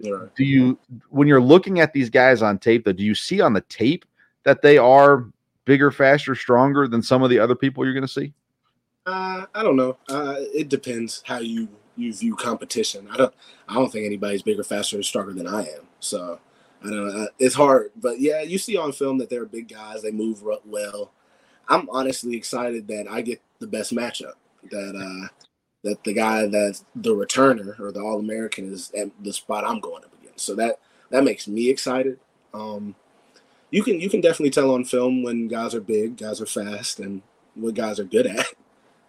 You 0.00 0.30
Do 0.34 0.44
you 0.44 0.78
when 1.10 1.28
you're 1.28 1.40
looking 1.40 1.80
at 1.80 1.92
these 1.92 2.10
guys 2.10 2.42
on 2.42 2.58
tape, 2.58 2.84
though, 2.84 2.92
do 2.92 3.04
you 3.04 3.14
see 3.14 3.40
on 3.40 3.52
the 3.52 3.62
tape 3.62 4.04
that 4.44 4.62
they 4.62 4.78
are 4.78 5.26
bigger, 5.64 5.90
faster, 5.90 6.34
stronger 6.34 6.88
than 6.88 7.02
some 7.02 7.22
of 7.22 7.30
the 7.30 7.38
other 7.38 7.54
people 7.54 7.84
you're 7.84 7.94
going 7.94 8.02
to 8.02 8.08
see? 8.08 8.32
Uh, 9.04 9.46
I 9.54 9.62
don't 9.62 9.76
know. 9.76 9.96
Uh, 10.08 10.36
it 10.38 10.68
depends 10.68 11.22
how 11.26 11.38
you 11.38 11.68
you 11.96 12.12
view 12.12 12.34
competition. 12.34 13.08
I 13.10 13.16
don't 13.16 13.34
I 13.68 13.74
don't 13.74 13.90
think 13.90 14.06
anybody's 14.06 14.42
bigger, 14.42 14.64
faster, 14.64 14.98
or 14.98 15.02
stronger 15.02 15.32
than 15.32 15.46
I 15.46 15.62
am. 15.62 15.86
So 16.00 16.40
I 16.82 16.88
don't 16.88 17.08
know. 17.08 17.22
Uh, 17.22 17.26
it's 17.38 17.54
hard, 17.54 17.92
but 17.96 18.20
yeah, 18.20 18.42
you 18.42 18.58
see 18.58 18.76
on 18.76 18.92
film 18.92 19.18
that 19.18 19.30
they're 19.30 19.44
big 19.44 19.68
guys. 19.68 20.02
They 20.02 20.12
move 20.12 20.42
well. 20.64 21.12
I'm 21.68 21.88
honestly 21.90 22.36
excited 22.36 22.88
that 22.88 23.06
I 23.10 23.22
get 23.22 23.42
the 23.58 23.66
best 23.66 23.94
matchup. 23.94 24.34
That 24.70 24.96
uh, 24.96 25.28
that 25.84 26.02
the 26.04 26.12
guy 26.12 26.46
that's 26.46 26.84
the 26.94 27.14
returner 27.14 27.78
or 27.78 27.92
the 27.92 28.00
All 28.00 28.18
American 28.18 28.72
is 28.72 28.90
at 28.96 29.10
the 29.22 29.32
spot 29.32 29.64
I'm 29.64 29.80
going 29.80 30.04
up 30.04 30.12
against. 30.20 30.44
So 30.44 30.54
that 30.56 30.80
that 31.10 31.24
makes 31.24 31.46
me 31.46 31.70
excited. 31.70 32.18
Um, 32.52 32.94
you 33.70 33.82
can 33.82 34.00
you 34.00 34.10
can 34.10 34.20
definitely 34.20 34.50
tell 34.50 34.72
on 34.72 34.84
film 34.84 35.22
when 35.22 35.48
guys 35.48 35.74
are 35.74 35.80
big, 35.80 36.16
guys 36.16 36.40
are 36.40 36.46
fast, 36.46 37.00
and 37.00 37.22
what 37.54 37.74
guys 37.74 37.98
are 37.98 38.04
good 38.04 38.26
at. 38.26 38.46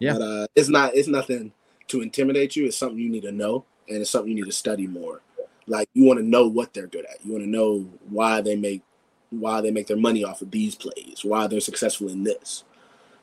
Yeah, 0.00 0.12
but, 0.12 0.22
uh, 0.22 0.46
it's 0.54 0.68
not 0.68 0.94
it's 0.94 1.08
nothing 1.08 1.52
to 1.88 2.02
intimidate 2.02 2.54
you. 2.54 2.66
It's 2.66 2.76
something 2.76 2.98
you 2.98 3.10
need 3.10 3.24
to 3.24 3.32
know, 3.32 3.64
and 3.88 3.98
it's 3.98 4.10
something 4.10 4.28
you 4.30 4.36
need 4.36 4.50
to 4.50 4.56
study 4.56 4.86
more. 4.86 5.22
Like 5.66 5.88
you 5.92 6.04
want 6.04 6.20
to 6.20 6.24
know 6.24 6.46
what 6.46 6.72
they're 6.72 6.86
good 6.86 7.04
at. 7.04 7.24
You 7.24 7.32
want 7.32 7.44
to 7.44 7.50
know 7.50 7.88
why 8.08 8.40
they 8.40 8.54
make 8.54 8.82
why 9.30 9.60
they 9.60 9.70
make 9.70 9.86
their 9.86 9.96
money 9.96 10.24
off 10.24 10.42
of 10.42 10.50
these 10.50 10.74
plays, 10.74 11.20
why 11.22 11.46
they're 11.46 11.60
successful 11.60 12.08
in 12.08 12.24
this. 12.24 12.64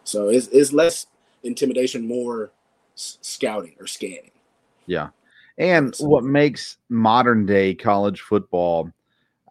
So 0.03 0.29
it's 0.29 0.47
it's 0.47 0.71
less 0.71 1.07
intimidation, 1.43 2.07
more 2.07 2.51
s- 2.95 3.17
scouting 3.21 3.75
or 3.79 3.87
scanning. 3.87 4.31
Yeah. 4.85 5.09
And 5.57 5.95
what 5.99 6.23
makes 6.23 6.77
modern 6.89 7.45
day 7.45 7.73
college 7.73 8.21
football, 8.21 8.91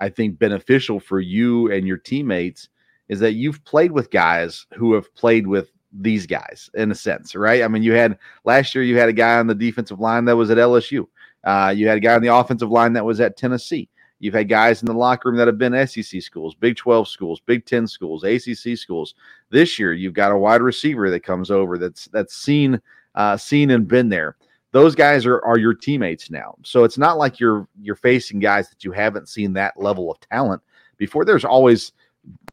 I 0.00 0.10
think, 0.10 0.38
beneficial 0.38 1.00
for 1.00 1.18
you 1.18 1.72
and 1.72 1.86
your 1.86 1.96
teammates 1.96 2.68
is 3.08 3.20
that 3.20 3.32
you've 3.32 3.64
played 3.64 3.92
with 3.92 4.10
guys 4.10 4.66
who 4.74 4.92
have 4.94 5.14
played 5.14 5.46
with 5.46 5.70
these 5.92 6.26
guys 6.26 6.68
in 6.74 6.90
a 6.90 6.94
sense, 6.94 7.34
right? 7.34 7.62
I 7.62 7.68
mean, 7.68 7.82
you 7.82 7.92
had 7.92 8.18
last 8.44 8.74
year, 8.74 8.84
you 8.84 8.98
had 8.98 9.08
a 9.08 9.14
guy 9.14 9.38
on 9.38 9.46
the 9.46 9.54
defensive 9.54 10.00
line 10.00 10.24
that 10.26 10.36
was 10.36 10.50
at 10.50 10.58
LSU. 10.58 11.06
Uh, 11.44 11.72
you 11.74 11.88
had 11.88 11.98
a 11.98 12.00
guy 12.00 12.14
on 12.14 12.22
the 12.22 12.34
offensive 12.34 12.70
line 12.70 12.92
that 12.94 13.04
was 13.04 13.20
at 13.20 13.36
Tennessee. 13.36 13.88
You've 14.24 14.32
had 14.32 14.48
guys 14.48 14.80
in 14.80 14.86
the 14.86 14.94
locker 14.94 15.28
room 15.28 15.36
that 15.36 15.48
have 15.48 15.58
been 15.58 15.86
SEC 15.86 16.22
schools, 16.22 16.54
Big 16.54 16.76
12 16.76 17.08
schools, 17.08 17.40
Big 17.44 17.66
10 17.66 17.86
schools, 17.86 18.24
ACC 18.24 18.78
schools. 18.78 19.14
This 19.50 19.78
year, 19.78 19.92
you've 19.92 20.14
got 20.14 20.32
a 20.32 20.38
wide 20.38 20.62
receiver 20.62 21.10
that 21.10 21.20
comes 21.20 21.50
over 21.50 21.76
that's 21.76 22.06
that's 22.06 22.34
seen 22.34 22.80
uh, 23.16 23.36
seen 23.36 23.70
and 23.70 23.86
been 23.86 24.08
there. 24.08 24.36
Those 24.72 24.94
guys 24.94 25.26
are 25.26 25.44
are 25.44 25.58
your 25.58 25.74
teammates 25.74 26.30
now. 26.30 26.54
So 26.62 26.84
it's 26.84 26.96
not 26.96 27.18
like 27.18 27.38
you're 27.38 27.68
you're 27.82 27.96
facing 27.96 28.38
guys 28.38 28.70
that 28.70 28.82
you 28.82 28.92
haven't 28.92 29.28
seen 29.28 29.52
that 29.52 29.78
level 29.78 30.10
of 30.10 30.18
talent 30.20 30.62
before. 30.96 31.26
There's 31.26 31.44
always 31.44 31.92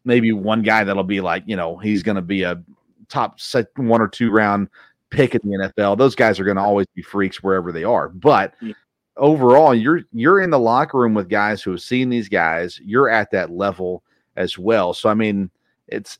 maybe 0.04 0.30
one 0.32 0.60
guy 0.60 0.84
that'll 0.84 1.04
be 1.04 1.22
like, 1.22 1.42
you 1.46 1.56
know, 1.56 1.78
he's 1.78 2.02
going 2.02 2.16
to 2.16 2.20
be 2.20 2.42
a 2.42 2.62
top 3.08 3.40
set 3.40 3.68
one 3.76 4.02
or 4.02 4.08
two 4.08 4.30
round 4.30 4.68
pick 5.08 5.34
in 5.34 5.40
the 5.42 5.56
NFL. 5.56 5.96
Those 5.96 6.16
guys 6.16 6.38
are 6.38 6.44
going 6.44 6.58
to 6.58 6.62
always 6.62 6.86
be 6.94 7.00
freaks 7.00 7.42
wherever 7.42 7.72
they 7.72 7.84
are. 7.84 8.10
But. 8.10 8.56
Overall, 9.16 9.74
you're 9.74 10.02
you're 10.12 10.40
in 10.40 10.50
the 10.50 10.58
locker 10.58 10.98
room 10.98 11.14
with 11.14 11.28
guys 11.28 11.62
who 11.62 11.70
have 11.72 11.82
seen 11.82 12.08
these 12.08 12.28
guys. 12.28 12.80
You're 12.82 13.08
at 13.08 13.30
that 13.32 13.50
level 13.50 14.02
as 14.36 14.58
well. 14.58 14.94
So 14.94 15.08
I 15.08 15.14
mean, 15.14 15.50
it's 15.88 16.18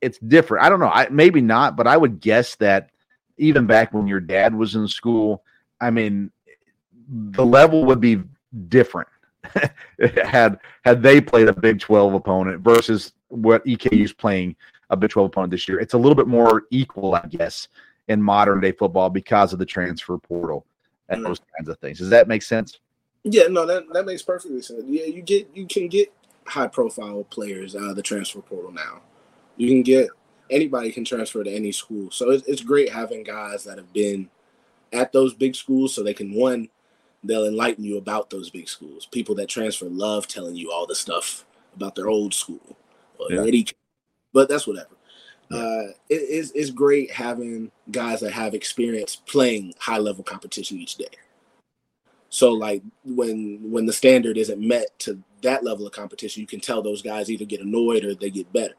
it's 0.00 0.18
different. 0.18 0.64
I 0.64 0.68
don't 0.68 0.80
know. 0.80 0.90
I 0.92 1.08
maybe 1.10 1.40
not, 1.40 1.76
but 1.76 1.86
I 1.86 1.96
would 1.96 2.20
guess 2.20 2.56
that 2.56 2.90
even 3.38 3.66
back 3.66 3.92
when 3.92 4.06
your 4.06 4.20
dad 4.20 4.54
was 4.54 4.74
in 4.74 4.86
school, 4.88 5.42
I 5.80 5.90
mean, 5.90 6.30
the 7.08 7.44
level 7.44 7.84
would 7.84 8.00
be 8.00 8.22
different 8.68 9.08
had 10.22 10.58
had 10.84 11.02
they 11.02 11.20
played 11.20 11.48
a 11.48 11.52
Big 11.52 11.80
12 11.80 12.14
opponent 12.14 12.60
versus 12.62 13.12
what 13.28 13.64
EKU's 13.64 14.12
playing 14.12 14.56
a 14.90 14.96
Big 14.96 15.10
12 15.10 15.26
opponent 15.26 15.50
this 15.50 15.68
year. 15.68 15.80
It's 15.80 15.94
a 15.94 15.98
little 15.98 16.14
bit 16.14 16.28
more 16.28 16.64
equal, 16.70 17.14
I 17.14 17.26
guess, 17.26 17.68
in 18.08 18.22
modern 18.22 18.60
day 18.60 18.72
football 18.72 19.10
because 19.10 19.52
of 19.52 19.58
the 19.58 19.66
transfer 19.66 20.18
portal 20.18 20.66
and 21.12 21.22
Mm. 21.22 21.28
those 21.28 21.40
kinds 21.56 21.68
of 21.68 21.78
things. 21.78 21.98
Does 21.98 22.10
that 22.10 22.28
make 22.28 22.42
sense? 22.42 22.78
Yeah, 23.24 23.46
no, 23.48 23.66
that 23.66 23.84
that 23.92 24.06
makes 24.06 24.22
perfectly 24.22 24.62
sense. 24.62 24.82
Yeah, 24.86 25.04
you 25.04 25.22
get 25.22 25.48
you 25.54 25.66
can 25.66 25.88
get 25.88 26.12
high 26.46 26.66
profile 26.66 27.24
players 27.30 27.76
out 27.76 27.90
of 27.90 27.96
the 27.96 28.02
transfer 28.02 28.40
portal 28.40 28.72
now. 28.72 29.00
You 29.56 29.68
can 29.68 29.82
get 29.82 30.08
anybody 30.50 30.90
can 30.90 31.04
transfer 31.04 31.44
to 31.44 31.50
any 31.50 31.72
school, 31.72 32.10
so 32.10 32.30
it's, 32.30 32.46
it's 32.48 32.62
great 32.62 32.90
having 32.90 33.22
guys 33.22 33.64
that 33.64 33.78
have 33.78 33.92
been 33.92 34.28
at 34.92 35.12
those 35.12 35.34
big 35.34 35.54
schools, 35.54 35.94
so 35.94 36.02
they 36.02 36.14
can 36.14 36.34
one 36.34 36.68
they'll 37.24 37.46
enlighten 37.46 37.84
you 37.84 37.98
about 37.98 38.30
those 38.30 38.50
big 38.50 38.68
schools. 38.68 39.06
People 39.06 39.36
that 39.36 39.48
transfer 39.48 39.86
love 39.86 40.26
telling 40.26 40.56
you 40.56 40.72
all 40.72 40.86
the 40.86 40.94
stuff 40.94 41.44
about 41.76 41.94
their 41.94 42.08
old 42.08 42.34
school, 42.34 42.76
or 43.18 43.30
Yeah. 43.30 43.62
but 44.32 44.48
that's 44.48 44.66
whatever. 44.66 44.96
Uh, 45.52 45.92
it 46.08 46.22
is 46.22 46.52
it's 46.54 46.70
great 46.70 47.10
having 47.10 47.70
guys 47.90 48.20
that 48.20 48.32
have 48.32 48.54
experience 48.54 49.16
playing 49.16 49.74
high 49.78 49.98
level 49.98 50.24
competition 50.24 50.78
each 50.78 50.96
day. 50.96 51.06
So 52.28 52.52
like 52.52 52.82
when 53.04 53.58
when 53.70 53.84
the 53.84 53.92
standard 53.92 54.38
isn't 54.38 54.60
met 54.60 54.98
to 55.00 55.22
that 55.42 55.64
level 55.64 55.86
of 55.86 55.92
competition, 55.92 56.40
you 56.40 56.46
can 56.46 56.60
tell 56.60 56.82
those 56.82 57.02
guys 57.02 57.30
either 57.30 57.44
get 57.44 57.60
annoyed 57.60 58.04
or 58.04 58.14
they 58.14 58.30
get 58.30 58.52
better, 58.52 58.74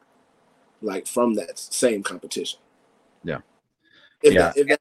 like 0.82 1.06
from 1.06 1.34
that 1.34 1.58
same 1.58 2.02
competition. 2.02 2.58
Yeah. 3.22 3.38
If 4.22 4.34
Yeah. 4.34 4.52
That, 4.56 4.66
that, 4.68 4.80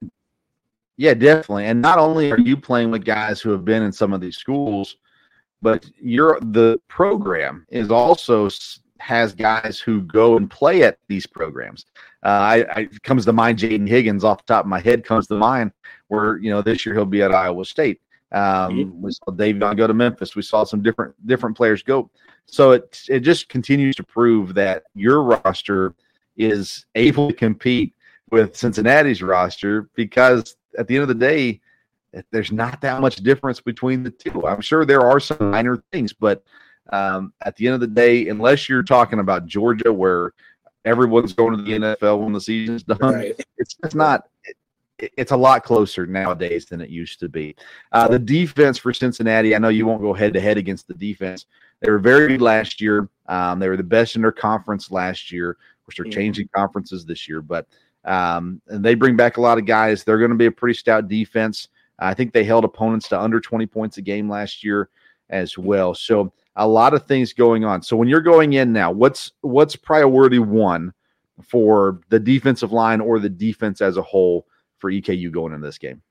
Yeah, 0.97 1.13
definitely. 1.13 1.65
And 1.65 1.81
not 1.81 1.99
only 1.99 2.31
are 2.31 2.39
you 2.39 2.57
playing 2.57 2.89
with 2.89 3.05
guys 3.05 3.41
who 3.41 3.51
have 3.51 3.63
been 3.65 3.83
in 3.83 3.91
some 3.91 4.13
of 4.13 4.21
these 4.21 4.37
schools, 4.37 4.97
but 5.61 5.85
you're 6.01 6.39
the 6.41 6.79
program 6.87 7.65
is 7.69 7.91
also 7.91 8.49
has 9.03 9.35
guys 9.35 9.79
who 9.79 10.01
go 10.01 10.37
and 10.37 10.49
play 10.49 10.83
at 10.83 10.97
these 11.09 11.27
programs. 11.27 11.85
Uh, 12.23 12.29
I, 12.29 12.79
I 12.79 12.89
comes 13.03 13.25
to 13.25 13.33
mind 13.33 13.59
Jaden 13.59 13.87
Higgins 13.87 14.23
off 14.23 14.45
the 14.45 14.53
top 14.53 14.63
of 14.63 14.69
my 14.69 14.79
head 14.79 15.03
comes 15.03 15.27
to 15.27 15.35
mind 15.35 15.71
where 16.07 16.37
you 16.37 16.49
know 16.49 16.61
this 16.61 16.85
year 16.85 16.95
he'll 16.95 17.05
be 17.05 17.21
at 17.21 17.33
Iowa 17.33 17.65
State. 17.65 17.99
Um, 18.31 19.01
We 19.01 19.11
saw 19.11 19.31
Davion 19.31 19.77
go 19.77 19.87
to 19.87 19.93
Memphis. 19.93 20.35
We 20.35 20.41
saw 20.41 20.63
some 20.63 20.81
different 20.81 21.13
different 21.27 21.57
players 21.57 21.83
go. 21.83 22.09
So 22.45 22.71
it 22.71 23.03
it 23.09 23.19
just 23.19 23.49
continues 23.49 23.95
to 23.97 24.03
prove 24.03 24.53
that 24.53 24.83
your 24.95 25.21
roster 25.21 25.93
is 26.37 26.85
able 26.95 27.27
to 27.27 27.35
compete 27.35 27.93
with 28.31 28.55
Cincinnati's 28.55 29.21
roster 29.21 29.89
because 29.95 30.55
at 30.79 30.87
the 30.87 30.95
end 30.95 31.03
of 31.03 31.07
the 31.09 31.13
day, 31.13 31.61
there's 32.31 32.51
not 32.51 32.79
that 32.81 33.01
much 33.01 33.17
difference 33.17 33.59
between 33.59 34.01
the 34.01 34.11
two. 34.11 34.47
I'm 34.47 34.61
sure 34.61 34.85
there 34.85 35.01
are 35.01 35.19
some 35.19 35.51
minor 35.51 35.83
things, 35.91 36.13
but 36.13 36.43
um, 36.91 37.33
at 37.41 37.55
the 37.55 37.67
end 37.67 37.75
of 37.75 37.81
the 37.81 37.87
day, 37.87 38.27
unless 38.27 38.67
you're 38.67 38.83
talking 38.83 39.19
about 39.19 39.45
Georgia, 39.45 39.91
where 39.91 40.33
everyone's 40.85 41.33
going 41.33 41.57
to 41.57 41.63
the 41.63 41.71
NFL 41.71 42.21
when 42.21 42.33
the 42.33 42.41
season's 42.41 42.83
done, 42.83 42.97
right. 43.01 43.35
it's 43.57 43.75
it's 43.83 43.95
not. 43.95 44.27
It, 44.45 44.57
it's 45.17 45.31
a 45.31 45.37
lot 45.37 45.63
closer 45.63 46.05
nowadays 46.05 46.65
than 46.65 46.79
it 46.79 46.89
used 46.89 47.19
to 47.19 47.27
be. 47.27 47.55
Uh, 47.91 48.07
the 48.07 48.19
defense 48.19 48.77
for 48.77 48.93
Cincinnati, 48.93 49.55
I 49.55 49.57
know 49.57 49.69
you 49.69 49.85
won't 49.85 50.01
go 50.01 50.13
head 50.13 50.33
to 50.33 50.39
head 50.39 50.57
against 50.57 50.87
the 50.87 50.93
defense. 50.93 51.45
They 51.81 51.89
were 51.89 51.99
very 51.99 52.27
good 52.27 52.41
last 52.41 52.79
year. 52.79 53.09
Um, 53.27 53.59
they 53.59 53.67
were 53.67 53.75
the 53.75 53.83
best 53.83 54.15
in 54.15 54.21
their 54.21 54.31
conference 54.31 54.91
last 54.91 55.31
year, 55.31 55.57
which 55.85 55.97
they're 55.97 56.05
Mhm. 56.05 56.13
changing 56.13 56.49
conferences 56.55 57.05
this 57.05 57.27
year. 57.27 57.41
But 57.41 57.67
um, 58.05 58.61
and 58.67 58.83
they 58.83 58.95
bring 58.95 59.15
back 59.15 59.37
a 59.37 59.41
lot 59.41 59.57
of 59.57 59.65
guys. 59.65 60.03
They're 60.03 60.17
going 60.17 60.31
to 60.31 60.37
be 60.37 60.45
a 60.45 60.51
pretty 60.51 60.77
stout 60.77 61.07
defense. 61.07 61.69
I 61.99 62.13
think 62.13 62.33
they 62.33 62.43
held 62.43 62.65
opponents 62.65 63.07
to 63.09 63.21
under 63.21 63.39
20 63.39 63.65
points 63.65 63.97
a 63.97 64.01
game 64.01 64.29
last 64.29 64.63
year 64.63 64.89
as 65.29 65.57
well. 65.57 65.95
So 65.95 66.33
a 66.55 66.67
lot 66.67 66.93
of 66.93 67.05
things 67.07 67.33
going 67.33 67.63
on. 67.65 67.81
So 67.81 67.95
when 67.97 68.07
you're 68.07 68.21
going 68.21 68.53
in 68.53 68.71
now, 68.73 68.91
what's 68.91 69.31
what's 69.41 69.75
priority 69.75 70.39
one 70.39 70.93
for 71.41 71.99
the 72.09 72.19
defensive 72.19 72.71
line 72.71 73.01
or 73.01 73.19
the 73.19 73.29
defense 73.29 73.81
as 73.81 73.97
a 73.97 74.01
whole 74.01 74.45
for 74.77 74.91
EKU 74.91 75.31
going 75.31 75.53
into 75.53 75.65
this 75.65 75.77
game? 75.77 76.01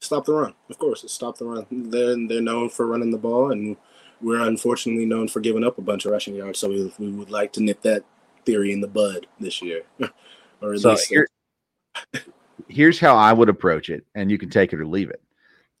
Stop 0.00 0.24
the 0.26 0.32
run. 0.34 0.54
Of 0.68 0.78
course, 0.78 1.04
it's 1.04 1.12
stop 1.14 1.38
the 1.38 1.44
run. 1.46 1.66
They're 1.70 2.16
they're 2.28 2.40
known 2.40 2.68
for 2.70 2.86
running 2.86 3.10
the 3.10 3.18
ball, 3.18 3.52
and 3.52 3.76
we're 4.22 4.40
unfortunately 4.40 5.06
known 5.06 5.28
for 5.28 5.40
giving 5.40 5.64
up 5.64 5.78
a 5.78 5.82
bunch 5.82 6.04
of 6.04 6.12
rushing 6.12 6.34
yards. 6.34 6.58
So 6.58 6.68
we, 6.68 6.92
we 6.98 7.10
would 7.10 7.30
like 7.30 7.52
to 7.54 7.62
nip 7.62 7.82
that 7.82 8.04
theory 8.44 8.72
in 8.72 8.80
the 8.80 8.88
bud 8.88 9.26
this 9.38 9.60
year, 9.62 9.82
or 10.62 10.74
at 10.74 10.80
So 10.80 10.90
least 10.90 11.08
here- 11.08 11.28
here's 12.68 12.98
how 13.00 13.16
I 13.16 13.32
would 13.32 13.48
approach 13.48 13.90
it, 13.90 14.04
and 14.14 14.30
you 14.30 14.38
can 14.38 14.50
take 14.50 14.72
it 14.72 14.80
or 14.80 14.86
leave 14.86 15.10
it. 15.10 15.20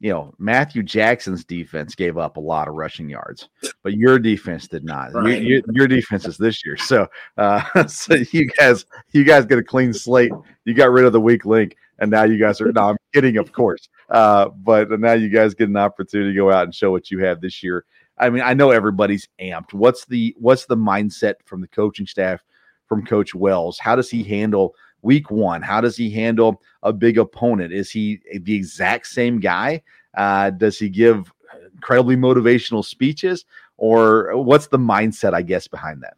You 0.02 0.10
know, 0.10 0.34
Matthew 0.38 0.82
Jackson's 0.82 1.44
defense 1.44 1.94
gave 1.94 2.16
up 2.16 2.38
a 2.38 2.40
lot 2.40 2.68
of 2.68 2.74
rushing 2.74 3.08
yards, 3.10 3.50
but 3.82 3.92
your 3.94 4.18
defense 4.18 4.66
did 4.66 4.82
not. 4.82 5.12
Your- 5.12 5.22
Right. 5.22 5.42
Your, 5.42 5.60
your 5.72 5.86
defense 5.88 6.26
is 6.26 6.38
this 6.38 6.64
year, 6.64 6.76
so 6.78 7.06
uh, 7.36 7.86
so 7.86 8.14
you 8.32 8.46
guys 8.46 8.86
you 9.12 9.24
guys 9.24 9.44
get 9.44 9.58
a 9.58 9.62
clean 9.62 9.92
slate. 9.92 10.32
You 10.64 10.72
got 10.74 10.90
rid 10.90 11.04
of 11.04 11.12
the 11.12 11.20
weak 11.20 11.44
link, 11.44 11.76
and 11.98 12.10
now 12.10 12.24
you 12.24 12.38
guys 12.38 12.60
are. 12.62 12.72
No, 12.72 12.88
I'm 12.88 12.96
kidding, 13.12 13.36
of 13.36 13.52
course. 13.52 13.88
Uh, 14.08 14.48
but 14.48 14.90
now 14.98 15.12
you 15.12 15.28
guys 15.28 15.52
get 15.54 15.68
an 15.68 15.76
opportunity 15.76 16.30
to 16.32 16.36
go 16.36 16.50
out 16.50 16.64
and 16.64 16.74
show 16.74 16.90
what 16.90 17.10
you 17.10 17.18
have 17.24 17.40
this 17.42 17.62
year. 17.62 17.84
I 18.16 18.30
mean, 18.30 18.42
I 18.42 18.54
know 18.54 18.70
everybody's 18.70 19.28
amped. 19.40 19.74
What's 19.74 20.06
the 20.06 20.34
what's 20.38 20.64
the 20.64 20.76
mindset 20.76 21.34
from 21.44 21.60
the 21.60 21.68
coaching 21.68 22.06
staff, 22.06 22.42
from 22.86 23.04
Coach 23.04 23.34
Wells? 23.34 23.78
How 23.78 23.96
does 23.96 24.08
he 24.10 24.22
handle 24.22 24.74
week 25.02 25.30
one? 25.30 25.62
How 25.62 25.80
does 25.80 25.96
he 25.96 26.10
handle 26.10 26.62
a 26.82 26.92
big 26.92 27.18
opponent? 27.18 27.72
Is 27.72 27.90
he 27.90 28.20
the 28.42 28.54
exact 28.54 29.06
same 29.06 29.40
guy? 29.40 29.82
Uh, 30.16 30.50
does 30.50 30.78
he 30.78 30.88
give 30.88 31.32
incredibly 31.74 32.16
motivational 32.16 32.84
speeches, 32.84 33.44
or 33.76 34.36
what's 34.36 34.66
the 34.66 34.78
mindset, 34.78 35.34
I 35.34 35.42
guess, 35.42 35.66
behind 35.68 36.02
that? 36.02 36.16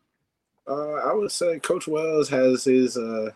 Uh, 0.67 0.95
I 0.95 1.13
would 1.13 1.31
say 1.31 1.59
Coach 1.59 1.87
Wells 1.87 2.29
has 2.29 2.65
his 2.65 2.97
uh, 2.97 3.31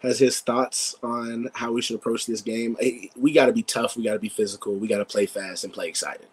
has 0.00 0.18
his 0.18 0.40
thoughts 0.40 0.94
on 1.02 1.50
how 1.54 1.72
we 1.72 1.82
should 1.82 1.96
approach 1.96 2.26
this 2.26 2.40
game. 2.40 2.76
We 3.16 3.32
got 3.32 3.46
to 3.46 3.52
be 3.52 3.62
tough. 3.62 3.96
We 3.96 4.04
got 4.04 4.12
to 4.12 4.18
be 4.18 4.28
physical. 4.28 4.74
We 4.74 4.88
got 4.88 4.98
to 4.98 5.04
play 5.04 5.26
fast 5.26 5.64
and 5.64 5.72
play 5.72 5.88
excited, 5.88 6.26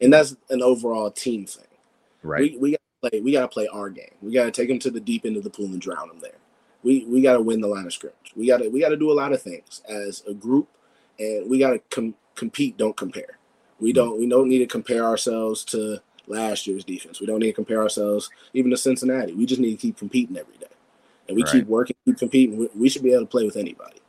and 0.00 0.12
that's 0.12 0.36
an 0.50 0.62
overall 0.62 1.10
team 1.10 1.46
thing. 1.46 1.64
Right. 2.22 2.52
We, 2.52 2.58
we 2.58 2.70
got 2.72 2.80
to 3.02 3.10
play. 3.10 3.20
We 3.20 3.32
got 3.32 3.42
to 3.42 3.48
play 3.48 3.66
our 3.68 3.90
game. 3.90 4.14
We 4.22 4.32
got 4.32 4.44
to 4.44 4.50
take 4.50 4.68
them 4.68 4.78
to 4.80 4.90
the 4.90 5.00
deep 5.00 5.26
end 5.26 5.36
of 5.36 5.44
the 5.44 5.50
pool 5.50 5.66
and 5.66 5.80
drown 5.80 6.08
them 6.08 6.20
there. 6.20 6.38
We 6.84 7.04
we 7.06 7.22
got 7.22 7.32
to 7.34 7.40
win 7.40 7.60
the 7.60 7.66
line 7.68 7.86
of 7.86 7.92
scrimmage. 7.92 8.32
We 8.36 8.46
got 8.46 8.58
to 8.58 8.68
we 8.68 8.80
got 8.80 8.90
to 8.90 8.96
do 8.96 9.10
a 9.10 9.14
lot 9.14 9.32
of 9.32 9.42
things 9.42 9.82
as 9.88 10.22
a 10.28 10.34
group, 10.34 10.68
and 11.18 11.50
we 11.50 11.58
got 11.58 11.70
to 11.70 11.78
com- 11.90 12.14
compete. 12.36 12.76
Don't 12.76 12.96
compare. 12.96 13.38
We 13.80 13.92
Mm-hmm. 13.92 13.94
don't 13.94 14.20
we 14.20 14.28
don't 14.28 14.48
need 14.48 14.60
to 14.60 14.66
compare 14.66 15.04
ourselves 15.04 15.64
to 15.66 15.98
last 16.28 16.66
year's 16.66 16.84
defense. 16.84 17.20
We 17.20 17.26
don't 17.26 17.40
need 17.40 17.48
to 17.48 17.52
compare 17.54 17.82
ourselves 17.82 18.30
even 18.52 18.70
to 18.70 18.76
Cincinnati. 18.76 19.32
We 19.34 19.46
just 19.46 19.60
need 19.60 19.72
to 19.72 19.76
keep 19.78 19.96
competing 19.98 20.36
every 20.36 20.56
day, 20.58 20.66
and 21.28 21.36
we 21.36 21.42
Right. 21.42 21.52
keep 21.52 21.66
working, 21.66 21.96
keep 22.04 22.18
competing. 22.18 22.58
We, 22.58 22.68
we 22.76 22.88
should 22.88 23.02
be 23.02 23.12
able 23.12 23.22
to 23.22 23.26
play 23.26 23.44
with 23.44 23.56
anybody. 23.56 24.00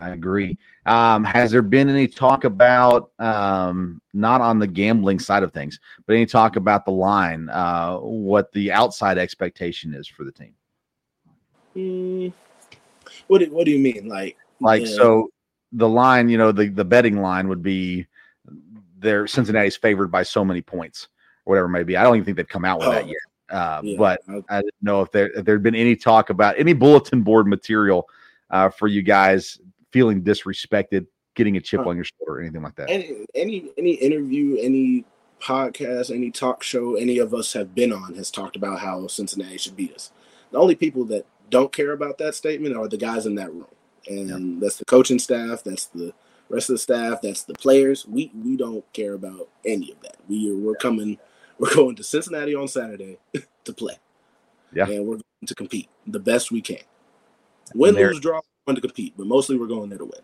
I 0.00 0.10
agree. 0.10 0.58
Um, 0.86 1.24
has 1.24 1.50
there 1.50 1.62
been 1.62 1.88
any 1.90 2.08
talk 2.08 2.44
about 2.44 3.10
um, 3.18 4.00
not 4.14 4.40
on 4.40 4.58
the 4.58 4.66
gambling 4.66 5.18
side 5.18 5.42
of 5.42 5.52
things, 5.52 5.78
but 6.06 6.16
any 6.16 6.24
talk 6.24 6.56
about 6.56 6.86
the 6.86 6.90
line, 6.90 7.50
uh, 7.50 7.98
what 7.98 8.50
the 8.52 8.72
outside 8.72 9.18
expectation 9.18 9.92
is 9.94 10.08
for 10.08 10.24
the 10.24 10.32
team? 10.32 10.54
Mm, 11.76 12.32
what 13.28 13.38
do, 13.38 13.50
what 13.52 13.64
do 13.64 13.70
you 13.70 13.78
mean? 13.78 14.08
Like 14.08 14.36
Like 14.60 14.82
yeah, 14.82 14.96
so, 14.96 15.30
the 15.72 15.88
line, 15.88 16.28
you 16.28 16.38
know, 16.38 16.52
the 16.52 16.68
the 16.68 16.84
betting 16.84 17.20
line 17.20 17.48
would 17.48 17.62
be 17.62 18.06
there. 18.98 19.26
Cincinnati's 19.26 19.76
favored 19.76 20.10
by 20.10 20.22
so 20.22 20.44
many 20.44 20.60
points, 20.62 21.08
or 21.44 21.52
whatever 21.52 21.66
it 21.66 21.70
may 21.70 21.82
be. 21.84 21.96
I 21.96 22.02
don't 22.02 22.16
even 22.16 22.24
think 22.24 22.36
they've 22.36 22.48
come 22.48 22.64
out 22.64 22.80
with 22.80 22.88
that 22.90 23.04
Oh. 23.04 23.06
yet. 23.06 23.16
Uh, 23.56 23.80
yeah, 23.82 23.96
but 23.98 24.20
I- 24.28 24.58
I 24.58 24.60
didn't 24.60 24.82
know 24.82 25.00
if 25.02 25.10
there 25.10 25.28
if 25.30 25.44
there'd 25.44 25.62
been 25.62 25.74
any 25.74 25.96
talk 25.96 26.30
about 26.30 26.58
any 26.58 26.72
bulletin 26.72 27.22
board 27.22 27.46
material 27.46 28.08
uh, 28.50 28.68
for 28.68 28.86
you 28.88 29.02
guys 29.02 29.60
feeling 29.90 30.22
disrespected, 30.22 31.06
getting 31.34 31.56
a 31.56 31.60
chip 31.60 31.80
Huh. 31.82 31.90
on 31.90 31.96
your 31.96 32.04
shoulder, 32.04 32.34
or 32.34 32.40
anything 32.40 32.62
like 32.62 32.74
that. 32.76 32.90
any 32.90 33.26
any 33.34 33.70
any 33.76 33.92
interview, 33.94 34.56
any 34.60 35.04
podcast, 35.40 36.14
any 36.14 36.30
talk 36.30 36.62
show 36.62 36.94
any 36.96 37.18
of 37.18 37.32
us 37.32 37.52
have 37.54 37.74
been 37.74 37.92
on 37.92 38.14
has 38.14 38.30
talked 38.30 38.54
about 38.56 38.78
how 38.80 39.06
Cincinnati 39.06 39.56
should 39.58 39.74
beat 39.76 39.94
us. 39.94 40.12
The 40.52 40.58
only 40.58 40.74
people 40.74 41.04
that 41.06 41.24
don't 41.50 41.72
care 41.72 41.92
about 41.92 42.18
that 42.18 42.34
statement 42.34 42.76
are 42.76 42.88
the 42.88 42.96
guys 42.96 43.26
in 43.26 43.34
that 43.36 43.52
room, 43.52 43.66
and 44.08 44.60
that's 44.62 44.76
the 44.76 44.84
coaching 44.84 45.18
staff, 45.18 45.62
that's 45.64 45.86
the 45.86 46.12
rest 46.48 46.70
of 46.70 46.74
the 46.74 46.78
staff, 46.78 47.20
that's 47.22 47.42
the 47.44 47.54
players. 47.54 48.06
We 48.06 48.30
we 48.34 48.56
don't 48.56 48.90
care 48.92 49.14
about 49.14 49.48
any 49.64 49.92
of 49.92 50.00
that. 50.02 50.16
We 50.28 50.50
are 50.50 50.56
we're 50.56 50.74
coming, 50.76 51.18
we're 51.58 51.74
going 51.74 51.96
to 51.96 52.02
Cincinnati 52.04 52.54
on 52.54 52.68
Saturday 52.68 53.18
to 53.64 53.72
play, 53.72 53.96
Yeah. 54.72 54.86
and 54.86 55.04
we're 55.06 55.16
going 55.16 55.22
to 55.46 55.54
compete 55.54 55.88
the 56.06 56.20
best 56.20 56.50
we 56.50 56.62
can. 56.62 56.78
Win, 57.74 57.94
lose, 57.94 58.18
draw, 58.20 58.36
we're 58.66 58.72
going 58.72 58.76
to 58.76 58.80
compete, 58.88 59.14
but 59.16 59.26
mostly 59.26 59.56
we're 59.56 59.66
going 59.66 59.88
there 59.90 59.98
to 59.98 60.04
win. 60.04 60.20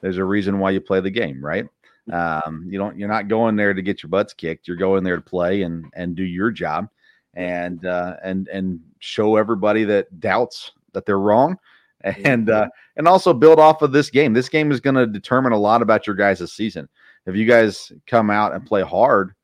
There's 0.00 0.18
a 0.18 0.24
reason 0.24 0.58
why 0.58 0.70
you 0.70 0.80
play 0.80 1.00
the 1.00 1.10
game, 1.10 1.44
right? 1.44 1.66
Um, 2.12 2.66
you 2.68 2.78
don't. 2.78 2.98
You're 2.98 3.08
not 3.08 3.28
going 3.28 3.56
there 3.56 3.72
to 3.72 3.80
get 3.82 4.02
your 4.02 4.10
butts 4.10 4.34
kicked. 4.34 4.68
You're 4.68 4.76
going 4.76 5.02
there 5.04 5.16
to 5.16 5.22
play 5.22 5.62
and 5.62 5.86
and 5.94 6.14
do 6.14 6.22
your 6.22 6.50
job, 6.50 6.88
and 7.32 7.84
uh, 7.86 8.16
and 8.22 8.46
and 8.48 8.80
show 9.04 9.36
everybody 9.36 9.84
that 9.84 10.20
doubts 10.20 10.72
that 10.92 11.06
they're 11.06 11.18
wrong, 11.18 11.58
and 12.00 12.50
uh, 12.50 12.68
and 12.96 13.06
also 13.06 13.32
build 13.32 13.60
off 13.60 13.82
of 13.82 13.92
this 13.92 14.10
game. 14.10 14.32
This 14.32 14.48
game 14.48 14.72
is 14.72 14.80
going 14.80 14.96
to 14.96 15.06
determine 15.06 15.52
a 15.52 15.58
lot 15.58 15.82
about 15.82 16.06
your 16.06 16.16
guys' 16.16 16.52
season. 16.52 16.88
If 17.26 17.36
you 17.36 17.46
guys 17.46 17.92
come 18.06 18.30
out 18.30 18.54
and 18.54 18.66
play 18.66 18.82
hard, 18.82 19.34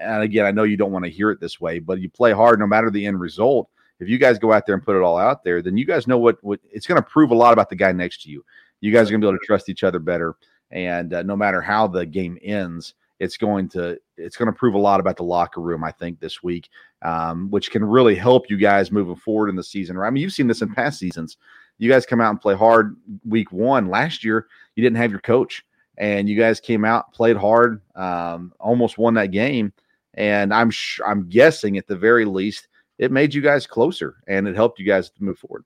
and 0.00 0.22
again, 0.22 0.46
I 0.46 0.50
know 0.50 0.64
you 0.64 0.76
don't 0.76 0.92
want 0.92 1.04
to 1.04 1.10
hear 1.10 1.30
it 1.30 1.40
this 1.40 1.60
way, 1.60 1.78
but 1.78 2.00
you 2.00 2.08
play 2.08 2.32
hard 2.32 2.58
no 2.58 2.66
matter 2.66 2.90
the 2.90 3.06
end 3.06 3.20
result. 3.20 3.68
If 4.00 4.08
you 4.08 4.18
guys 4.18 4.38
go 4.38 4.52
out 4.52 4.66
there 4.66 4.74
and 4.74 4.84
put 4.84 4.96
it 4.96 5.02
all 5.02 5.16
out 5.16 5.44
there, 5.44 5.62
then 5.62 5.76
you 5.76 5.84
guys 5.84 6.08
know 6.08 6.18
what, 6.18 6.42
what 6.42 6.58
it's 6.70 6.86
going 6.86 7.00
to 7.00 7.08
prove 7.08 7.30
a 7.30 7.34
lot 7.34 7.52
about 7.52 7.70
the 7.70 7.76
guy 7.76 7.92
next 7.92 8.22
to 8.22 8.30
you. 8.30 8.44
You 8.80 8.92
guys 8.92 9.08
are 9.08 9.12
going 9.12 9.20
to 9.20 9.26
be 9.26 9.28
able 9.28 9.38
to 9.38 9.46
trust 9.46 9.68
each 9.68 9.84
other 9.84 10.00
better, 10.00 10.34
and 10.70 11.14
uh, 11.14 11.22
no 11.22 11.36
matter 11.36 11.60
how 11.60 11.86
the 11.86 12.04
game 12.04 12.36
ends, 12.42 12.94
it's 13.24 13.38
going 13.38 13.68
to 13.70 13.98
it's 14.16 14.36
going 14.36 14.52
to 14.52 14.56
prove 14.56 14.74
a 14.74 14.78
lot 14.78 15.00
about 15.00 15.16
the 15.16 15.24
locker 15.24 15.60
room. 15.60 15.82
I 15.82 15.90
think 15.90 16.20
this 16.20 16.42
week, 16.42 16.68
um, 17.02 17.50
which 17.50 17.70
can 17.70 17.82
really 17.84 18.14
help 18.14 18.50
you 18.50 18.56
guys 18.56 18.92
moving 18.92 19.16
forward 19.16 19.48
in 19.48 19.56
the 19.56 19.64
season. 19.64 19.96
Right? 19.96 20.08
I 20.08 20.10
mean, 20.10 20.22
you've 20.22 20.32
seen 20.32 20.46
this 20.46 20.62
in 20.62 20.72
past 20.72 20.98
seasons. 20.98 21.38
You 21.78 21.90
guys 21.90 22.06
come 22.06 22.20
out 22.20 22.30
and 22.30 22.40
play 22.40 22.54
hard 22.54 22.96
week 23.26 23.50
one 23.50 23.86
last 23.86 24.22
year. 24.22 24.46
You 24.76 24.82
didn't 24.82 24.98
have 24.98 25.10
your 25.10 25.20
coach, 25.20 25.64
and 25.96 26.28
you 26.28 26.38
guys 26.38 26.60
came 26.60 26.84
out, 26.84 27.12
played 27.12 27.36
hard, 27.36 27.80
um, 27.96 28.52
almost 28.60 28.98
won 28.98 29.14
that 29.14 29.32
game. 29.32 29.72
And 30.14 30.54
I'm 30.54 30.70
sh- 30.70 31.00
I'm 31.04 31.28
guessing 31.28 31.78
at 31.78 31.88
the 31.88 31.96
very 31.96 32.26
least, 32.26 32.68
it 32.98 33.10
made 33.10 33.34
you 33.34 33.40
guys 33.40 33.66
closer, 33.66 34.16
and 34.28 34.46
it 34.46 34.54
helped 34.54 34.78
you 34.78 34.86
guys 34.86 35.10
move 35.18 35.38
forward. 35.38 35.64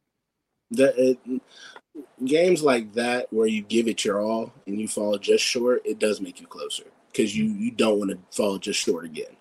that 0.70 0.94
it, 0.96 1.18
games 2.24 2.62
like 2.62 2.92
that 2.94 3.26
where 3.32 3.46
you 3.46 3.62
give 3.62 3.88
it 3.88 4.04
your 4.04 4.20
all 4.20 4.52
and 4.66 4.80
you 4.80 4.88
fall 4.88 5.18
just 5.18 5.44
short, 5.44 5.82
it 5.84 5.98
does 5.98 6.20
make 6.20 6.40
you 6.40 6.46
closer 6.46 6.84
because 7.18 7.36
you 7.36 7.46
you 7.46 7.72
don't 7.72 7.98
want 7.98 8.10
to 8.12 8.18
fall 8.30 8.58
just 8.58 8.80
short 8.80 9.04
again. 9.04 9.36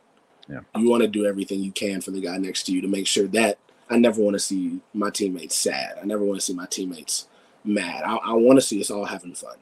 Yeah. 0.50 0.62
You 0.76 0.90
want 0.90 1.02
to 1.04 1.08
do 1.08 1.26
everything 1.26 1.60
you 1.62 1.72
can 1.72 2.02
for 2.02 2.12
the 2.12 2.22
guy 2.22 2.38
next 2.38 2.64
to 2.64 2.72
you 2.72 2.82
to 2.82 2.88
make 2.88 3.06
sure 3.06 3.28
that 3.28 3.60
I 3.90 3.98
never 3.98 4.22
want 4.22 4.34
to 4.34 4.40
see 4.40 4.80
my 4.94 5.10
teammates 5.10 5.56
sad. 5.56 5.98
I 6.02 6.06
never 6.06 6.24
want 6.24 6.40
to 6.40 6.46
see 6.46 6.54
my 6.54 6.66
teammates 6.66 7.28
mad. 7.64 8.04
I, 8.04 8.16
I 8.16 8.34
want 8.34 8.58
to 8.58 8.62
see 8.66 8.82
us 8.82 8.90
all 8.90 9.06
having 9.06 9.36
fun. 9.36 9.58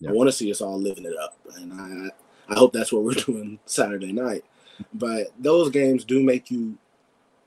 Yeah. 0.00 0.10
I 0.10 0.12
want 0.12 0.28
to 0.28 0.32
see 0.32 0.50
us 0.50 0.60
all 0.60 0.78
living 0.78 1.04
it 1.06 1.16
up, 1.16 1.38
and 1.56 1.72
I 1.72 2.10
I 2.52 2.58
hope 2.58 2.72
that's 2.72 2.92
what 2.92 3.02
we're 3.04 3.14
doing 3.26 3.58
Saturday 3.64 4.12
night. 4.12 4.44
But 4.92 5.28
those 5.38 5.70
games 5.70 6.04
do 6.04 6.22
make 6.22 6.50
you 6.50 6.76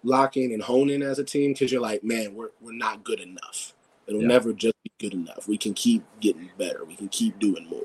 lock 0.04 0.38
in 0.38 0.52
and 0.54 0.64
hone 0.64 0.90
in 0.90 1.04
as 1.04 1.20
a 1.20 1.24
team 1.24 1.52
because 1.54 1.72
you're 1.72 1.82
like, 1.82 2.04
man, 2.04 2.34
we're 2.34 2.50
we're 2.62 2.72
not 2.74 3.04
good 3.04 3.20
enough. 3.20 3.74
It'll 4.08 4.22
Yeah. 4.22 4.28
never 4.28 4.54
just 4.54 4.76
be 4.84 4.92
good 5.00 5.14
enough. 5.14 5.48
We 5.48 5.58
can 5.58 5.74
keep 5.74 6.04
getting 6.22 6.50
better. 6.58 6.86
We 6.86 6.96
can 6.96 7.10
keep 7.10 7.38
doing 7.38 7.68
more. 7.70 7.84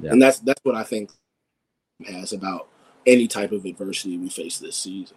Yeah. 0.00 0.12
And 0.12 0.22
that's 0.22 0.38
that's 0.40 0.60
what 0.64 0.74
I 0.74 0.82
think 0.84 1.10
has 2.06 2.32
about 2.32 2.68
any 3.06 3.26
type 3.26 3.52
of 3.52 3.64
adversity 3.64 4.16
we 4.18 4.28
face 4.28 4.58
this 4.58 4.76
season. 4.76 5.16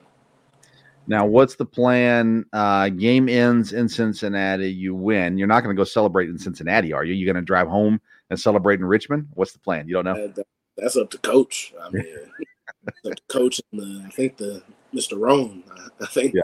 Now, 1.07 1.25
what's 1.25 1.55
the 1.55 1.65
plan? 1.65 2.45
Uh, 2.51 2.89
game 2.89 3.29
ends 3.29 3.73
in 3.73 3.87
Cincinnati. 3.87 4.71
You 4.71 4.95
win. 4.95 5.37
You're 5.37 5.47
not 5.47 5.63
going 5.63 5.75
to 5.75 5.79
go 5.79 5.83
celebrate 5.83 6.29
in 6.29 6.37
Cincinnati, 6.39 6.93
are 6.93 7.03
you? 7.03 7.13
You're 7.13 7.31
going 7.31 7.41
to 7.41 7.45
drive 7.45 7.67
home 7.67 8.01
and 8.31 8.39
celebrate 8.39 8.79
in 8.79 8.85
Richmond. 8.85 9.27
What's 9.35 9.51
the 9.53 9.59
plan? 9.59 9.87
You 9.87 9.93
don't 9.95 10.05
know. 10.05 10.15
That- 10.15 10.35
that- 10.35 10.47
that's 10.77 10.97
up 10.97 11.09
to 11.11 11.17
coach. 11.19 11.73
I 11.81 11.89
mean, 11.89 12.05
up 13.05 13.15
to 13.15 13.21
coach 13.29 13.61
and 13.71 13.79
the, 13.81 14.03
I 14.05 14.09
think 14.09 14.35
the 14.35 14.61
Mr. 14.93 15.17
Roan. 15.17 15.63
I, 15.71 15.87
I 16.03 16.05
think 16.07 16.33
Yeah. 16.33 16.41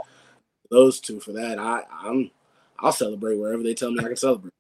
those 0.70 1.02
two 1.02 1.20
for 1.20 1.34
that. 1.34 1.60
I 1.60 1.84
I'm 1.92 2.32
I'll 2.80 2.94
celebrate 2.94 3.36
wherever 3.38 3.62
they 3.62 3.74
tell 3.74 3.92
me 3.92 4.00
I 4.00 4.08
can 4.08 4.16
celebrate. 4.16 4.54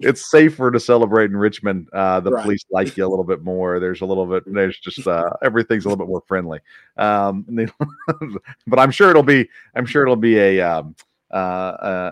It's 0.00 0.30
safer 0.30 0.70
to 0.70 0.80
celebrate 0.80 1.26
in 1.30 1.36
Richmond. 1.36 1.88
Uh, 1.92 2.20
the 2.20 2.30
Right. 2.32 2.42
police 2.42 2.64
like 2.70 2.96
you 2.96 3.06
a 3.06 3.08
little 3.08 3.24
bit 3.24 3.42
more. 3.42 3.78
There's 3.80 4.00
a 4.00 4.06
little 4.06 4.26
bit. 4.26 4.42
There's 4.46 4.78
just 4.78 5.06
uh, 5.06 5.30
everything's 5.42 5.84
a 5.84 5.88
little 5.88 6.04
bit 6.04 6.10
more 6.10 6.22
friendly. 6.26 6.60
Um, 6.96 7.44
they- 7.48 7.68
but 8.66 8.78
I'm 8.78 8.90
sure 8.90 9.10
it'll 9.10 9.22
be. 9.22 9.48
I'm 9.74 9.86
sure 9.86 10.02
it'll 10.02 10.16
be 10.16 10.38
a 10.38 10.60
um, 10.60 10.94
uh, 11.32 11.36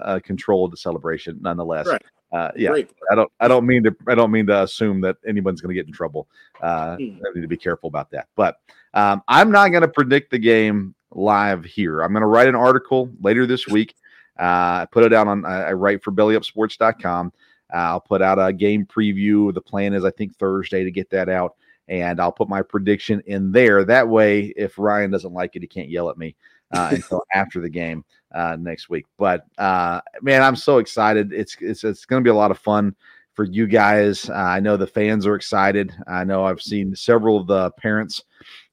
a, 0.05 0.15
a 0.17 0.21
controlled 0.21 0.79
celebration 0.79 1.39
nonetheless. 1.41 1.87
Right. 1.87 2.03
Uh, 2.33 2.51
yeah. 2.57 2.71
Great. 2.71 2.91
I 3.11 3.15
don't. 3.15 3.31
I 3.41 3.49
don't 3.49 3.67
mean 3.67 3.83
to. 3.85 3.95
I 4.09 4.15
don't 4.15 4.31
mean 4.31 4.47
to 4.47 4.63
assume 4.63 5.01
that 5.03 5.17
anyone's 5.27 5.61
going 5.61 5.75
to 5.75 5.79
get 5.81 5.87
in 5.87 5.93
trouble. 5.93 6.29
Uh, 6.61 6.97
Hmm. 6.97 7.19
I 7.27 7.35
need 7.35 7.43
to 7.43 7.49
be 7.49 7.57
careful 7.59 7.89
about 7.89 8.11
that. 8.13 8.29
But 8.37 8.57
um, 8.95 9.23
I'm 9.29 9.51
not 9.51 9.69
going 9.69 9.83
to 9.83 9.89
predict 9.89 10.31
the 10.31 10.39
game 10.39 10.95
live 11.11 11.65
here. 11.65 12.01
I'm 12.01 12.13
going 12.13 12.23
to 12.23 12.27
write 12.27 12.49
an 12.49 12.55
article 12.55 13.11
later 13.21 13.47
this 13.47 13.67
week. 13.69 13.95
Uh, 14.41 14.81
I 14.83 14.87
put 14.91 15.05
it 15.05 15.13
out 15.13 15.29
on. 15.29 15.45
I, 15.45 15.65
I 15.65 15.73
write 15.75 16.03
for 16.03 16.11
BellyUpSports.com. 16.11 17.33
Uh, 17.73 17.79
I'll 17.79 18.01
put 18.01 18.23
out 18.23 18.39
a 18.39 18.53
game 18.53 18.87
preview. 18.87 19.53
The 19.53 19.61
plan 19.61 19.95
is, 19.95 20.05
I 20.05 20.11
think, 20.11 20.37
Thursday 20.37 20.85
to 20.85 20.91
get 20.91 21.11
that 21.11 21.29
out, 21.29 21.57
and 21.89 22.21
I'll 22.21 22.33
put 22.33 22.49
my 22.49 22.63
prediction 22.63 23.23
in 23.27 23.53
there. 23.53 23.85
That 23.85 24.09
way, 24.09 24.53
if 24.57 24.79
Ryan 24.79 25.11
doesn't 25.11 25.33
like 25.33 25.57
it, 25.57 25.63
he 25.63 25.69
can't 25.69 25.89
yell 25.89 26.11
at 26.11 26.19
me 26.19 26.35
uh, 26.73 26.91
until 26.93 27.23
after 27.35 27.61
the 27.61 27.71
game 27.71 28.05
uh, 28.35 28.57
next 28.59 28.91
week. 28.91 29.07
But 29.19 29.47
uh, 29.59 30.01
man, 30.21 30.43
I'm 30.43 30.57
so 30.57 30.79
excited. 30.79 31.33
It's 31.33 31.57
it's 31.61 31.85
it's 31.85 32.05
going 32.05 32.23
to 32.23 32.27
be 32.27 32.31
a 32.31 32.35
lot 32.35 32.51
of 32.51 32.59
fun 32.59 32.95
for 33.35 33.45
you 33.45 33.67
guys. 33.67 34.29
Uh, 34.29 34.35
I 34.35 34.61
know 34.61 34.77
the 34.77 34.87
fans 34.87 35.27
are 35.27 35.35
excited. 35.35 35.95
I 36.07 36.25
know 36.25 36.45
I've 36.45 36.63
seen 36.63 36.95
several 36.95 37.39
of 37.39 37.47
the 37.47 37.71
parents 37.73 38.23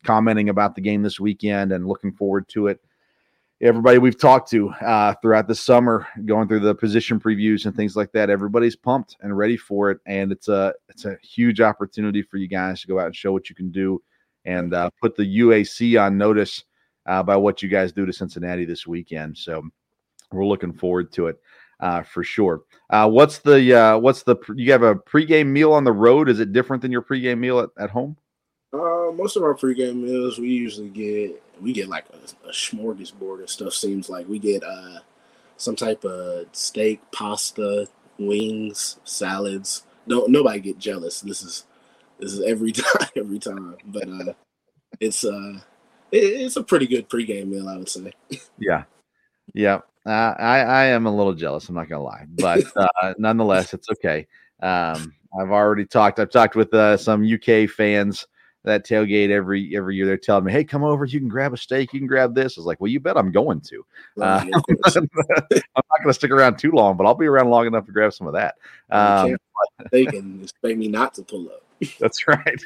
commenting 0.04 0.50
about 0.50 0.76
the 0.76 0.82
game 0.82 1.02
this 1.02 1.20
weekend 1.20 1.72
and 1.72 1.88
looking 1.88 2.12
forward 2.12 2.48
to 2.50 2.68
it. 2.68 2.82
Everybody 3.62 3.98
we've 3.98 4.18
talked 4.18 4.50
to 4.52 4.70
uh, 4.70 5.16
throughout 5.22 5.50
the 5.50 5.56
summer, 5.56 6.08
going 6.26 6.48
through 6.48 6.62
the 6.62 6.74
position 6.74 7.20
previews 7.20 7.66
and 7.66 7.76
things 7.76 7.94
like 7.94 8.10
that, 8.14 8.30
everybody's 8.30 8.78
pumped 8.78 9.18
and 9.20 9.38
ready 9.38 9.58
for 9.58 9.92
it. 9.92 10.00
And 10.06 10.32
it's 10.32 10.48
a 10.48 10.74
it's 10.88 11.04
a 11.04 11.18
huge 11.22 11.60
opportunity 11.60 12.22
for 12.22 12.38
you 12.38 12.48
guys 12.48 12.80
to 12.82 12.88
go 12.88 13.00
out 13.00 13.08
and 13.08 13.16
show 13.16 13.34
what 13.34 13.50
you 13.50 13.56
can 13.56 13.70
do, 13.70 14.02
and 14.46 14.74
uh, 14.74 14.90
put 15.02 15.18
the 15.18 15.40
UAC 15.40 16.02
on 16.02 16.18
notice 16.18 16.64
uh, 17.06 17.22
by 17.22 17.36
what 17.36 17.62
you 17.62 17.68
guys 17.68 17.92
do 17.92 18.06
to 18.06 18.14
Cincinnati 18.14 18.64
this 18.64 18.88
weekend. 18.88 19.38
So 19.38 19.68
we're 20.32 20.46
looking 20.46 20.72
forward 20.72 21.12
to 21.14 21.28
it 21.28 21.42
uh, 21.82 22.04
for 22.04 22.24
sure. 22.24 22.62
Uh, 22.90 23.10
what's 23.10 23.40
the 23.40 23.74
uh, 23.78 23.98
what's 23.98 24.24
the 24.24 24.38
you 24.56 24.72
have 24.72 24.84
a 24.84 24.96
pregame 24.96 25.48
meal 25.48 25.74
on 25.74 25.84
the 25.84 25.92
road? 25.92 26.30
Is 26.30 26.40
it 26.40 26.54
different 26.54 26.82
than 26.82 26.94
your 26.94 27.02
pregame 27.02 27.40
meal 27.40 27.60
at, 27.60 27.70
at 27.78 27.90
home? 27.90 28.16
Uh, 29.10 29.14
most 29.14 29.36
of 29.36 29.44
our 29.44 29.56
pregame 29.56 30.04
meals 30.04 30.40
we 30.40 30.50
usually 30.50 30.90
get 30.90 31.42
we 31.62 31.74
get 31.74 31.90
like 31.90 32.06
a, 32.10 32.48
a 32.48 32.52
smorgasbord 32.52 33.44
of 33.44 33.50
stuff. 33.50 33.74
Seems 33.74 34.10
like 34.10 34.28
we 34.28 34.40
get 34.40 34.64
uh 34.64 35.00
some 35.58 35.76
type 35.76 36.06
of 36.06 36.46
steak, 36.54 37.02
pasta, 37.12 37.88
wings, 38.18 38.98
salads. 39.04 39.84
No, 40.08 40.26
nobody 40.26 40.60
get 40.60 40.80
jealous. 40.80 41.22
This 41.22 41.42
is 41.42 41.66
this 42.20 42.34
is 42.34 42.42
every 42.42 42.72
time, 42.74 43.10
every 43.16 43.40
time. 43.40 43.78
But 43.86 44.08
uh, 44.08 44.34
it's 45.00 45.24
uh, 45.26 45.60
it, 46.12 46.18
it's 46.18 46.56
a 46.56 46.64
pretty 46.64 46.88
good 46.88 47.10
pregame 47.10 47.48
meal, 47.48 47.68
I 47.68 47.78
would 47.78 47.90
say. 47.90 48.14
Yeah, 48.58 48.84
yeah. 49.54 49.82
Uh, 50.06 50.34
I 50.40 50.60
I 50.60 50.86
am 50.86 51.06
a 51.06 51.16
little 51.16 51.34
jealous. 51.34 51.68
I'm 51.70 51.76
not 51.76 51.90
gonna 51.90 52.04
lie, 52.04 52.26
but 52.30 52.64
uh, 52.76 53.14
nonetheless, 53.18 53.74
it's 53.74 53.90
okay. 53.92 54.28
Um, 54.62 55.14
I've 55.40 55.52
already 55.52 55.86
talked. 55.86 56.20
I've 56.20 56.32
talked 56.32 56.56
with 56.56 56.74
uh, 56.74 56.98
some 56.98 57.24
UK 57.24 57.70
fans 57.70 58.26
that 58.64 58.86
tailgate 58.86 59.30
every 59.30 59.76
every 59.76 59.96
year. 59.96 60.06
They're 60.06 60.18
telling 60.18 60.46
me, 60.46 60.52
"Hey, 60.52 60.64
come 60.64 60.84
over. 60.84 61.06
You 61.06 61.20
can 61.20 61.30
grab 61.30 61.54
a 61.54 61.58
steak. 61.58 61.94
You 61.94 62.00
can 62.00 62.08
grab 62.08 62.36
this." 62.36 62.58
I 62.58 62.62
was 62.62 62.66
like, 62.66 62.80
"Well, 62.80 62.92
you 62.92 63.00
bet 63.00 63.18
I'm 63.18 63.32
going 63.32 63.62
to. 63.62 63.86
Uh, 64.20 64.42
Right, 64.44 64.54
of 64.54 64.64
course. 64.66 64.96
I'm 64.96 65.10
not 65.16 65.50
going 65.50 66.08
to 66.08 66.14
stick 66.14 66.32
around 66.32 66.58
too 66.58 66.72
long, 66.72 66.98
but 66.98 67.06
I'll 67.06 67.16
be 67.16 67.28
around 67.28 67.50
long 67.50 67.68
enough 67.68 67.86
to 67.86 67.92
grab 67.92 68.14
some 68.14 68.28
of 68.28 68.34
that." 68.34 68.56
Um, 68.90 69.38
they 69.92 70.06
can 70.06 70.42
expect 70.44 70.78
me 70.78 70.88
not 70.88 71.14
to 71.16 71.24
pull 71.24 71.48
up. 71.50 71.64
that's 72.00 72.28
right. 72.28 72.62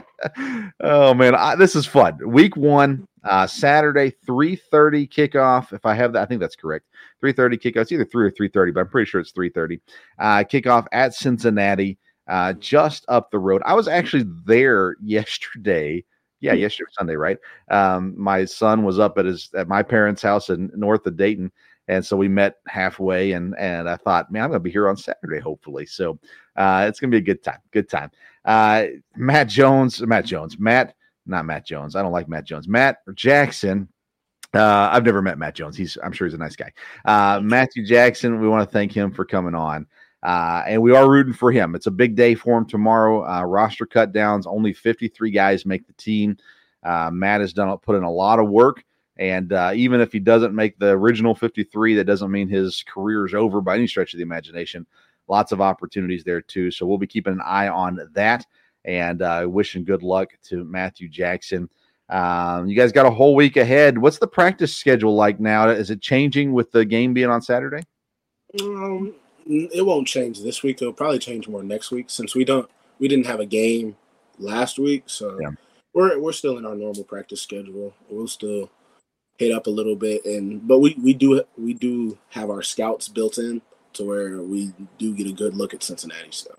oh 0.80 1.14
man, 1.14 1.34
I, 1.34 1.54
this 1.54 1.74
is 1.74 1.86
fun. 1.86 2.18
Week 2.30 2.56
one, 2.56 3.06
uh, 3.24 3.46
Saturday, 3.46 4.10
three 4.24 4.56
thirty 4.56 5.06
kickoff. 5.06 5.72
If 5.72 5.86
I 5.86 5.94
have 5.94 6.12
that, 6.12 6.22
I 6.22 6.26
think 6.26 6.40
that's 6.40 6.56
correct. 6.56 6.86
Three 7.20 7.32
thirty 7.32 7.56
kickoff. 7.56 7.82
It's 7.82 7.92
either 7.92 8.04
three 8.04 8.26
or 8.26 8.30
three 8.30 8.48
thirty, 8.48 8.72
but 8.72 8.80
I'm 8.80 8.88
pretty 8.88 9.08
sure 9.08 9.20
it's 9.20 9.32
three 9.32 9.50
thirty. 9.50 9.80
Uh, 10.18 10.44
kickoff 10.44 10.86
at 10.92 11.14
Cincinnati, 11.14 11.98
uh, 12.28 12.52
just 12.54 13.04
up 13.08 13.30
the 13.30 13.38
road. 13.38 13.62
I 13.64 13.74
was 13.74 13.88
actually 13.88 14.24
there 14.44 14.96
yesterday. 15.02 16.04
Yeah, 16.40 16.54
yesterday 16.54 16.86
was 16.88 16.94
Sunday, 16.98 17.14
right? 17.14 17.38
Um, 17.70 18.14
my 18.18 18.44
son 18.44 18.82
was 18.82 18.98
up 18.98 19.16
at 19.16 19.26
his 19.26 19.48
at 19.56 19.68
my 19.68 19.82
parents' 19.82 20.22
house 20.22 20.50
in 20.50 20.72
north 20.74 21.06
of 21.06 21.16
Dayton, 21.16 21.52
and 21.86 22.04
so 22.04 22.16
we 22.16 22.26
met 22.26 22.56
halfway. 22.66 23.32
and 23.32 23.56
And 23.58 23.88
I 23.88 23.96
thought, 23.96 24.32
man, 24.32 24.42
I'm 24.42 24.50
going 24.50 24.56
to 24.56 24.64
be 24.64 24.70
here 24.70 24.88
on 24.88 24.96
Saturday, 24.96 25.38
hopefully. 25.38 25.86
So 25.86 26.18
uh, 26.56 26.86
it's 26.88 26.98
going 26.98 27.10
to 27.10 27.14
be 27.14 27.22
a 27.22 27.34
good 27.34 27.44
time. 27.44 27.58
Good 27.70 27.88
time. 27.88 28.10
Uh, 28.44 28.86
Matt 29.16 29.48
Jones, 29.48 30.00
Matt 30.02 30.24
Jones, 30.24 30.58
Matt, 30.58 30.94
not 31.26 31.44
Matt 31.44 31.64
Jones. 31.64 31.94
I 31.94 32.02
don't 32.02 32.12
like 32.12 32.28
Matt 32.28 32.44
Jones. 32.44 32.66
Matt 32.68 32.98
Jackson. 33.14 33.88
Uh, 34.54 34.90
I've 34.92 35.04
never 35.04 35.22
met 35.22 35.38
Matt 35.38 35.54
Jones. 35.54 35.76
He's, 35.76 35.96
I'm 36.02 36.12
sure 36.12 36.26
he's 36.26 36.34
a 36.34 36.38
nice 36.38 36.56
guy. 36.56 36.72
Uh, 37.04 37.40
Matthew 37.40 37.86
Jackson, 37.86 38.40
we 38.40 38.48
want 38.48 38.68
to 38.68 38.72
thank 38.72 38.92
him 38.92 39.10
for 39.10 39.24
coming 39.24 39.54
on. 39.54 39.86
Uh, 40.22 40.62
and 40.66 40.80
we 40.80 40.94
are 40.94 41.10
rooting 41.10 41.32
for 41.32 41.50
him. 41.50 41.74
It's 41.74 41.88
a 41.88 41.90
big 41.90 42.14
day 42.14 42.34
for 42.34 42.56
him 42.56 42.66
tomorrow. 42.66 43.26
Uh, 43.28 43.42
roster 43.42 43.86
cut 43.86 44.12
downs. 44.12 44.46
Only 44.46 44.72
53 44.72 45.30
guys 45.30 45.66
make 45.66 45.86
the 45.86 45.92
team. 45.94 46.36
Uh, 46.82 47.10
Matt 47.12 47.40
has 47.40 47.52
done 47.52 47.76
put 47.78 47.96
in 47.96 48.04
a 48.04 48.10
lot 48.10 48.38
of 48.38 48.48
work. 48.48 48.84
And 49.18 49.52
uh, 49.52 49.72
even 49.74 50.00
if 50.00 50.12
he 50.12 50.20
doesn't 50.20 50.54
make 50.54 50.78
the 50.78 50.90
original 50.90 51.34
53, 51.34 51.96
that 51.96 52.04
doesn't 52.04 52.30
mean 52.30 52.48
his 52.48 52.84
career 52.86 53.26
is 53.26 53.34
over 53.34 53.60
by 53.60 53.76
any 53.76 53.86
stretch 53.86 54.14
of 54.14 54.18
the 54.18 54.22
imagination. 54.22 54.86
Lots 55.28 55.52
of 55.52 55.60
opportunities 55.60 56.24
there 56.24 56.40
too. 56.40 56.70
So 56.70 56.86
we'll 56.86 56.98
be 56.98 57.06
keeping 57.06 57.34
an 57.34 57.42
eye 57.44 57.68
on 57.68 58.00
that 58.12 58.46
and 58.84 59.22
uh, 59.22 59.46
wishing 59.48 59.84
good 59.84 60.02
luck 60.02 60.30
to 60.44 60.64
Matthew 60.64 61.08
Jackson. 61.08 61.68
Um, 62.08 62.66
you 62.66 62.76
guys 62.76 62.92
got 62.92 63.06
a 63.06 63.10
whole 63.10 63.34
week 63.34 63.56
ahead. 63.56 63.96
What's 63.96 64.18
the 64.18 64.26
practice 64.26 64.74
schedule 64.74 65.14
like 65.14 65.40
now? 65.40 65.68
Is 65.68 65.90
it 65.90 66.00
changing 66.00 66.52
with 66.52 66.70
the 66.72 66.84
game 66.84 67.14
being 67.14 67.30
on 67.30 67.42
Saturday? 67.42 67.82
Um, 68.60 69.14
it 69.46 69.84
won't 69.84 70.06
change 70.06 70.40
this 70.42 70.62
week. 70.62 70.80
It'll 70.80 70.92
probably 70.92 71.18
change 71.18 71.48
more 71.48 71.62
next 71.62 71.90
week 71.90 72.10
since 72.10 72.34
we 72.34 72.44
don't 72.44 72.68
we 72.98 73.08
didn't 73.08 73.26
have 73.26 73.40
a 73.40 73.46
game 73.46 73.96
last 74.38 74.78
week, 74.78 75.04
so 75.06 75.38
Yeah. 75.40 75.50
we're 75.94 76.18
we're 76.18 76.32
still 76.32 76.58
in 76.58 76.66
our 76.66 76.74
normal 76.74 77.04
practice 77.04 77.42
schedule. 77.42 77.94
We'll 78.08 78.28
still 78.28 78.70
hit 79.38 79.52
up 79.52 79.66
a 79.66 79.70
little 79.70 79.96
bit, 79.96 80.24
and 80.24 80.66
but 80.66 80.78
we 80.78 80.94
we 81.02 81.14
do 81.14 81.42
we 81.58 81.74
do 81.74 82.18
have 82.30 82.50
our 82.50 82.62
scouts 82.62 83.08
built 83.08 83.38
in 83.38 83.60
to 83.94 84.04
where 84.04 84.42
we 84.42 84.72
do 84.98 85.14
get 85.14 85.26
a 85.26 85.32
good 85.32 85.54
look 85.54 85.74
at 85.74 85.82
Cincinnati. 85.82 86.28
So 86.30 86.54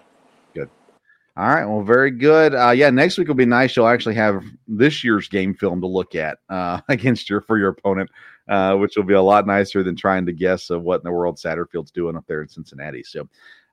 good. 0.53 0.69
All 1.35 1.47
right. 1.47 1.65
Well, 1.65 1.81
very 1.81 2.11
good. 2.11 2.53
Uh, 2.53 2.71
yeah, 2.71 2.89
next 2.91 3.17
week 3.17 3.27
will 3.27 3.33
be 3.35 3.45
nice. 3.45 3.75
You'll 3.75 3.87
actually 3.87 4.15
have 4.15 4.43
this 4.67 5.03
year's 5.03 5.27
game 5.27 5.55
film 5.55 5.81
to 5.81 5.87
look 5.87 6.13
at 6.13 6.37
uh, 6.49 6.81
against 6.89 7.29
your 7.29 7.41
for 7.41 7.57
your 7.57 7.69
opponent, 7.69 8.09
uh, 8.53 8.75
which 8.75 8.95
will 8.95 9.03
be 9.03 9.15
a 9.15 9.21
lot 9.21 9.47
nicer 9.47 9.81
than 9.81 9.95
trying 9.95 10.27
to 10.27 10.31
guess 10.31 10.69
of 10.69 10.83
what 10.83 10.99
in 10.99 11.03
the 11.03 11.11
world 11.11 11.37
Satterfield's 11.37 11.89
doing 11.89 12.15
up 12.15 12.25
there 12.27 12.43
in 12.43 12.47
Cincinnati. 12.47 13.01
So 13.01 13.27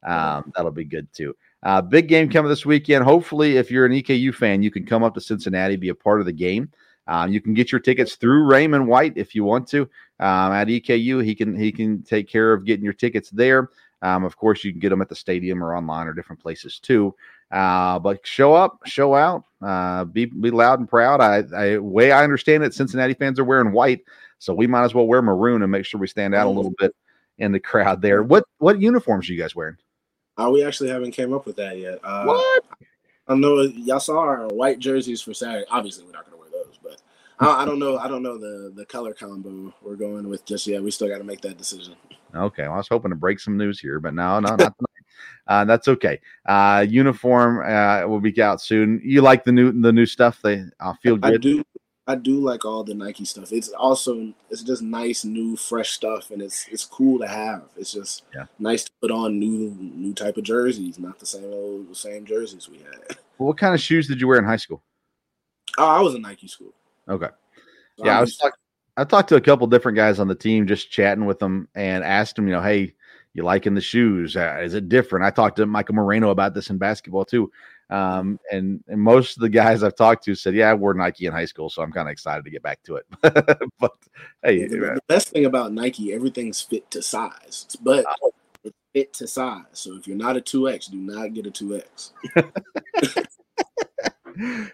um, 0.05 0.51
that'll 0.57 0.71
be 0.71 0.87
good 0.87 1.13
too. 1.13 1.37
Uh, 1.63 1.83
big 1.83 2.09
game 2.09 2.31
coming 2.31 2.49
this 2.49 2.65
weekend. 2.65 3.05
Hopefully, 3.05 3.59
if 3.59 3.71
you're 3.71 3.85
an 3.85 3.93
EKU 3.93 4.35
fan, 4.35 4.63
you 4.63 4.71
can 4.71 4.87
come 4.87 5.03
up 5.03 5.13
to 5.15 5.21
Cincinnati, 5.21 5.77
be 5.77 5.91
a 5.91 5.95
part 5.95 6.21
of 6.21 6.27
the 6.27 6.33
game. 6.33 6.71
Um, 7.07 7.31
you 7.31 7.43
can 7.43 7.53
get 7.53 7.71
your 7.71 7.81
tickets 7.81 8.15
through 8.15 8.45
Raymond 8.45 8.89
White 8.89 9.13
if 9.17 9.35
you 9.35 9.45
want 9.45 9.69
to. 9.69 9.83
Um, 10.19 10.53
at 10.53 10.69
EKU, 10.69 11.23
he 11.23 11.35
can 11.35 11.55
he 11.55 11.71
can 11.73 12.03
take 12.03 12.27
care 12.27 12.55
of 12.55 12.65
getting 12.65 12.85
your 12.85 12.95
tickets 12.95 13.29
there. 13.29 13.69
Um, 14.01 14.25
of 14.25 14.39
course, 14.39 14.65
you 14.65 14.71
can 14.71 14.81
get 14.81 14.89
them 14.89 15.03
at 15.03 15.11
the 15.11 15.15
stadium 15.15 15.63
or 15.63 15.77
online 15.77 16.07
or 16.07 16.15
different 16.15 16.41
places 16.41 16.79
too. 16.79 17.15
Uh, 17.51 17.99
but 17.99 18.27
show 18.27 18.55
up, 18.55 18.79
show 18.87 19.15
out, 19.15 19.45
uh, 19.61 20.05
be 20.05 20.25
be 20.25 20.51
loud 20.51 20.79
and 20.79 20.89
proud. 20.89 21.21
I, 21.21 21.43
I 21.55 21.79
way 21.79 22.13
I 22.13 22.25
understand 22.25 22.63
it, 22.65 22.73
Cincinnati 22.73 23.13
fans 23.13 23.39
are 23.39 23.45
wearing 23.45 23.73
white, 23.73 24.05
so 24.41 24.53
we 24.53 24.67
might 24.67 24.83
as 24.83 24.95
well 24.95 25.07
wear 25.07 25.23
maroon 25.23 25.63
and 25.63 25.71
make 25.71 25.85
sure 25.85 26.01
we 26.01 26.09
stand 26.09 26.35
out 26.35 26.49
a 26.49 26.51
little 26.51 26.73
bit 26.79 26.97
in 27.39 27.53
the 27.53 27.61
crowd 27.61 28.03
there. 28.03 28.25
What 28.25 28.45
what 28.59 28.81
uniforms 28.81 29.29
are 29.29 29.33
you 29.33 29.41
guys 29.41 29.55
wearing? 29.55 29.77
uh, 30.37 30.51
we 30.51 30.65
actually 30.65 30.89
haven't 30.89 31.13
came 31.13 31.33
up 31.33 31.47
with 31.47 31.57
that 31.57 31.79
yet. 31.79 31.99
Uh, 32.03 32.25
What? 32.25 32.65
I 33.29 33.35
know 33.35 33.61
y'all 33.61 34.01
saw 34.01 34.19
our 34.19 34.49
white 34.49 34.81
jerseys 34.81 35.23
for 35.23 35.35
Saturday. 35.35 35.65
Obviously, 35.71 36.05
we're 36.05 36.13
not 36.13 36.29
going 36.29 36.37
to 36.37 36.41
wear 36.41 36.65
those, 36.65 36.79
but 36.83 37.01
I, 37.39 37.63
I 37.63 37.65
don't 37.65 37.79
know. 37.79 37.97
I 37.97 38.09
don't 38.09 38.23
know 38.23 38.39
the 38.39 38.73
the 38.75 38.85
color 38.87 39.15
combo 39.15 39.73
we're 39.83 39.95
going 39.95 40.29
with 40.29 40.45
just 40.45 40.67
yet. 40.67 40.83
We 40.83 40.91
still 40.91 41.09
got 41.09 41.19
to 41.19 41.25
make 41.25 41.41
that 41.43 41.57
decision. 41.57 41.95
Okay, 42.35 42.63
well, 42.63 42.73
I 42.73 42.77
was 42.79 42.89
hoping 42.89 43.11
to 43.11 43.17
break 43.17 43.39
some 43.39 43.57
news 43.57 43.79
here, 43.79 44.01
but 44.01 44.15
no, 44.15 44.41
no, 44.41 44.51
not 44.51 44.59
tonight. 44.59 44.75
Uh, 45.47 45.65
that's 45.65 45.89
okay. 45.89 46.19
Uh, 46.47 46.87
uniform 46.89 47.59
uh, 47.69 48.07
will 48.07 48.21
be 48.21 48.41
out 48.41 48.61
soon. 48.61 49.01
You 49.05 49.21
like 49.21 49.43
the 49.45 49.51
new 49.51 49.73
the 49.73 49.93
new 49.93 50.07
stuff? 50.07 50.41
They 50.43 50.65
uh, 50.79 50.95
feel 51.03 51.17
good. 51.17 51.35
I 51.35 51.37
do. 51.39 51.65
I 52.11 52.15
do 52.17 52.39
like 52.41 52.65
all 52.65 52.83
the 52.85 52.95
Nike 52.95 53.25
stuff. 53.25 53.53
It's 53.53 53.69
also 53.71 54.33
it's 54.51 54.63
just 54.63 54.83
nice, 54.83 55.25
new, 55.25 55.57
fresh 55.57 55.91
stuff, 55.93 56.31
and 56.31 56.43
it's 56.43 56.67
it's 56.69 56.85
cool 56.85 57.19
to 57.21 57.29
have. 57.29 57.63
It's 57.77 57.93
just 57.93 58.25
Yeah. 58.35 58.47
nice 58.59 58.85
to 58.85 58.91
put 59.01 59.11
on 59.11 59.39
new 59.39 59.77
new 59.81 60.13
type 60.13 60.37
of 60.37 60.45
jerseys, 60.45 60.99
not 60.99 61.19
the 61.19 61.27
same 61.27 61.45
old 61.53 61.97
same 61.97 62.25
jerseys 62.25 62.69
we 62.69 62.79
had. 62.79 63.17
What 63.39 63.57
kind 63.57 63.75
of 63.75 63.81
shoes 63.81 64.07
did 64.07 64.21
you 64.21 64.29
wear 64.29 64.39
in 64.39 64.45
high 64.45 64.57
school? 64.59 64.83
Oh, 65.79 65.87
I 65.87 66.01
was 66.03 66.15
in 66.15 66.21
Nike 66.21 66.47
school. 66.47 66.75
Okay. 67.09 67.29
So 67.97 68.05
Yeah, 68.05 68.13
I 68.13 68.15
I'm 68.17 68.21
was 68.23 68.37
talking. 68.37 68.53
I 68.99 69.05
talked 69.05 69.31
to 69.31 69.37
a 69.37 69.41
couple 69.41 69.67
different 69.67 69.97
guys 69.97 70.19
on 70.21 70.29
the 70.29 70.35
team, 70.35 70.67
just 70.67 70.91
chatting 70.91 71.25
with 71.25 71.39
them, 71.39 71.67
and 71.75 72.05
asked 72.05 72.37
them, 72.37 72.47
you 72.47 72.53
know, 72.53 72.61
hey, 72.61 72.93
you 73.33 73.43
liking 73.43 73.75
the 73.75 73.81
shoes? 73.81 74.37
Uh, 74.37 74.59
is 74.61 74.75
it 74.75 74.91
different? 74.91 75.25
I 75.25 75.31
talked 75.31 75.57
to 75.57 75.65
Michael 75.65 75.95
Moreno 75.95 76.29
about 76.31 76.53
this 76.53 76.69
in 76.69 76.77
basketball 76.77 77.25
too, 77.25 77.51
um, 77.91 78.39
and 78.53 78.83
and 78.89 79.01
most 79.01 79.37
of 79.37 79.41
the 79.41 79.49
guys 79.49 79.83
I've 79.83 79.97
talked 79.97 80.25
to 80.25 80.35
said, 80.35 80.55
yeah, 80.55 80.71
I 80.71 80.75
wore 80.75 80.95
Nike 80.95 81.27
in 81.27 81.33
high 81.33 81.45
school, 81.45 81.69
so 81.69 81.83
I'm 81.83 81.93
kind 81.93 82.09
of 82.09 82.13
excited 82.13 82.45
to 82.45 82.51
get 82.51 82.63
back 82.63 82.83
to 82.85 82.97
it. 82.97 83.07
but 83.81 83.93
hey, 84.43 84.67
the, 84.67 84.77
the 84.77 85.01
best 85.09 85.31
thing 85.31 85.45
about 85.45 85.73
Nike, 85.73 86.13
everything's 86.13 86.61
fit 86.61 86.91
to 86.93 87.03
size, 87.03 87.77
but 87.83 88.05
Oh. 88.23 88.33
it's 88.63 88.77
fit 88.95 89.13
to 89.15 89.27
size. 89.27 89.65
So 89.73 89.97
if 89.97 90.07
you're 90.07 90.17
not 90.17 90.37
a 90.37 90.41
two 90.41 90.69
X, 90.69 90.87
do 90.87 90.99
not 90.99 91.35
get 91.35 91.47
a 91.47 91.51
two 91.51 91.77
X. 91.77 92.13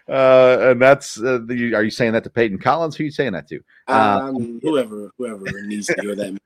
uh, 0.07 0.57
and 0.71 0.81
that's 0.81 1.19
uh, 1.19 1.39
the, 1.45 1.73
are 1.73 1.83
you 1.83 1.89
saying 1.89 2.13
that 2.13 2.23
to 2.23 2.29
Peyton 2.29 2.59
Collins? 2.59 2.95
Who 2.95 3.03
are 3.03 3.05
you 3.05 3.11
saying 3.11 3.33
that 3.33 3.47
to? 3.49 3.57
Uh, 3.87 4.21
I 4.23 4.31
mean, 4.31 4.59
whoever 4.61 5.11
whoever 5.17 5.45
needs 5.63 5.87
to 5.87 5.95
hear 6.01 6.15
that. 6.15 6.37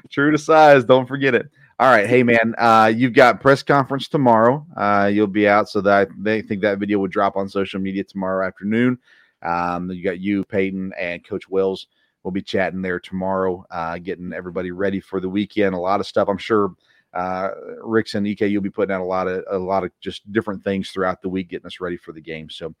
True 0.10 0.30
to 0.32 0.38
size. 0.38 0.84
Don't 0.84 1.06
forget 1.06 1.34
it. 1.34 1.48
All 1.78 1.90
right. 1.90 2.06
Hey, 2.06 2.22
man, 2.22 2.54
uh, 2.56 2.90
you've 2.94 3.12
got 3.12 3.42
press 3.42 3.62
conference 3.62 4.08
tomorrow. 4.08 4.66
Uh, 4.74 5.10
you'll 5.12 5.26
be 5.26 5.46
out. 5.46 5.68
So 5.68 5.82
that 5.82 6.08
they 6.16 6.40
think 6.40 6.62
that 6.62 6.78
video 6.78 6.98
will 6.98 7.06
drop 7.06 7.36
on 7.36 7.50
social 7.50 7.80
media 7.80 8.02
tomorrow 8.02 8.46
afternoon. 8.46 8.98
Um, 9.42 9.90
you 9.90 10.02
got 10.02 10.18
you, 10.18 10.42
Peyton, 10.44 10.94
and 10.98 11.22
Coach 11.22 11.50
Wells. 11.50 11.88
We'll 12.22 12.32
be 12.32 12.40
chatting 12.40 12.80
there 12.80 12.98
tomorrow, 12.98 13.66
uh, 13.70 13.98
getting 13.98 14.32
everybody 14.32 14.70
ready 14.70 15.00
for 15.00 15.20
the 15.20 15.28
weekend. 15.28 15.74
A 15.74 15.78
lot 15.78 16.00
of 16.00 16.06
stuff. 16.06 16.28
I'm 16.28 16.38
sure 16.38 16.74
uh, 17.12 17.50
Rick's 17.82 18.14
and 18.14 18.26
EK, 18.26 18.46
you'll 18.46 18.62
be 18.62 18.70
putting 18.70 18.94
out 18.94 19.02
a 19.02 19.04
lot 19.04 19.28
of 19.28 19.44
a 19.50 19.58
lot 19.58 19.84
of 19.84 19.90
just 20.00 20.30
different 20.32 20.64
things 20.64 20.90
throughout 20.90 21.20
the 21.20 21.28
week, 21.28 21.50
getting 21.50 21.66
us 21.66 21.78
ready 21.78 21.98
for 21.98 22.12
the 22.12 22.22
game. 22.22 22.48
So 22.48 22.74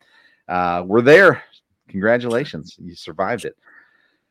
uh, 0.48 0.82
we're 0.86 1.02
there. 1.02 1.42
Congratulations, 1.88 2.76
you 2.78 2.94
survived 2.94 3.44
it. 3.44 3.56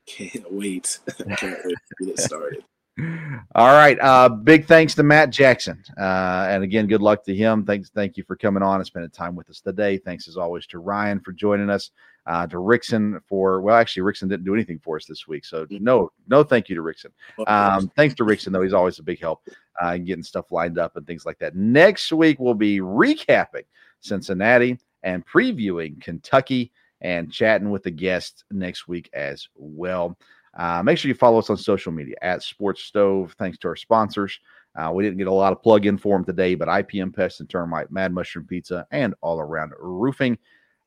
Can't 0.08 0.52
wait. 0.52 1.00
Can't 1.38 1.60
wait 1.64 1.78
to 2.00 2.06
get 2.06 2.20
started. 2.20 2.64
All 2.98 3.74
right. 3.74 3.98
Uh, 4.00 4.30
big 4.30 4.66
thanks 4.66 4.96
to 4.96 5.04
Matt 5.04 5.30
Jackson. 5.30 5.84
Uh, 6.00 6.48
and 6.50 6.64
again, 6.64 6.88
good 6.88 7.02
luck 7.02 7.24
to 7.26 7.36
him. 7.36 7.66
Thanks. 7.66 7.90
Thank 7.90 8.16
you 8.16 8.24
for 8.24 8.36
coming 8.36 8.64
on 8.64 8.78
and 8.78 8.86
spending 8.86 9.12
time 9.12 9.36
with 9.36 9.50
us 9.50 9.60
today. 9.60 9.98
Thanks 9.98 10.28
as 10.28 10.38
always 10.38 10.66
to 10.68 10.80
Ryan 10.80 11.20
for 11.20 11.34
joining 11.34 11.70
us. 11.70 11.92
Uh, 12.28 12.48
to 12.48 12.58
Rickson 12.58 13.20
for 13.28 13.62
well, 13.62 13.76
actually, 13.76 14.02
Rickson 14.02 14.28
didn't 14.28 14.46
do 14.46 14.56
anything 14.56 14.80
for 14.80 14.96
us 14.96 15.06
this 15.06 15.28
week, 15.28 15.46
so 15.46 15.68
no, 15.70 16.12
no, 16.28 16.42
thank 16.42 16.70
you 16.70 16.76
to 16.76 16.82
Rickson. 16.82 17.12
Um, 17.46 17.92
thanks 17.96 18.16
to 18.16 18.24
Rickson 18.24 18.52
though, 18.52 18.64
he's 18.64 18.74
always 18.74 18.98
a 18.98 19.04
big 19.04 19.20
help 19.20 19.48
uh, 19.84 19.90
in 19.90 20.06
getting 20.06 20.24
stuff 20.24 20.52
lined 20.52 20.80
up 20.80 20.98
and 20.98 21.06
things 21.06 21.24
like 21.24 21.38
that. 21.38 21.56
Next 21.56 22.12
week 22.12 22.40
we'll 22.40 22.56
be 22.56 22.80
recapping 22.80 23.66
Cincinnati 24.00 24.80
and 25.04 25.24
previewing 25.24 26.02
Kentucky 26.02 26.72
and 27.02 27.32
chatting 27.32 27.70
with 27.70 27.84
the 27.84 27.92
guests 27.92 28.44
next 28.50 28.88
week 28.88 29.08
as 29.14 29.48
well. 29.56 30.18
Uh, 30.56 30.82
make 30.84 30.98
sure 30.98 31.10
you 31.10 31.16
follow 31.16 31.40
us 31.40 31.50
on 31.50 31.58
social 31.58 31.92
media 31.92 32.16
at 32.22 32.44
Sports 32.44 32.84
Stove. 32.84 33.36
Thanks 33.38 33.58
to 33.60 33.68
our 33.68 33.76
sponsors. 33.76 34.40
Uh, 34.76 34.92
we 34.94 35.04
didn't 35.04 35.18
get 35.18 35.28
a 35.28 35.34
lot 35.34 35.54
of 35.54 35.62
plug 35.62 35.86
in 35.86 35.98
for 35.98 36.18
them 36.18 36.26
today, 36.26 36.56
but 36.56 36.68
IPM 36.68 37.14
Pest 37.14 37.40
and 37.40 37.50
Termite, 37.50 37.92
Mad 37.92 38.14
Mushroom 38.14 38.46
Pizza, 38.46 38.86
and 38.92 39.14
All 39.22 39.40
Around 39.40 39.74
Roofing 39.80 40.38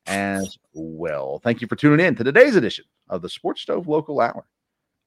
as 0.05 0.57
well. 0.73 1.39
Thank 1.43 1.61
you 1.61 1.67
for 1.67 1.75
tuning 1.75 2.05
in 2.05 2.15
to 2.15 2.23
today's 2.23 2.55
edition 2.55 2.85
of 3.09 3.21
the 3.21 3.29
Sports 3.29 3.61
Stove 3.61 3.87
Local 3.87 4.21
Hour. 4.21 4.45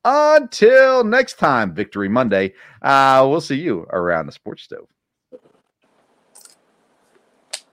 Until 0.05 1.05
next 1.05 1.39
time, 1.39 1.75
Victory 1.75 2.09
Monday, 2.09 2.55
uh, 2.83 3.25
we'll 3.29 3.41
see 3.41 3.61
you 3.61 3.87
around 3.91 4.27
the 4.27 4.33
Sports 4.33 4.65
Stove. 4.65 4.89